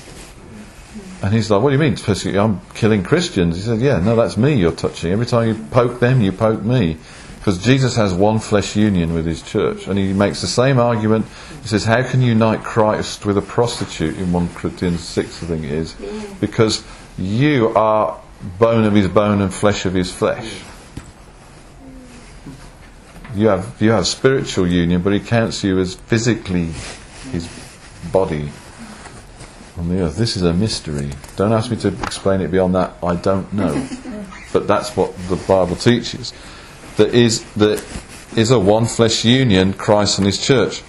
[1.24, 2.38] And he's like, what do you mean persecute?
[2.38, 3.56] I'm killing Christians.
[3.56, 5.14] He said, yeah, no, that's me you're touching.
[5.14, 6.98] Every time you poke them, you poke me.
[7.38, 9.88] Because Jesus has one flesh union with his church.
[9.88, 11.26] And he makes the same argument.
[11.62, 15.46] He says, how can you unite Christ with a prostitute in 1 Corinthians 6, I
[15.46, 15.96] think it is?
[16.42, 16.84] Because
[17.18, 18.20] you are
[18.60, 20.62] bone of his bone and flesh of his flesh.
[23.34, 26.74] You have, you have spiritual union, but he counts you as physically
[27.32, 27.48] his
[28.12, 28.52] body
[29.78, 30.18] on the earth.
[30.18, 31.12] This is a mystery.
[31.36, 32.96] Don't ask me to explain it beyond that.
[33.02, 33.88] I don't know.
[34.54, 36.34] but that's what the Bible teaches.
[36.98, 37.84] That is that
[38.38, 40.84] is a one flesh union, Christ and his church.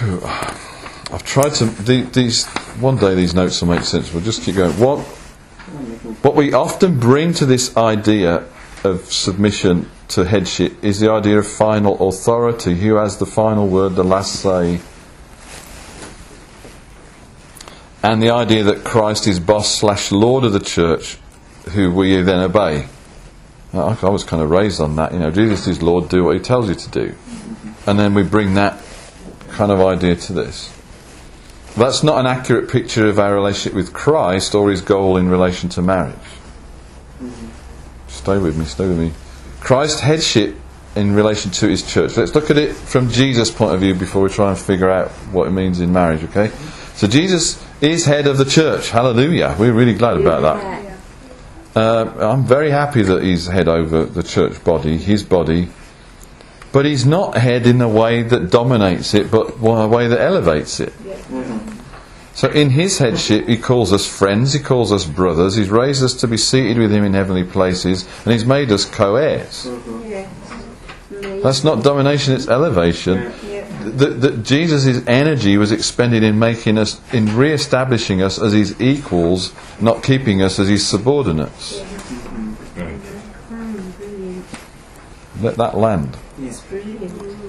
[0.00, 1.66] I've tried to.
[1.66, 2.46] These
[2.80, 4.12] one day these notes will make sense.
[4.12, 4.72] We'll just keep going.
[4.78, 5.00] What
[6.22, 8.44] what we often bring to this idea
[8.84, 12.74] of submission to headship is the idea of final authority.
[12.74, 14.80] Who has the final word, the last say?
[18.02, 21.18] And the idea that Christ is boss slash Lord of the church,
[21.70, 22.86] who we then obey.
[23.72, 25.12] I was kind of raised on that.
[25.12, 27.14] You know, Jesus is Lord, do what he tells you to do.
[27.86, 28.82] And then we bring that
[29.48, 30.76] kind of idea to this.
[31.76, 35.70] That's not an accurate picture of our relationship with Christ or his goal in relation
[35.70, 36.16] to marriage.
[38.08, 39.12] Stay with me, stay with me.
[39.60, 40.56] Christ's headship
[40.94, 42.16] in relation to his church.
[42.16, 45.10] Let's look at it from Jesus' point of view before we try and figure out
[45.32, 46.48] what it means in marriage, okay?
[46.94, 48.90] So Jesus is head of the church.
[48.90, 49.56] Hallelujah.
[49.58, 50.82] We're really glad about that.
[51.74, 55.68] Uh, I'm very happy that he's head over the church body, his body.
[56.72, 60.80] But he's not head in a way that dominates it, but a way that elevates
[60.80, 60.92] it.
[62.34, 66.14] So in his headship, he calls us friends, he calls us brothers, he's raised us
[66.14, 69.68] to be seated with him in heavenly places, and he's made us co heirs.
[71.42, 73.32] That's not domination, it's elevation.
[73.82, 79.52] That, Jesus' energy was expended in making us, in re establishing us as his equals,
[79.80, 81.82] not keeping us as his subordinates.
[85.40, 86.16] Let that land.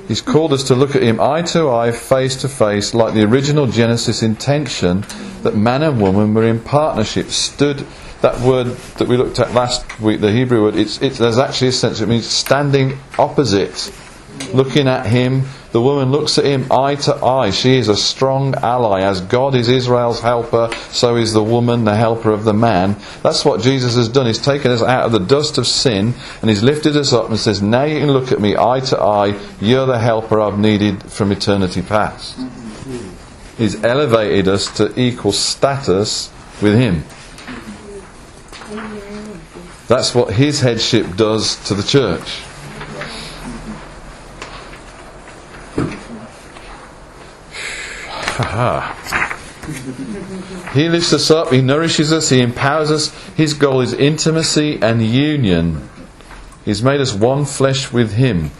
[0.08, 3.24] He's called us to look at him eye to eye, face to face, like the
[3.24, 5.06] original Genesis intention
[5.44, 7.86] that man and woman were in partnership, stood.
[8.22, 11.68] That word that we looked at last week, the Hebrew word, it's, it's, there's actually
[11.68, 13.92] a sense, it means standing opposite,
[14.54, 15.44] looking at him.
[15.74, 17.50] The woman looks at him eye to eye.
[17.50, 19.02] She is a strong ally.
[19.02, 22.96] As God is Israel's helper, so is the woman the helper of the man.
[23.24, 24.28] That's what Jesus has done.
[24.28, 27.40] He's taken us out of the dust of sin and he's lifted us up and
[27.40, 29.40] says, Now you can look at me eye to eye.
[29.60, 32.38] You're the helper I've needed from eternity past.
[33.58, 36.32] He's elevated us to equal status
[36.62, 37.04] with him.
[39.88, 42.44] That's what his headship does to the church.
[50.74, 53.14] He lifts us up, he nourishes us, he empowers us.
[53.36, 55.90] His goal is intimacy and union.
[56.66, 58.52] He's made us one flesh with him.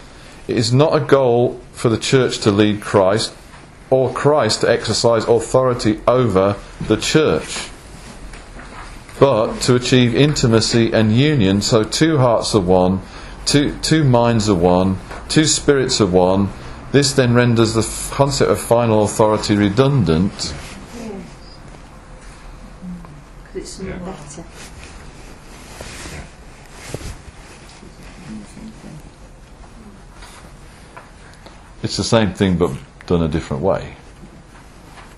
[0.48, 3.34] It is not a goal for the church to lead Christ
[3.90, 7.70] or Christ to exercise authority over the church
[9.18, 11.62] but to achieve intimacy and union.
[11.62, 13.00] So two hearts are one,
[13.46, 14.98] two, two minds are one,
[15.28, 16.48] two spirits are one.
[16.94, 20.54] This then renders the f- concept of final authority redundant.
[23.42, 24.44] Because it's not better.
[31.82, 32.70] It's the same thing but
[33.06, 33.96] done a different way.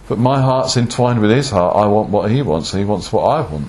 [0.08, 1.76] But my heart's entwined with his heart.
[1.76, 3.68] I want what he wants, and he wants what I want.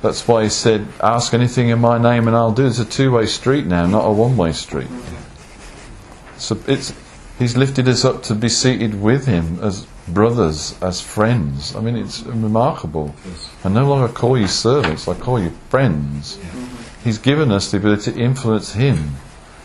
[0.00, 2.68] That's why he said, Ask anything in my name and I'll do it.
[2.68, 4.88] It's a two way street now, not a one way street.
[6.38, 6.94] So it's,
[7.38, 11.74] he's lifted us up to be seated with him as brothers, as friends.
[11.74, 13.14] I mean, it's remarkable.
[13.64, 16.36] I no longer call you servants, I call you friends.
[16.36, 17.02] Mm-hmm.
[17.04, 19.16] He's given us the ability to influence him,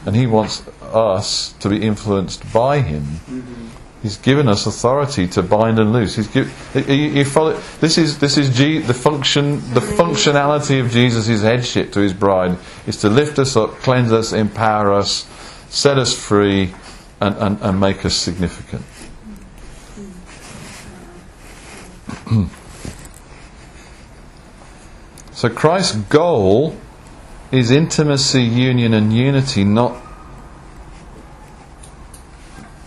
[0.06, 3.04] and he wants us to be influenced by him.
[3.04, 3.68] Mm-hmm.
[4.02, 6.16] He's given us authority to bind and loose.
[6.16, 10.90] He's give, you, you follow, this is this is G, the function the functionality of
[10.90, 12.58] Jesus' headship to his bride
[12.88, 15.28] is to lift us up, cleanse us, empower us,
[15.72, 16.74] set us free,
[17.22, 18.84] and, and, and make us significant.
[25.32, 26.76] so Christ's goal
[27.54, 29.96] is intimacy, union, and unity, not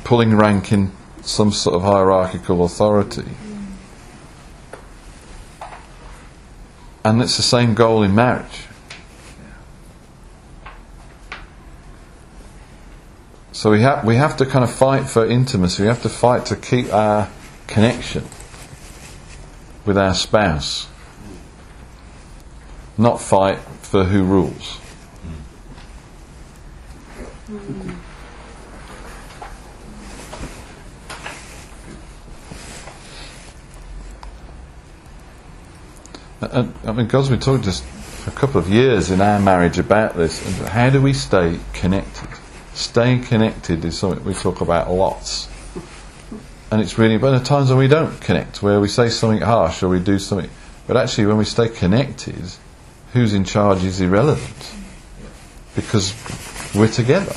[0.05, 0.93] pulling rank in
[1.23, 3.31] some sort of hierarchical authority.
[7.03, 8.67] And it's the same goal in marriage.
[13.55, 15.85] So we have we have to kind of fight for intimacy.
[15.85, 17.31] We have to fight to keep our
[17.69, 18.25] connection
[19.87, 20.89] with our spouse.
[22.99, 24.77] Not fight for who rules.
[27.47, 27.91] Hmm.
[36.41, 40.17] And, I mean, God's been talking for a couple of years in our marriage about
[40.17, 40.43] this.
[40.67, 42.29] How do we stay connected?
[42.75, 45.49] Staying connected is something we talk about lots.
[46.71, 49.41] And it's really, but there are times when we don't connect, where we say something
[49.41, 50.51] harsh or we do something.
[50.87, 52.43] But actually, when we stay connected,
[53.13, 54.75] who's in charge is irrelevant.
[55.75, 56.15] because
[56.75, 57.35] we're together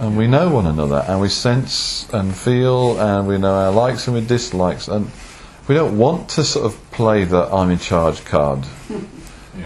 [0.00, 4.06] and we know one another and we sense and feel and we know our likes
[4.06, 5.10] and our dislikes and
[5.68, 8.64] we don't want to sort of play the I'm in charge card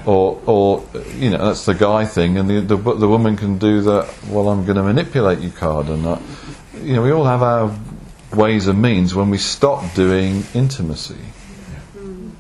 [0.07, 0.85] or or
[1.15, 4.13] you know that's the guy thing and the the, the woman can do that.
[4.29, 6.23] well I'm going to manipulate you card and that.
[6.83, 7.77] You know we all have our
[8.35, 11.15] ways and means when we stop doing intimacy.
[11.93, 12.31] Hmm.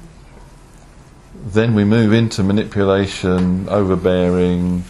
[1.34, 4.84] Then we move into manipulation overbearing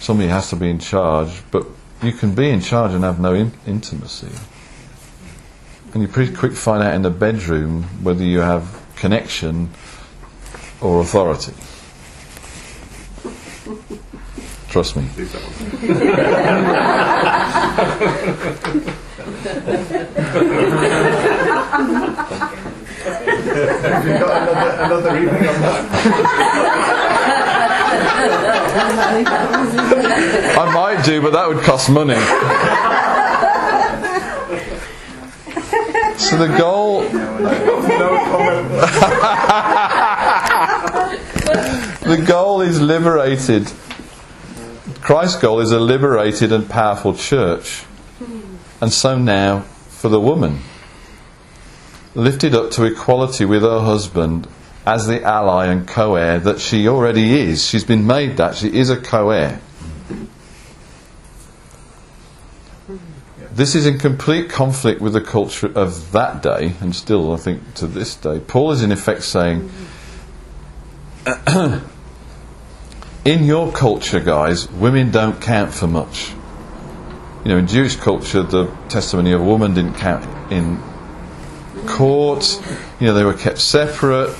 [0.00, 1.66] somebody has to be in charge but
[2.02, 4.30] you can be in charge and have no in- intimacy.
[5.92, 9.70] And you pretty quick find out in the bedroom whether you have connection
[10.80, 11.54] or authority
[14.68, 15.08] trust me
[23.88, 25.78] Have you got another, another evening on that?
[30.58, 32.14] I might do, but that would cost money.
[36.18, 37.02] so the goal.
[42.02, 43.70] the goal is liberated.
[45.08, 47.82] Christ's goal is a liberated and powerful church,
[48.78, 50.60] and so now for the woman,
[52.14, 54.46] lifted up to equality with her husband
[54.84, 57.66] as the ally and co-heir that she already is.
[57.66, 59.62] She's been made that she is a co-heir.
[63.50, 67.62] This is in complete conflict with the culture of that day, and still, I think,
[67.76, 68.40] to this day.
[68.40, 69.70] Paul is in effect saying,
[73.24, 76.32] in your culture, guys, women don't count for much.
[77.44, 80.82] You know, in Jewish culture, the testimony of a woman didn't count in
[81.86, 82.60] court.
[83.00, 84.34] You know, they were kept separate.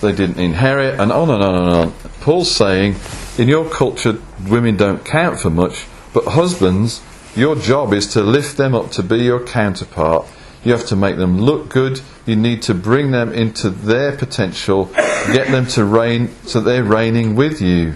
[0.00, 1.92] They didn't inherit, and on and on and on.
[2.20, 2.96] Paul's saying,
[3.38, 7.02] in your culture, women don't count for much, but husbands,
[7.34, 10.26] your job is to lift them up to be your counterpart.
[10.64, 12.00] You have to make them look good.
[12.26, 17.36] You need to bring them into their potential, get them to reign so they're reigning
[17.36, 17.94] with you.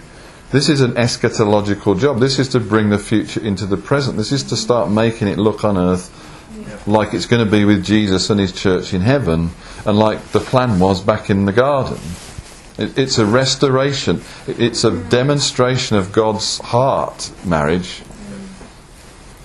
[0.52, 2.18] This is an eschatological job.
[2.18, 4.16] This is to bring the future into the present.
[4.16, 6.16] This is to start making it look on earth
[6.86, 9.50] like it's going to be with Jesus and his church in heaven,
[9.84, 11.98] and like the plan was back in the garden.
[12.78, 18.02] It, it's a restoration, it's a demonstration of God's heart, marriage.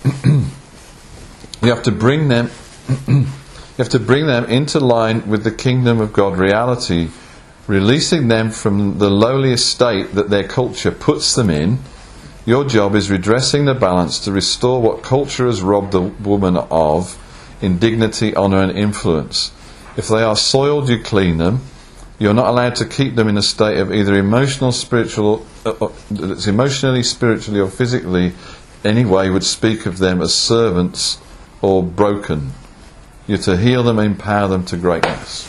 [0.26, 0.50] you
[1.62, 2.50] have to bring them.
[3.78, 7.10] you have to bring them into line with the kingdom of God reality,
[7.68, 11.80] releasing them from the lowly estate that their culture puts them in.
[12.46, 17.22] Your job is redressing the balance to restore what culture has robbed the woman of
[17.62, 19.52] in dignity, honour, and influence.
[19.98, 21.60] If they are soiled, you clean them.
[22.18, 25.90] You're not allowed to keep them in a state of either emotional, spiritual, uh, uh,
[26.48, 28.32] emotionally, spiritually, or physically,
[28.86, 31.18] any way would speak of them as servants
[31.62, 32.54] or broken.
[33.28, 35.48] You're to heal them, empower them to greatness.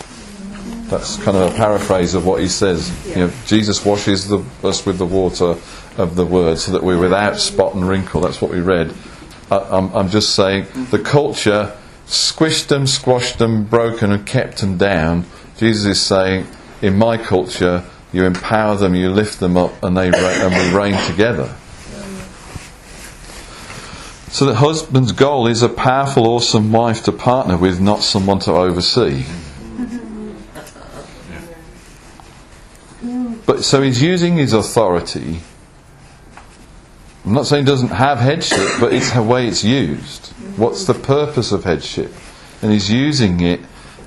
[0.89, 2.91] That's kind of a paraphrase of what he says.
[3.09, 5.57] You know, Jesus washes the, us with the water
[5.99, 8.21] of the word so that we're without spot and wrinkle.
[8.21, 8.95] That's what we read.
[9.51, 11.77] I, I'm, I'm just saying the culture
[12.07, 15.25] squished them, squashed them, broken and kept them down.
[15.59, 16.47] Jesus is saying,
[16.83, 21.03] in my culture, you empower them, you lift them up, and they and we reign
[21.07, 21.55] together.
[24.37, 28.53] So the husband's goal is a powerful, awesome wife to partner with, not someone to
[28.53, 29.25] oversee.
[33.47, 35.41] But so he's using his authority.
[37.25, 40.27] I'm not saying he doesn't have headship, but it's the way it's used.
[40.59, 42.13] What's the purpose of headship?
[42.61, 43.61] And he's using it,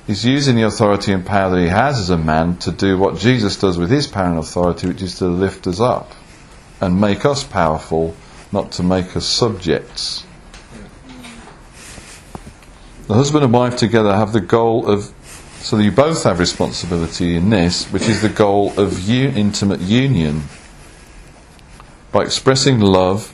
[0.06, 3.18] he's using the authority and power that he has as a man to do what
[3.18, 6.12] Jesus does with his power and authority, which is to lift us up
[6.80, 8.16] and make us powerful,
[8.52, 10.26] not to make us subjects.
[13.08, 15.14] The husband and wife together have the goal of,
[15.62, 20.44] so that you both have responsibility in this, which is the goal of intimate union
[22.12, 23.34] by expressing love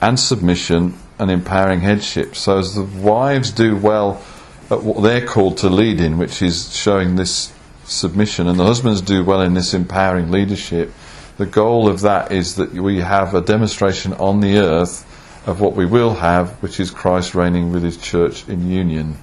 [0.00, 2.34] and submission and empowering headship.
[2.34, 4.22] So, as the wives do well
[4.70, 7.52] at what they're called to lead in, which is showing this
[7.84, 10.92] submission, and the husbands do well in this empowering leadership,
[11.36, 15.04] the goal of that is that we have a demonstration on the earth
[15.46, 19.16] of what we will have, which is Christ reigning with his church in union.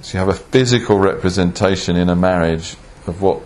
[0.00, 2.76] So, you have a physical representation in a marriage
[3.06, 3.40] of what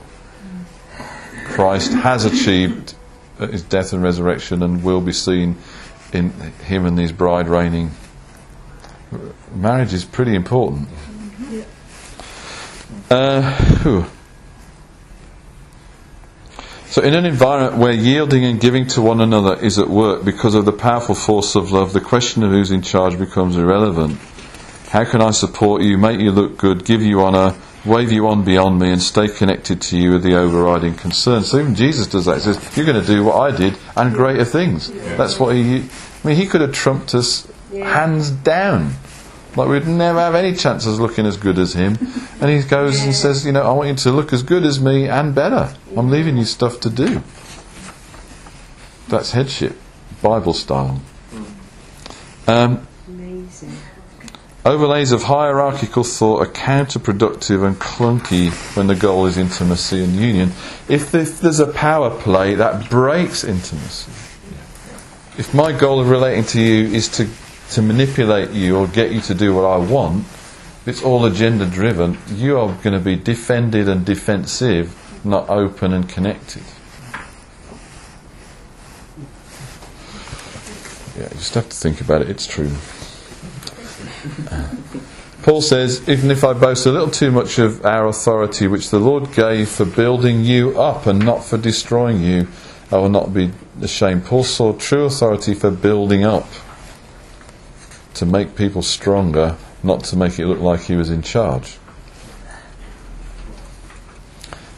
[1.44, 2.94] Christ has achieved
[3.38, 5.56] at his death and resurrection and will be seen
[6.12, 7.90] in him and his bride reigning.
[9.54, 10.88] Marriage is pretty important.
[13.10, 13.52] Uh,
[13.82, 14.06] whew.
[16.88, 20.54] So, in an environment where yielding and giving to one another is at work because
[20.54, 24.18] of the powerful force of love, the question of who's in charge becomes irrelevant.
[24.90, 28.44] How can I support you, make you look good, give you honour, wave you on
[28.44, 31.42] beyond me, and stay connected to you with the overriding concern?
[31.42, 32.36] So, even Jesus does that.
[32.36, 34.92] He says, You're going to do what I did and greater things.
[35.16, 35.78] That's what he.
[35.78, 38.92] I mean, he could have trumped us hands down.
[39.56, 41.96] Like we'd never have any chance of looking as good as him.
[42.40, 44.80] And he goes and says, you know, I want you to look as good as
[44.80, 45.74] me and better.
[45.96, 47.22] I'm leaving you stuff to do.
[49.08, 49.76] That's headship,
[50.20, 51.00] Bible style.
[52.46, 52.86] Um,
[54.64, 60.50] overlays of hierarchical thought are counterproductive and clunky when the goal is intimacy and union.
[60.88, 64.10] If, if there's a power play, that breaks intimacy.
[65.38, 67.28] If my goal of relating to you is to
[67.70, 70.24] to manipulate you or get you to do what I want,
[70.86, 74.94] if it's all agenda driven, you are going to be defended and defensive,
[75.24, 76.62] not open and connected.
[81.16, 82.70] Yeah, you just have to think about it, it's true.
[85.42, 88.98] Paul says, even if I boast a little too much of our authority, which the
[88.98, 92.48] Lord gave for building you up and not for destroying you,
[92.92, 94.24] I will not be ashamed.
[94.24, 96.46] Paul saw true authority for building up
[98.16, 101.78] to make people stronger, not to make it look like he was in charge.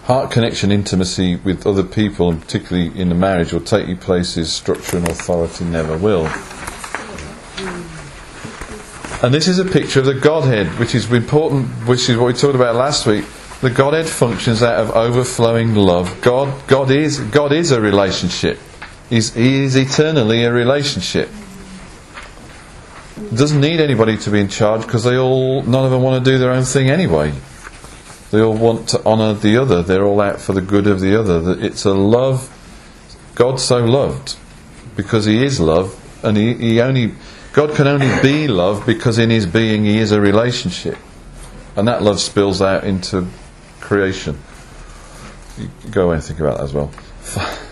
[0.05, 4.52] Heart connection, intimacy with other people, and particularly in a marriage, will take you places
[4.52, 6.27] structure and authority never will.
[9.23, 12.32] And this is a picture of the Godhead, which is important, which is what we
[12.32, 13.24] talked about last week.
[13.60, 16.20] The Godhead functions out of overflowing love.
[16.23, 18.59] God, God is, God is a relationship.
[19.10, 21.28] He's, he is eternally a relationship
[23.35, 26.31] doesn't need anybody to be in charge because they all none of them want to
[26.31, 27.32] do their own thing anyway.
[28.31, 29.82] They all want to honour the other.
[29.82, 31.57] They're all out for the good of the other.
[31.59, 32.55] It's a love.
[33.35, 34.36] God so loved
[34.97, 37.15] because He is love, and He, he only
[37.53, 40.99] God can only be love because in His being He is a relationship,
[41.77, 43.27] and that love spills out into
[43.81, 44.39] creation.
[45.57, 46.90] You go away and think about that as well.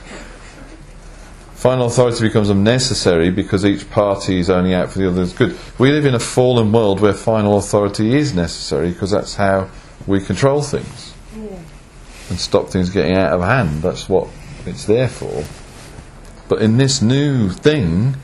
[1.67, 5.59] Final authority becomes unnecessary because each party is only out for the other's good.
[5.81, 9.69] We live in a fallen world where final authority is necessary because that's how
[10.07, 11.13] we control things
[12.29, 13.83] and stop things getting out of hand.
[13.83, 14.29] That's what
[14.65, 15.45] it's there for.
[16.49, 18.15] But in this new thing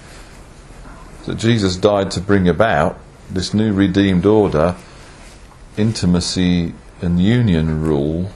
[1.27, 2.97] that Jesus died to bring about,
[3.29, 4.77] this new redeemed order,
[5.77, 8.31] intimacy and union rule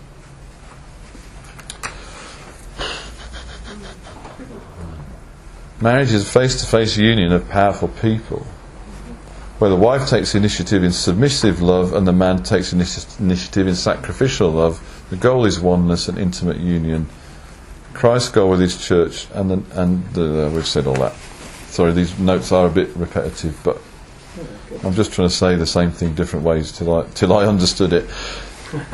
[5.80, 8.46] Marriage is a face to face union of powerful people,
[9.58, 13.74] where the wife takes initiative in submissive love and the man takes initi- initiative in
[13.74, 14.80] sacrificial love.
[15.10, 17.08] The goal is oneness and intimate union.
[17.92, 21.14] Christ's goal with his church, and the, and uh, we've said all that.
[21.68, 23.78] Sorry, these notes are a bit repetitive, but
[24.82, 27.92] I'm just trying to say the same thing different ways till I till I understood
[27.92, 28.08] it.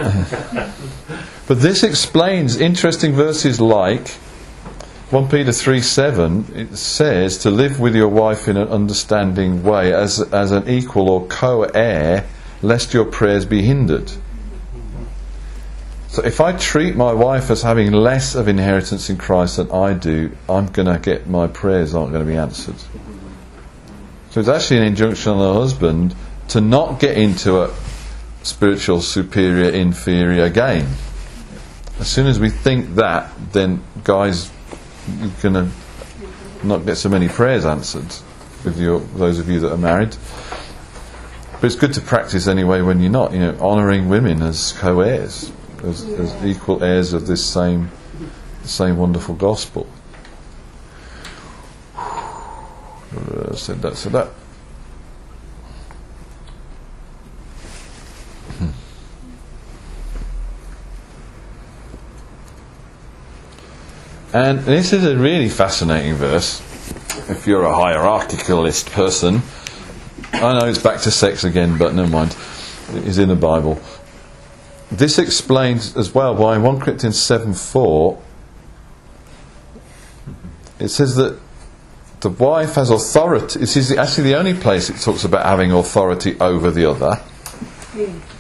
[1.47, 4.17] but this explains interesting verses like
[5.13, 9.93] 1 Peter 3 7, it says to live with your wife in an understanding way
[9.93, 12.27] as, as an equal or co heir,
[12.63, 14.11] lest your prayers be hindered.
[16.09, 19.93] So if I treat my wife as having less of inheritance in Christ than I
[19.93, 22.77] do, I'm going to get my prayers aren't going to be answered.
[24.31, 26.15] So it's actually an injunction on the husband
[26.49, 27.75] to not get into a
[28.45, 30.89] spiritual superior inferior game.
[32.01, 34.51] As soon as we think that, then guys
[35.09, 35.69] you're going to
[36.65, 38.07] not get so many prayers answered
[38.65, 40.17] with your, those of you that are married.
[41.53, 45.53] But it's good to practice anyway when you're not, you know, honouring women as co-heirs,
[45.85, 47.91] as, as equal heirs of this same,
[48.65, 49.87] same wonderful gospel.
[53.13, 53.95] Uh, said that.
[53.95, 54.31] So that.
[64.35, 66.61] And this is a really fascinating verse.
[67.29, 69.43] If you're a hierarchicalist person,
[70.33, 72.35] I know it's back to sex again, but never mind.
[72.95, 73.79] It is in the Bible.
[74.91, 78.23] This explains as well why in 1 Corinthians 7 4
[80.79, 81.39] it says that
[82.21, 83.59] the wife has authority.
[83.59, 87.17] This is actually the only place it talks about having authority over the other.
[87.17, 88.32] Hmm.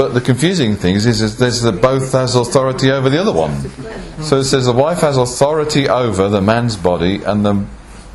[0.00, 3.68] But the confusing thing is, is there's the both has authority over the other one.
[4.22, 7.66] So it says the wife has authority over the man's body, and the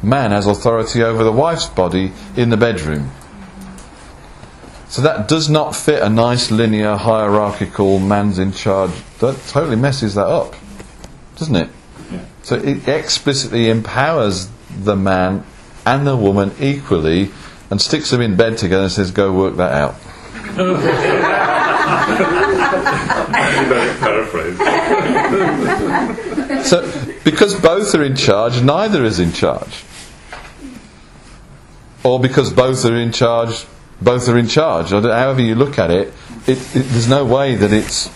[0.02, 3.12] man has authority over the wife's body in the bedroom.
[4.90, 8.90] So that does not fit a nice linear hierarchical man's in charge.
[9.20, 10.56] That totally messes that up.
[11.36, 11.70] doesn't it?
[12.42, 15.46] So it explicitly empowers the man
[15.86, 17.30] and the woman equally
[17.70, 21.52] and sticks them in bed together and says, go work that out.
[24.00, 24.58] Paraphrase.
[26.68, 26.82] So,
[27.24, 29.84] because both are in charge, neither is in charge.
[32.04, 33.66] Or because both are in charge,
[34.02, 34.90] both are in charge.
[34.90, 36.14] However you look at it,
[36.48, 38.08] it, it there's no way that it's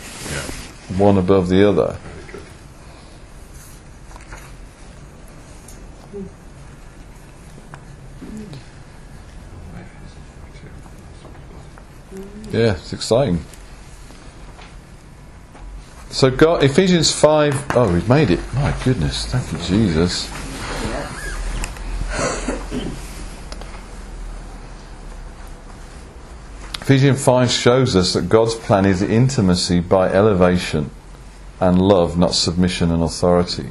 [0.97, 1.97] one above the other.
[6.11, 6.25] Hmm.
[12.51, 13.43] Yeah, it's exciting.
[16.11, 18.39] So God, Ephesians 5, oh, we've made it.
[18.55, 20.27] My goodness, thank you, Jesus.
[26.81, 30.89] Ephesians 5 shows us that God's plan is intimacy by elevation
[31.59, 33.69] and love, not submission and authority.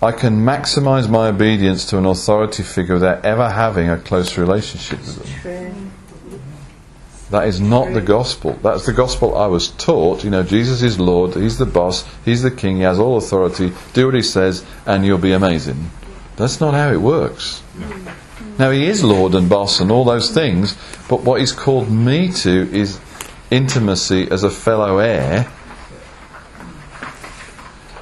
[0.00, 5.00] I can maximize my obedience to an authority figure without ever having a close relationship
[5.00, 5.40] with them.
[5.42, 5.90] True.
[7.30, 8.58] That is not the gospel.
[8.62, 10.24] That's the gospel I was taught.
[10.24, 13.72] You know, Jesus is Lord, He's the boss, He's the king, He has all authority.
[13.92, 15.90] Do what He says, and you'll be amazing.
[16.36, 17.62] That's not how it works.
[18.58, 20.76] Now, He is Lord and boss and all those things,
[21.08, 22.98] but what He's called me to is
[23.50, 25.50] intimacy as a fellow heir.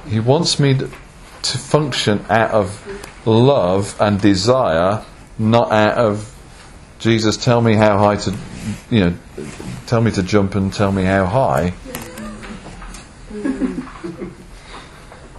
[0.07, 5.05] He wants me to function out of love and desire,
[5.37, 6.35] not out of
[6.99, 8.35] Jesus, tell me how high to,
[8.89, 9.13] you know,
[9.87, 11.69] tell me to jump and tell me how high.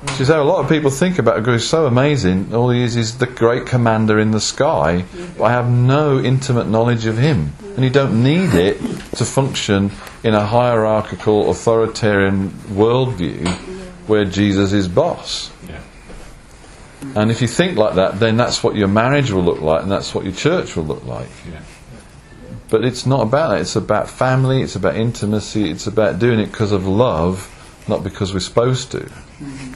[0.01, 1.49] Which is how a lot of people think about it.
[1.55, 2.55] It's so amazing.
[2.55, 5.05] All he is is the great commander in the sky.
[5.37, 7.53] But I have no intimate knowledge of him.
[7.77, 8.79] And you don't need it
[9.17, 9.91] to function
[10.25, 13.49] in a hierarchical, authoritarian worldview
[14.09, 15.51] where Jesus is boss.
[17.03, 19.91] And if you think like that, then that's what your marriage will look like, and
[19.91, 21.29] that's what your church will look like.
[22.69, 23.63] But it's not about that.
[23.63, 27.49] It's about family, it's about intimacy, it's about doing it because of love,
[27.89, 28.99] not because we're supposed to.
[29.01, 29.75] Mm-hmm.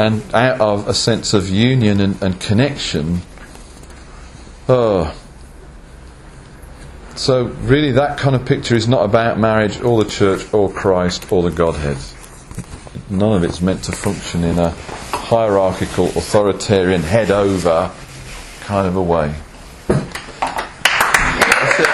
[0.00, 3.22] And out of a sense of union and, and connection.
[4.68, 5.14] Oh.
[7.14, 11.30] So, really, that kind of picture is not about marriage or the church or Christ
[11.32, 11.98] or the Godhead.
[13.10, 14.70] None of it's meant to function in a
[15.28, 17.90] hierarchical, authoritarian, head over
[18.60, 19.34] kind of a way.
[19.88, 21.88] That's it.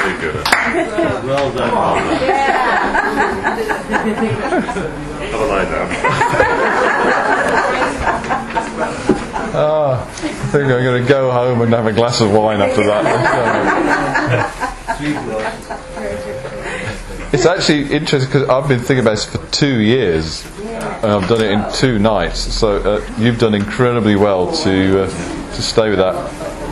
[0.00, 0.44] Very good.
[1.24, 1.70] Well done.
[5.30, 5.88] Have a lie down.
[9.52, 12.84] Ah, I think I'm going to go home and have a glass of wine after
[12.84, 13.06] that.
[17.32, 21.42] It's actually interesting because I've been thinking about this for two years, and I've done
[21.42, 22.40] it in two nights.
[22.40, 26.14] So uh, you've done incredibly well to uh, to stay with that.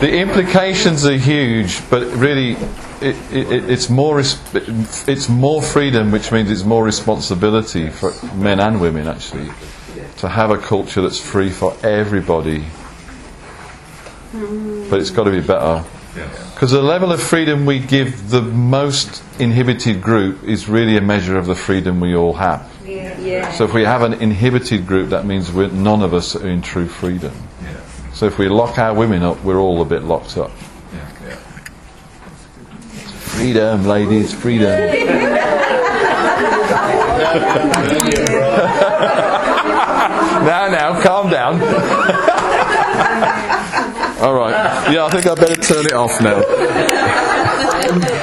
[0.01, 2.57] The implications are huge, but really,
[3.01, 8.81] it, it, it's more it's more freedom, which means it's more responsibility for men and
[8.81, 9.49] women actually
[10.17, 12.65] to have a culture that's free for everybody.
[14.89, 15.83] But it's got to be better.
[16.53, 21.37] Because the level of freedom we give the most inhibited group is really a measure
[21.37, 22.69] of the freedom we all have.
[22.85, 23.51] Yeah.
[23.51, 26.61] So if we have an inhibited group, that means we're, none of us are in
[26.61, 27.33] true freedom.
[28.13, 30.51] So if we lock our women up, we're all a bit locked up.
[33.31, 34.69] Freedom, ladies, freedom.
[40.45, 41.59] now, now, calm down.
[44.21, 44.91] all right.
[44.91, 46.41] Yeah, I think I better turn it off now.